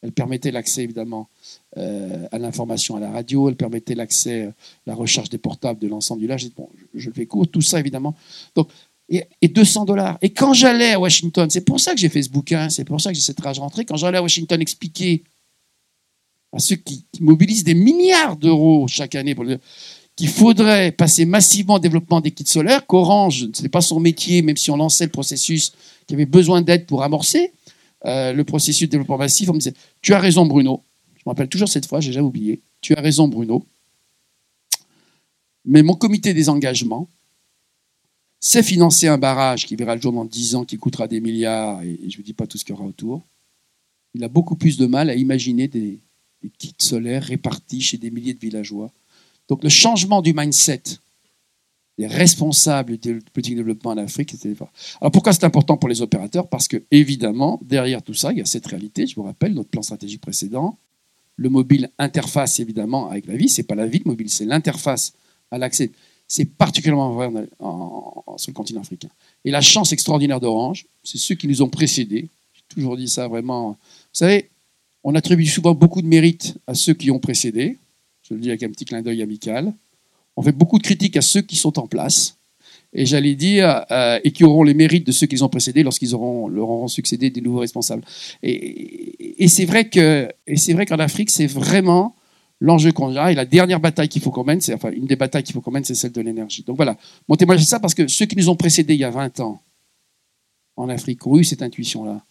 Elles 0.02 0.12
permettaient 0.12 0.52
l'accès 0.52 0.84
évidemment 0.84 1.30
euh, 1.78 2.28
à 2.32 2.38
l'information 2.38 2.96
à 2.96 3.00
la 3.00 3.12
radio, 3.12 3.50
elles 3.50 3.56
permettaient 3.56 3.96
l'accès 3.96 4.44
à 4.44 4.54
la 4.86 4.96
recherche 4.96 5.30
des 5.30 5.38
portables 5.38 5.80
de 5.80 5.88
l'ensemble 5.88 6.20
du 6.20 6.28
village. 6.28 6.48
Bon, 6.56 6.70
je, 6.94 7.08
le 7.08 7.14
fais 7.14 7.26
court, 7.26 7.48
tout 7.48 7.62
ça 7.62 7.80
évidemment. 7.80 8.16
Donc, 8.56 8.70
et, 9.10 9.48
200 9.48 9.86
dollars. 9.86 10.18
Et 10.22 10.32
quand 10.32 10.54
j'allais 10.54 10.94
à 10.94 11.00
Washington, 11.00 11.50
c'est 11.50 11.66
pour 11.66 11.80
ça 11.80 11.94
que 11.94 12.00
j'ai 12.00 12.10
fait 12.10 12.24
ce 12.24 12.30
bouquin, 12.30 12.70
c'est 12.70 12.86
pour 12.86 13.02
ça 13.02 13.12
que 13.12 13.16
j'ai 13.16 13.22
cette 13.22 13.40
rage 13.40 13.60
rentrée, 13.60 13.86
quand 13.86 13.98
j'allais 13.98 14.18
à 14.18 14.22
Washington 14.22 14.60
expliquer 14.62 15.24
à 16.52 16.60
ceux 16.60 16.76
qui, 16.76 17.06
mobilisent 17.20 17.64
des 17.64 17.74
milliards 17.74 18.38
d'euros 18.38 18.88
chaque 18.88 19.16
année 19.16 19.36
qu'il 20.16 20.30
faudrait 20.30 20.92
passer 20.92 21.26
massivement 21.26 21.76
au 21.76 21.80
développement 21.80 22.22
des 22.22 22.32
kits 22.32 22.46
solaires, 22.46 22.86
qu'Orange, 22.86 23.48
ce 23.54 23.62
n'est 23.64 23.70
pas 23.70 23.82
son 23.82 24.00
métier, 24.00 24.42
même 24.42 24.58
si 24.58 24.70
on 24.70 24.78
lançait 24.78 25.06
le 25.06 25.12
processus, 25.12 25.74
qui 26.08 26.14
avait 26.14 26.28
besoin 26.28 26.62
d'aide 26.62 26.86
pour 26.86 27.04
amorcer 27.04 27.52
euh, 28.06 28.34
le 28.34 28.44
processus 28.44 28.88
de 28.88 28.92
développement 28.92 29.18
massif. 29.18 29.50
On 29.50 29.54
me 29.54 29.60
disait, 29.60 29.74
tu 30.02 30.14
as 30.14 30.20
raison 30.20 30.46
Bruno, 30.46 30.84
je 31.16 31.22
me 31.26 31.32
rappelle 31.32 31.48
toujours 31.48 31.70
cette 31.70 31.88
fois, 31.88 32.00
j'ai 32.00 32.12
jamais 32.12 32.28
oublié, 32.28 32.62
tu 32.82 32.94
as 32.96 33.02
raison 33.02 33.28
Bruno, 33.28 33.66
mais 35.66 35.82
mon 35.82 35.96
comité 35.96 36.34
des 36.34 36.50
engagements 36.50 37.10
sait 38.44 38.62
financer 38.62 39.08
un 39.08 39.18
barrage 39.18 39.66
qui 39.66 39.78
verra 39.78 39.96
le 39.96 40.02
jour 40.02 40.12
dans 40.12 40.26
10 40.26 40.56
ans, 40.56 40.66
qui 40.66 40.78
coûtera 40.78 41.08
des 41.08 41.22
milliards, 41.22 41.82
et 41.82 41.98
je 42.10 42.18
ne 42.18 42.24
dis 42.24 42.34
pas 42.34 42.46
tout 42.46 42.58
ce 42.58 42.66
qu'il 42.66 42.76
y 42.76 42.78
aura 42.78 42.86
autour. 42.86 43.22
Il 44.16 44.24
a 44.24 44.28
beaucoup 44.28 44.56
plus 44.56 44.78
de 44.78 44.86
mal 44.86 45.10
à 45.10 45.16
imaginer 45.16 45.70
des, 45.70 46.00
kits 46.58 46.76
solaires 46.78 47.24
répartis 47.24 47.80
chez 47.80 47.98
des 47.98 48.12
milliers 48.12 48.34
de 48.34 48.40
villageois. 48.40 48.92
Donc 49.48 49.64
le 49.64 49.70
changement 49.70 50.22
du 50.22 50.34
mindset 50.34 50.84
des 51.98 52.06
responsables 52.06 52.98
du 52.98 53.22
politique 53.32 53.54
de 53.54 53.62
développement 53.62 53.92
en 53.92 53.98
Afrique. 53.98 54.36
Alors 55.00 55.12
pourquoi 55.12 55.32
c'est 55.32 55.46
important 55.46 55.78
pour 55.78 55.88
les 55.88 56.02
opérateurs? 56.02 56.50
Parce 56.50 56.68
que 56.68 56.84
évidemment, 56.92 57.62
derrière 57.64 58.02
tout 58.02 58.14
ça, 58.14 58.34
il 58.34 58.40
y 58.40 58.42
a 58.42 58.46
cette 58.46 58.68
réalité. 58.68 59.08
Je 59.08 59.16
vous 59.16 59.24
rappelle 59.24 59.54
notre 59.54 59.70
plan 59.70 59.84
stratégique 59.84 60.20
précédent. 60.20 60.78
Le 61.38 61.50
mobile 61.50 61.92
interface 61.98 62.60
évidemment 62.60 63.10
avec 63.10 63.26
la 63.26 63.38
vie. 63.38 63.48
C'est 63.48 63.64
pas 63.64 63.76
la 63.76 63.88
vie, 63.88 64.00
le 64.04 64.10
mobile, 64.10 64.30
c'est 64.30 64.46
l'interface 64.46 65.14
à 65.50 65.58
l'accès. 65.58 65.92
C'est 66.36 66.46
particulièrement 66.46 67.12
vrai 67.12 67.30
sur 68.38 68.50
le 68.50 68.54
continent 68.54 68.82
africain. 68.82 69.10
Et 69.46 69.52
la 69.52 69.62
chance 69.62 69.92
extraordinaire 69.92 70.40
d'Orange, 70.40 70.88
c'est 71.04 71.20
ceux 71.20 71.36
qui 71.36 71.48
nous 71.48 71.62
ont 71.62 71.70
précédés. 71.70 72.28
J'ai 72.56 72.64
toujours 72.70 72.98
dit 72.98 73.08
ça 73.08 73.28
vraiment. 73.28 73.74
Vous 73.74 73.78
savez, 74.14 74.50
on 75.04 75.14
attribue 75.14 75.46
souvent 75.46 75.76
beaucoup 75.76 76.02
de 76.02 76.08
mérite 76.08 76.56
à 76.66 76.74
ceux 76.74 76.96
qui 76.96 77.12
ont 77.12 77.20
précédé. 77.20 77.78
Je 78.28 78.34
le 78.34 78.40
dis 78.40 78.50
avec 78.50 78.64
un 78.64 78.70
petit 78.70 78.86
clin 78.86 79.04
d'œil 79.04 79.22
amical. 79.22 79.72
On 80.36 80.42
fait 80.42 80.54
beaucoup 80.54 80.80
de 80.80 80.84
critiques 80.84 81.18
à 81.18 81.22
ceux 81.22 81.42
qui 81.42 81.56
sont 81.56 81.78
en 81.78 81.86
place. 81.86 82.36
Et 82.94 83.06
j'allais 83.06 83.36
dire, 83.36 83.86
euh, 83.92 84.20
et 84.24 84.32
qui 84.32 84.44
auront 84.44 84.64
les 84.64 84.74
mérites 84.74 85.06
de 85.06 85.12
ceux 85.12 85.28
qui 85.28 85.40
ont 85.44 85.50
précédé 85.50 85.84
lorsqu'ils 85.84 86.16
auront, 86.16 86.48
leur 86.48 86.68
auront 86.68 86.88
succédé 86.88 87.30
des 87.30 87.42
nouveaux 87.42 87.60
responsables. 87.60 88.04
Et 88.42 89.48
c'est 89.48 89.66
vrai 89.66 89.88
qu'en 89.88 90.98
Afrique, 90.98 91.30
c'est 91.30 91.46
vraiment 91.46 92.16
l'enjeu 92.64 92.92
qu'on 92.92 93.16
a. 93.16 93.32
Et 93.32 93.36
la 93.36 93.46
dernière 93.46 93.80
bataille 93.80 94.10
qu'il 94.10 94.22
faut 94.22 94.32
qu'on 94.32 94.44
mène, 94.44 94.62
c'est, 94.62 94.74
enfin, 94.74 94.92
une 94.92 95.06
des 95.06 95.16
batailles 95.16 95.44
qu'il 95.44 95.54
faut 95.54 95.62
qu'on 95.62 95.72
mène, 95.72 95.86
c'est 95.86 95.96
celle 95.96 96.12
de 96.12 96.22
l'énergie. 96.22 96.64
Donc 96.64 96.78
voilà. 96.78 96.98
Mon 97.28 97.36
témoignage, 97.36 97.64
c'est 97.64 97.70
ça 97.70 97.80
parce 97.80 97.94
que 97.94 98.08
ceux 98.08 98.26
qui 98.26 98.36
nous 98.36 98.50
ont 98.50 98.56
précédés 98.56 98.96
il 98.96 99.02
y 99.02 99.04
a 99.04 99.12
20 99.12 99.40
ans 99.42 99.62
en 100.76 100.90
Afrique 100.90 101.28
ont 101.28 101.38
eu 101.38 101.44
cette 101.44 101.62
intuition-là 101.62 102.24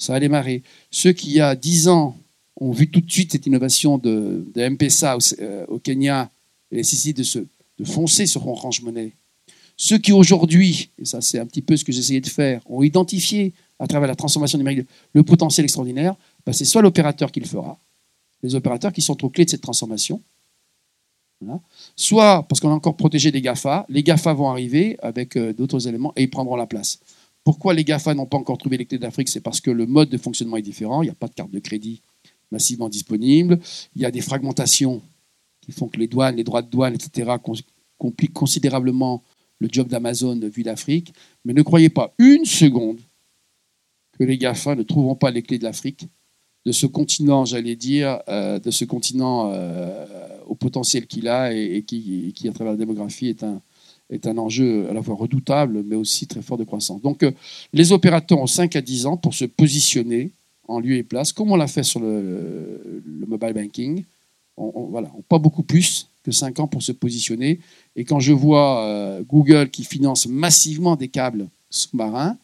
ça 0.00 0.14
a 0.14 0.20
démarré. 0.20 0.62
Ceux 0.90 1.12
qui, 1.12 1.28
il 1.28 1.34
y 1.34 1.40
a 1.40 1.54
10 1.54 1.88
ans, 1.88 2.16
ont 2.56 2.72
vu 2.72 2.90
tout 2.90 3.00
de 3.00 3.10
suite 3.10 3.32
cette 3.32 3.46
innovation 3.46 3.96
de, 3.96 4.44
M-Pesa 4.56 5.16
euh, 5.40 5.64
au, 5.68 5.78
Kenya 5.78 6.30
et 6.70 6.74
la 6.74 6.80
nécessité 6.80 7.12
de, 7.14 7.22
se, 7.22 7.38
foncer 7.84 8.26
sur 8.26 8.46
Orange 8.46 8.82
Monnaie. 8.82 9.12
Ceux 9.76 9.96
qui 9.96 10.12
aujourd'hui, 10.12 10.90
et 10.98 11.06
ça 11.06 11.22
c'est 11.22 11.38
un 11.38 11.46
petit 11.46 11.62
peu 11.62 11.74
ce 11.76 11.84
que 11.84 11.92
j'essayais 11.92 12.20
de 12.20 12.28
faire, 12.28 12.60
ont 12.68 12.82
identifié 12.82 13.54
à 13.78 13.86
travers 13.86 14.08
la 14.08 14.14
transformation 14.14 14.58
numérique 14.58 14.86
le 15.14 15.22
potentiel 15.22 15.64
extraordinaire, 15.64 16.14
ben, 16.44 16.52
c'est 16.52 16.66
soit 16.66 16.82
l'opérateur 16.82 17.32
qui 17.32 17.40
le 17.40 17.46
fera, 17.46 17.78
les 18.42 18.54
opérateurs 18.54 18.92
qui 18.92 19.02
sont 19.02 19.24
aux 19.24 19.30
clés 19.30 19.44
de 19.44 19.50
cette 19.50 19.60
transformation, 19.60 20.22
soit 21.96 22.46
parce 22.48 22.60
qu'on 22.60 22.70
a 22.70 22.74
encore 22.74 22.96
protégé 22.96 23.30
des 23.30 23.40
GAFA, 23.40 23.86
les 23.88 24.02
GAFA 24.02 24.32
vont 24.34 24.50
arriver 24.50 24.98
avec 25.00 25.36
euh, 25.36 25.52
d'autres 25.52 25.88
éléments 25.88 26.12
et 26.16 26.24
ils 26.24 26.30
prendront 26.30 26.56
la 26.56 26.66
place. 26.66 27.00
Pourquoi 27.44 27.72
les 27.72 27.84
GAFA 27.84 28.14
n'ont 28.14 28.26
pas 28.26 28.36
encore 28.36 28.58
trouvé 28.58 28.76
les 28.76 28.84
clés 28.84 28.98
d'Afrique? 28.98 29.28
C'est 29.28 29.40
parce 29.40 29.60
que 29.60 29.70
le 29.70 29.86
mode 29.86 30.10
de 30.10 30.18
fonctionnement 30.18 30.58
est 30.58 30.62
différent. 30.62 31.02
Il 31.02 31.06
n'y 31.06 31.10
a 31.10 31.14
pas 31.14 31.28
de 31.28 31.34
carte 31.34 31.50
de 31.50 31.58
crédit 31.58 32.02
massivement 32.50 32.88
disponible. 32.88 33.58
Il 33.96 34.02
y 34.02 34.04
a 34.04 34.10
des 34.10 34.20
fragmentations 34.20 35.00
qui 35.62 35.72
font 35.72 35.88
que 35.88 35.98
les 35.98 36.06
douanes, 36.06 36.36
les 36.36 36.44
droits 36.44 36.62
de 36.62 36.68
douane, 36.68 36.94
etc., 36.94 37.32
compliquent 37.96 38.34
considérablement 38.34 39.22
le 39.58 39.68
job 39.70 39.88
d'Amazon 39.88 40.38
vu 40.40 40.62
d'Afrique. 40.62 41.14
Mais 41.44 41.54
ne 41.54 41.62
croyez 41.62 41.88
pas 41.88 42.12
une 42.18 42.44
seconde 42.44 43.00
que 44.18 44.24
les 44.24 44.36
GAFA 44.36 44.74
ne 44.74 44.82
trouveront 44.82 45.14
pas 45.14 45.30
les 45.30 45.42
clés 45.42 45.58
de 45.58 45.64
l'Afrique, 45.64 46.06
de 46.66 46.72
ce 46.72 46.86
continent, 46.86 47.44
j'allais 47.44 47.76
dire, 47.76 48.20
euh, 48.28 48.58
de 48.58 48.70
ce 48.70 48.84
continent 48.84 49.50
euh, 49.52 50.06
au 50.46 50.54
potentiel 50.54 51.06
qu'il 51.06 51.28
a 51.28 51.52
et, 51.52 51.82
qui, 51.82 52.48
à 52.48 52.52
travers 52.52 52.72
la 52.72 52.78
démographie, 52.78 53.28
est 53.28 53.42
un, 53.42 53.60
est 54.10 54.26
un 54.26 54.36
enjeu 54.36 54.88
à 54.90 54.92
la 54.92 55.02
fois 55.02 55.14
redoutable, 55.14 55.82
mais 55.84 55.96
aussi 55.96 56.26
très 56.26 56.42
fort 56.42 56.58
de 56.58 56.64
croissance. 56.64 57.00
Donc, 57.00 57.22
euh, 57.22 57.30
les 57.72 57.92
opérateurs 57.92 58.38
ont 58.38 58.46
5 58.46 58.76
à 58.76 58.80
10 58.82 59.06
ans 59.06 59.16
pour 59.16 59.34
se 59.34 59.44
positionner 59.44 60.32
en 60.68 60.80
lieu 60.80 60.96
et 60.96 61.02
place, 61.02 61.32
comme 61.32 61.50
on 61.50 61.56
l'a 61.56 61.66
fait 61.66 61.82
sur 61.82 62.00
le, 62.00 63.02
mobile 63.26 63.52
banking. 63.54 64.04
On, 64.56 64.86
voilà, 64.90 65.10
pas 65.28 65.38
beaucoup 65.38 65.62
plus 65.62 66.08
que 66.22 66.32
5 66.32 66.60
ans 66.60 66.66
pour 66.66 66.82
se 66.82 66.92
positionner. 66.92 67.60
Et 67.96 68.04
quand 68.04 68.20
je 68.20 68.32
vois 68.32 69.18
Google 69.28 69.70
qui 69.70 69.84
finance 69.84 70.26
massivement 70.26 70.94
des 70.94 71.08
câbles 71.08 71.48
sous-marins, 71.70 72.36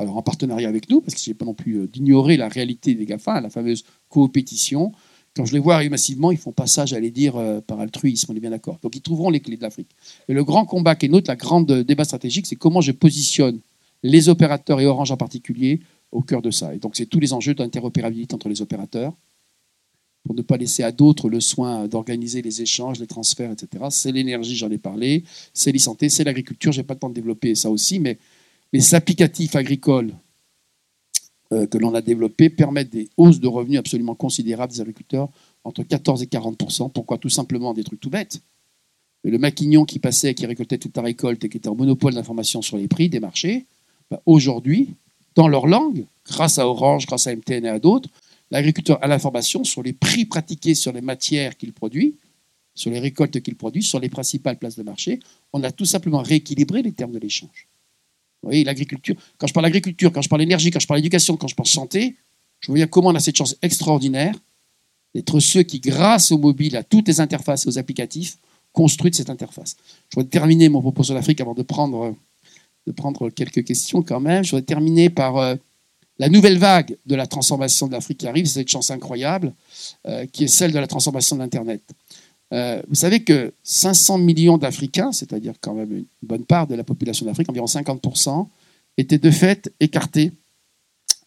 alors 0.00 0.16
en 0.16 0.22
partenariat 0.22 0.68
avec 0.68 0.88
nous, 0.90 1.00
parce 1.00 1.14
que 1.14 1.20
je 1.20 1.32
pas 1.32 1.44
non 1.44 1.54
plus 1.54 1.80
euh, 1.80 1.86
d'ignorer 1.86 2.36
la 2.36 2.48
réalité 2.48 2.94
des 2.94 3.04
GAFA, 3.04 3.40
la 3.40 3.50
fameuse 3.50 3.84
coopétition, 4.08 4.92
quand 5.36 5.44
je 5.44 5.52
les 5.52 5.58
vois 5.58 5.74
arriver 5.74 5.90
massivement, 5.90 6.32
ils 6.32 6.38
font 6.38 6.52
passage, 6.52 6.92
les 6.92 7.10
dire, 7.10 7.36
euh, 7.36 7.60
par 7.60 7.78
altruisme, 7.78 8.32
on 8.32 8.36
est 8.36 8.40
bien 8.40 8.50
d'accord. 8.50 8.78
Donc 8.82 8.96
ils 8.96 9.02
trouveront 9.02 9.30
les 9.30 9.40
clés 9.40 9.56
de 9.56 9.62
l'Afrique. 9.62 9.90
Et 10.28 10.32
le 10.32 10.42
grand 10.42 10.64
combat 10.64 10.96
qui 10.96 11.06
est 11.06 11.08
notre, 11.08 11.30
la 11.30 11.36
grande 11.36 11.70
débat 11.70 12.04
stratégique, 12.04 12.46
c'est 12.46 12.56
comment 12.56 12.80
je 12.80 12.92
positionne 12.92 13.60
les 14.02 14.28
opérateurs 14.28 14.80
et 14.80 14.86
Orange 14.86 15.12
en 15.12 15.16
particulier 15.16 15.80
au 16.10 16.22
cœur 16.22 16.42
de 16.42 16.50
ça. 16.50 16.74
Et 16.74 16.78
donc 16.78 16.96
c'est 16.96 17.06
tous 17.06 17.20
les 17.20 17.32
enjeux 17.32 17.54
d'interopérabilité 17.54 18.34
entre 18.34 18.48
les 18.48 18.62
opérateurs, 18.62 19.12
pour 20.24 20.34
ne 20.34 20.42
pas 20.42 20.56
laisser 20.56 20.82
à 20.82 20.92
d'autres 20.92 21.28
le 21.28 21.40
soin 21.40 21.86
d'organiser 21.86 22.42
les 22.42 22.62
échanges, 22.62 22.98
les 22.98 23.06
transferts, 23.06 23.52
etc. 23.52 23.84
C'est 23.90 24.12
l'énergie, 24.12 24.56
j'en 24.56 24.70
ai 24.70 24.78
parlé, 24.78 25.24
c'est 25.54 25.72
l'e-santé, 25.72 26.08
c'est 26.08 26.24
l'agriculture, 26.24 26.72
je 26.72 26.80
n'ai 26.80 26.86
pas 26.86 26.94
le 26.94 27.00
temps 27.00 27.08
de 27.08 27.14
développer 27.14 27.54
ça 27.54 27.70
aussi, 27.70 28.00
mais 28.00 28.18
les 28.72 28.94
applicatifs 28.94 29.56
agricoles 29.56 30.14
euh, 31.52 31.66
que 31.66 31.78
l'on 31.78 31.94
a 31.94 32.00
développés 32.00 32.50
permettent 32.50 32.90
des 32.90 33.08
hausses 33.16 33.40
de 33.40 33.48
revenus 33.48 33.78
absolument 33.78 34.14
considérables 34.14 34.72
des 34.72 34.80
agriculteurs, 34.80 35.28
entre 35.64 35.82
14 35.82 36.22
et 36.22 36.26
40% 36.26 36.92
Pourquoi? 36.92 37.18
Tout 37.18 37.28
simplement 37.28 37.74
des 37.74 37.84
trucs 37.84 38.00
tout 38.00 38.10
bêtes. 38.10 38.40
le 39.24 39.38
maquignon 39.38 39.84
qui 39.84 39.98
passait, 39.98 40.34
qui 40.34 40.46
récoltait 40.46 40.78
toute 40.78 40.96
la 40.96 41.02
récolte 41.02 41.44
et 41.44 41.48
qui 41.48 41.56
était 41.56 41.68
en 41.68 41.74
monopole 41.74 42.14
d'information 42.14 42.62
sur 42.62 42.76
les 42.76 42.88
prix 42.88 43.08
des 43.08 43.20
marchés, 43.20 43.66
bah, 44.10 44.22
aujourd'hui, 44.26 44.94
dans 45.34 45.48
leur 45.48 45.66
langue, 45.66 46.06
grâce 46.24 46.58
à 46.58 46.66
Orange, 46.66 47.06
grâce 47.06 47.26
à 47.26 47.34
MTN 47.34 47.64
et 47.64 47.68
à 47.68 47.78
d'autres, 47.78 48.08
l'agriculteur 48.50 49.02
a 49.02 49.08
l'information 49.08 49.64
sur 49.64 49.82
les 49.82 49.92
prix 49.92 50.24
pratiqués 50.24 50.74
sur 50.74 50.92
les 50.92 51.00
matières 51.00 51.56
qu'il 51.56 51.72
produit, 51.72 52.16
sur 52.74 52.90
les 52.90 53.00
récoltes 53.00 53.40
qu'il 53.40 53.56
produit, 53.56 53.82
sur 53.82 54.00
les 54.00 54.08
principales 54.08 54.58
places 54.58 54.76
de 54.76 54.82
marché. 54.82 55.20
On 55.52 55.62
a 55.62 55.72
tout 55.72 55.84
simplement 55.84 56.22
rééquilibré 56.22 56.82
les 56.82 56.92
termes 56.92 57.12
de 57.12 57.18
l'échange. 57.18 57.68
L'agriculture, 58.42 59.16
quand 59.38 59.46
je 59.46 59.52
parle 59.52 59.66
agriculture, 59.66 60.12
quand 60.12 60.22
je 60.22 60.28
parle 60.28 60.42
énergie, 60.42 60.70
quand 60.70 60.80
je 60.80 60.86
parle 60.86 61.00
éducation, 61.00 61.36
quand 61.36 61.48
je 61.48 61.54
parle 61.54 61.68
santé, 61.68 62.16
je 62.60 62.68
vois 62.68 62.76
bien 62.76 62.86
comment 62.86 63.08
on 63.08 63.14
a 63.14 63.20
cette 63.20 63.36
chance 63.36 63.56
extraordinaire 63.62 64.34
d'être 65.14 65.40
ceux 65.40 65.62
qui, 65.62 65.80
grâce 65.80 66.32
au 66.32 66.38
mobile, 66.38 66.76
à 66.76 66.82
toutes 66.82 67.08
les 67.08 67.20
interfaces 67.20 67.66
et 67.66 67.68
aux 67.68 67.78
applicatifs, 67.78 68.38
construisent 68.72 69.16
cette 69.16 69.30
interface. 69.30 69.76
Je 70.08 70.16
voudrais 70.16 70.30
terminer 70.30 70.68
mon 70.68 70.80
propos 70.80 71.02
sur 71.02 71.14
l'Afrique 71.14 71.40
avant 71.40 71.54
de 71.54 71.62
prendre, 71.62 72.14
de 72.86 72.92
prendre 72.92 73.28
quelques 73.30 73.64
questions 73.64 74.02
quand 74.02 74.20
même. 74.20 74.44
Je 74.44 74.52
voudrais 74.52 74.64
terminer 74.64 75.10
par 75.10 75.36
euh, 75.38 75.56
la 76.18 76.28
nouvelle 76.28 76.58
vague 76.58 76.96
de 77.06 77.14
la 77.14 77.26
transformation 77.26 77.88
de 77.88 77.92
l'Afrique 77.92 78.18
qui 78.18 78.28
arrive, 78.28 78.46
c'est 78.46 78.60
cette 78.60 78.68
chance 78.68 78.90
incroyable, 78.90 79.54
euh, 80.06 80.26
qui 80.26 80.44
est 80.44 80.48
celle 80.48 80.70
de 80.70 80.78
la 80.78 80.86
transformation 80.86 81.36
de 81.36 81.40
l'Internet. 81.40 81.82
Euh, 82.52 82.82
vous 82.88 82.94
savez 82.94 83.22
que 83.22 83.52
500 83.62 84.18
millions 84.18 84.58
d'Africains, 84.58 85.12
c'est-à-dire 85.12 85.54
quand 85.60 85.74
même 85.74 85.92
une 85.92 86.06
bonne 86.22 86.44
part 86.44 86.66
de 86.66 86.74
la 86.74 86.84
population 86.84 87.26
d'Afrique, 87.26 87.48
environ 87.48 87.66
50%, 87.66 88.48
étaient 88.96 89.18
de 89.18 89.30
fait 89.30 89.72
écartés 89.80 90.32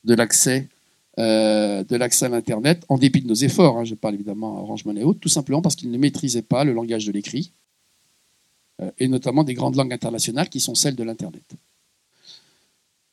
de 0.03 0.13
l'accès 0.13 0.67
euh, 1.19 1.83
de 1.83 1.95
l'accès 1.95 2.25
à 2.25 2.29
l'Internet, 2.29 2.83
en 2.89 2.97
dépit 2.97 3.21
de 3.21 3.27
nos 3.27 3.35
efforts. 3.35 3.77
Hein. 3.77 3.83
je 3.83 3.93
parle 3.93 4.15
évidemment 4.15 4.57
à 4.57 4.61
Orange 4.61 4.83
Money 4.83 5.03
tout 5.21 5.29
simplement 5.29 5.61
parce 5.61 5.75
qu'ils 5.75 5.91
ne 5.91 5.97
maîtrisaient 5.99 6.41
pas 6.41 6.63
le 6.63 6.73
langage 6.73 7.05
de 7.05 7.11
l'écrit, 7.11 7.51
euh, 8.81 8.89
et 8.97 9.07
notamment 9.07 9.43
des 9.43 9.53
grandes 9.53 9.75
langues 9.75 9.93
internationales 9.93 10.49
qui 10.49 10.59
sont 10.59 10.73
celles 10.73 10.95
de 10.95 11.03
l'Internet. 11.03 11.43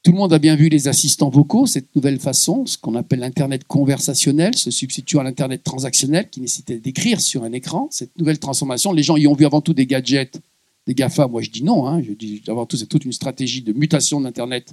Tout 0.03 0.13
le 0.13 0.17
monde 0.17 0.33
a 0.33 0.39
bien 0.39 0.57
vu 0.57 0.71
les 0.71 0.89
assistants 0.89 1.29
vocaux, 1.29 1.67
cette 1.67 1.95
nouvelle 1.95 2.19
façon, 2.19 2.65
ce 2.65 2.79
qu'on 2.79 2.95
appelle 2.95 3.19
l'Internet 3.19 3.65
conversationnel, 3.65 4.57
se 4.57 4.71
substituant 4.71 5.21
à 5.21 5.25
l'Internet 5.25 5.63
transactionnel 5.63 6.31
qui 6.31 6.41
nécessitait 6.41 6.79
d'écrire 6.79 7.21
sur 7.21 7.45
un 7.45 7.53
écran. 7.53 7.89
Cette 7.91 8.17
nouvelle 8.19 8.39
transformation, 8.39 8.95
les 8.95 9.03
gens 9.03 9.19
y 9.19 9.27
ont 9.27 9.35
vu 9.35 9.45
avant 9.45 9.61
tout 9.61 9.75
des 9.75 9.85
gadgets, 9.85 10.41
des 10.87 10.95
GAFA. 10.95 11.29
Moi, 11.29 11.43
je 11.43 11.51
dis 11.51 11.63
non. 11.63 11.87
Hein. 11.87 12.01
Je 12.03 12.13
dis 12.13 12.43
avant 12.49 12.65
tout, 12.65 12.79
c'est 12.79 12.87
toute 12.87 13.05
une 13.05 13.13
stratégie 13.13 13.61
de 13.61 13.75
mutation 13.75 14.23
d'Internet 14.23 14.73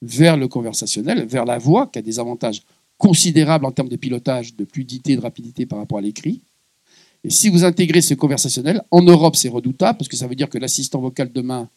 vers 0.00 0.38
le 0.38 0.48
conversationnel, 0.48 1.26
vers 1.26 1.44
la 1.44 1.58
voix, 1.58 1.88
qui 1.88 1.98
a 1.98 2.02
des 2.02 2.18
avantages 2.18 2.62
considérables 2.96 3.66
en 3.66 3.70
termes 3.70 3.90
de 3.90 3.96
pilotage, 3.96 4.56
de 4.56 4.64
fluidité, 4.64 5.14
de 5.14 5.20
rapidité 5.20 5.66
par 5.66 5.78
rapport 5.78 5.98
à 5.98 6.00
l'écrit. 6.00 6.40
Et 7.22 7.30
si 7.30 7.50
vous 7.50 7.64
intégrez 7.64 8.00
ce 8.00 8.14
conversationnel, 8.14 8.82
en 8.90 9.02
Europe, 9.02 9.36
c'est 9.36 9.50
redoutable, 9.50 9.98
parce 9.98 10.08
que 10.08 10.16
ça 10.16 10.26
veut 10.26 10.34
dire 10.34 10.48
que 10.48 10.56
l'assistant 10.56 11.00
vocal 11.00 11.30
demain, 11.30 11.68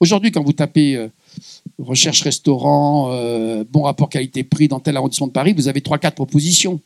aujourd'hui, 0.00 0.30
quand 0.30 0.42
vous 0.42 0.52
tapez 0.52 0.96
euh, 0.96 1.08
recherche 1.78 2.22
restaurant, 2.22 3.12
euh, 3.12 3.64
bon 3.68 3.82
rapport 3.82 4.08
qualité-prix 4.08 4.68
dans 4.68 4.80
tel 4.80 4.96
arrondissement 4.96 5.26
de 5.26 5.32
Paris, 5.32 5.52
vous 5.52 5.68
avez 5.68 5.80
3-4 5.80 6.12
propositions. 6.12 6.80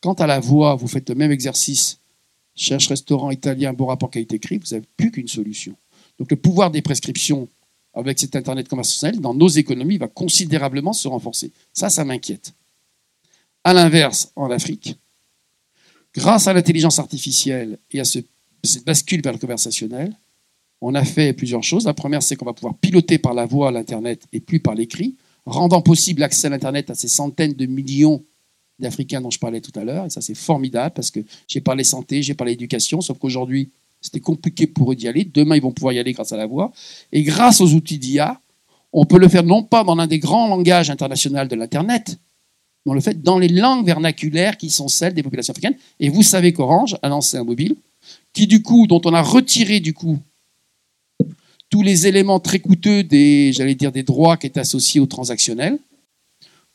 Quant 0.00 0.14
à 0.14 0.26
la 0.26 0.40
voix, 0.40 0.74
vous 0.74 0.88
faites 0.88 1.08
le 1.08 1.14
même 1.14 1.32
exercice, 1.32 1.98
cherche 2.54 2.88
restaurant 2.88 3.30
italien, 3.30 3.72
bon 3.72 3.86
rapport 3.86 4.10
qualité-prix, 4.10 4.58
vous 4.58 4.74
n'avez 4.74 4.86
plus 4.96 5.10
qu'une 5.10 5.28
solution. 5.28 5.74
Donc 6.18 6.30
le 6.30 6.36
pouvoir 6.36 6.70
des 6.70 6.82
prescriptions 6.82 7.48
avec 7.94 8.18
cet 8.18 8.36
Internet 8.36 8.68
conversationnel, 8.68 9.20
dans 9.20 9.34
nos 9.34 9.48
économies, 9.48 9.98
va 9.98 10.08
considérablement 10.08 10.92
se 10.92 11.08
renforcer. 11.08 11.50
Ça, 11.72 11.90
ça 11.90 12.04
m'inquiète. 12.04 12.52
À 13.64 13.72
l'inverse, 13.72 14.30
en 14.36 14.50
Afrique, 14.50 14.96
grâce 16.14 16.46
à 16.46 16.52
l'intelligence 16.52 16.98
artificielle 16.98 17.78
et 17.90 18.00
à 18.00 18.04
ce, 18.04 18.20
cette 18.62 18.84
bascule 18.84 19.22
vers 19.22 19.32
le 19.32 19.38
conversationnel, 19.38 20.14
on 20.80 20.94
a 20.94 21.04
fait 21.04 21.32
plusieurs 21.32 21.62
choses. 21.62 21.84
La 21.84 21.94
première, 21.94 22.22
c'est 22.22 22.36
qu'on 22.36 22.44
va 22.44 22.52
pouvoir 22.52 22.74
piloter 22.74 23.18
par 23.18 23.34
la 23.34 23.46
voix 23.46 23.70
l'Internet 23.70 24.26
et 24.32 24.40
plus 24.40 24.60
par 24.60 24.74
l'écrit, 24.74 25.16
rendant 25.46 25.82
possible 25.82 26.20
l'accès 26.20 26.46
à 26.46 26.50
l'Internet 26.50 26.90
à 26.90 26.94
ces 26.94 27.08
centaines 27.08 27.52
de 27.52 27.66
millions 27.66 28.22
d'Africains 28.78 29.20
dont 29.20 29.30
je 29.30 29.38
parlais 29.38 29.60
tout 29.60 29.78
à 29.78 29.84
l'heure. 29.84 30.06
Et 30.06 30.10
ça, 30.10 30.20
c'est 30.20 30.34
formidable 30.34 30.94
parce 30.94 31.10
que 31.10 31.20
j'ai 31.48 31.60
parlé 31.60 31.84
santé, 31.84 32.22
j'ai 32.22 32.34
parlé 32.34 32.52
éducation, 32.52 33.00
sauf 33.00 33.18
qu'aujourd'hui, 33.18 33.70
c'était 34.00 34.20
compliqué 34.20 34.66
pour 34.66 34.92
eux 34.92 34.96
d'y 34.96 35.08
aller. 35.08 35.24
Demain, 35.24 35.56
ils 35.56 35.62
vont 35.62 35.72
pouvoir 35.72 35.92
y 35.92 35.98
aller 35.98 36.12
grâce 36.12 36.32
à 36.32 36.36
la 36.36 36.46
voix. 36.46 36.72
Et 37.12 37.22
grâce 37.22 37.60
aux 37.60 37.74
outils 37.74 37.98
d'IA, 37.98 38.40
on 38.92 39.04
peut 39.04 39.18
le 39.18 39.28
faire 39.28 39.44
non 39.44 39.62
pas 39.62 39.84
dans 39.84 39.94
l'un 39.94 40.06
des 40.06 40.18
grands 40.18 40.48
langages 40.48 40.90
internationaux 40.90 41.44
de 41.44 41.54
l'Internet, 41.54 42.18
mais 42.84 42.92
on 42.92 42.94
le 42.94 43.00
fait 43.00 43.22
dans 43.22 43.38
les 43.38 43.48
langues 43.48 43.84
vernaculaires 43.84 44.56
qui 44.56 44.70
sont 44.70 44.88
celles 44.88 45.12
des 45.12 45.22
populations 45.22 45.52
africaines. 45.52 45.76
Et 46.00 46.08
vous 46.08 46.22
savez 46.22 46.52
qu'Orange 46.54 46.96
a 47.02 47.08
lancé 47.08 47.36
un 47.36 47.44
mobile 47.44 47.76
qui, 48.32 48.46
du 48.46 48.62
coup, 48.62 48.86
dont 48.86 49.02
on 49.04 49.12
a 49.12 49.20
retiré, 49.20 49.80
du 49.80 49.92
coup, 49.92 50.18
tous 51.70 51.82
les 51.82 52.06
éléments 52.06 52.40
très 52.40 52.58
coûteux 52.58 53.02
des, 53.04 53.52
j'allais 53.52 53.74
dire, 53.74 53.92
des 53.92 54.02
droits 54.02 54.36
qui 54.36 54.46
étaient 54.46 54.60
associés 54.60 55.00
au 55.00 55.06
transactionnel 55.06 55.78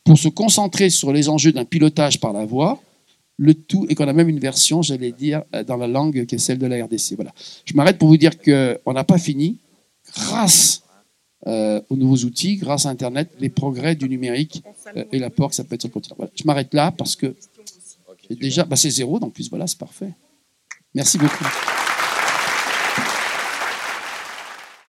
pour 0.04 0.18
se 0.18 0.28
concentrer 0.28 0.90
sur 0.90 1.12
les 1.12 1.28
enjeux 1.28 1.52
d'un 1.52 1.64
pilotage 1.64 2.18
par 2.18 2.32
la 2.32 2.44
voix 2.44 2.80
le 3.38 3.54
tout, 3.54 3.86
et 3.88 3.94
qu'on 3.94 4.08
a 4.08 4.12
même 4.12 4.28
une 4.28 4.38
version, 4.38 4.82
j'allais 4.82 5.12
dire, 5.12 5.42
euh, 5.54 5.62
dans 5.62 5.76
la 5.76 5.86
langue 5.86 6.24
qui 6.26 6.34
est 6.34 6.38
celle 6.38 6.58
de 6.58 6.66
la 6.66 6.84
RDC. 6.84 7.14
Voilà. 7.16 7.32
Je 7.64 7.74
m'arrête 7.74 7.98
pour 7.98 8.08
vous 8.08 8.16
dire 8.16 8.38
qu'on 8.40 8.92
n'a 8.92 9.04
pas 9.04 9.18
fini. 9.18 9.58
Grâce 10.14 10.82
euh, 11.46 11.80
aux 11.90 11.96
nouveaux 11.96 12.24
outils, 12.24 12.56
grâce 12.56 12.86
à 12.86 12.90
Internet, 12.90 13.30
les 13.38 13.48
progrès 13.48 13.94
du 13.94 14.08
numérique 14.08 14.62
euh, 14.96 15.04
et 15.12 15.18
l'apport 15.18 15.50
que 15.50 15.56
ça 15.56 15.64
peut 15.64 15.74
être 15.74 15.82
sur 15.82 15.88
le 15.88 15.92
continent. 15.92 16.16
Voilà. 16.16 16.32
Je 16.34 16.44
m'arrête 16.44 16.72
là 16.72 16.92
parce 16.92 17.16
que 17.16 17.34
déjà, 18.30 18.64
bah, 18.64 18.76
c'est 18.76 18.90
zéro, 18.90 19.18
donc 19.18 19.34
plus 19.34 19.50
voilà, 19.50 19.66
c'est 19.66 19.78
parfait. 19.78 20.12
Merci 20.94 21.18
beaucoup. 21.18 21.44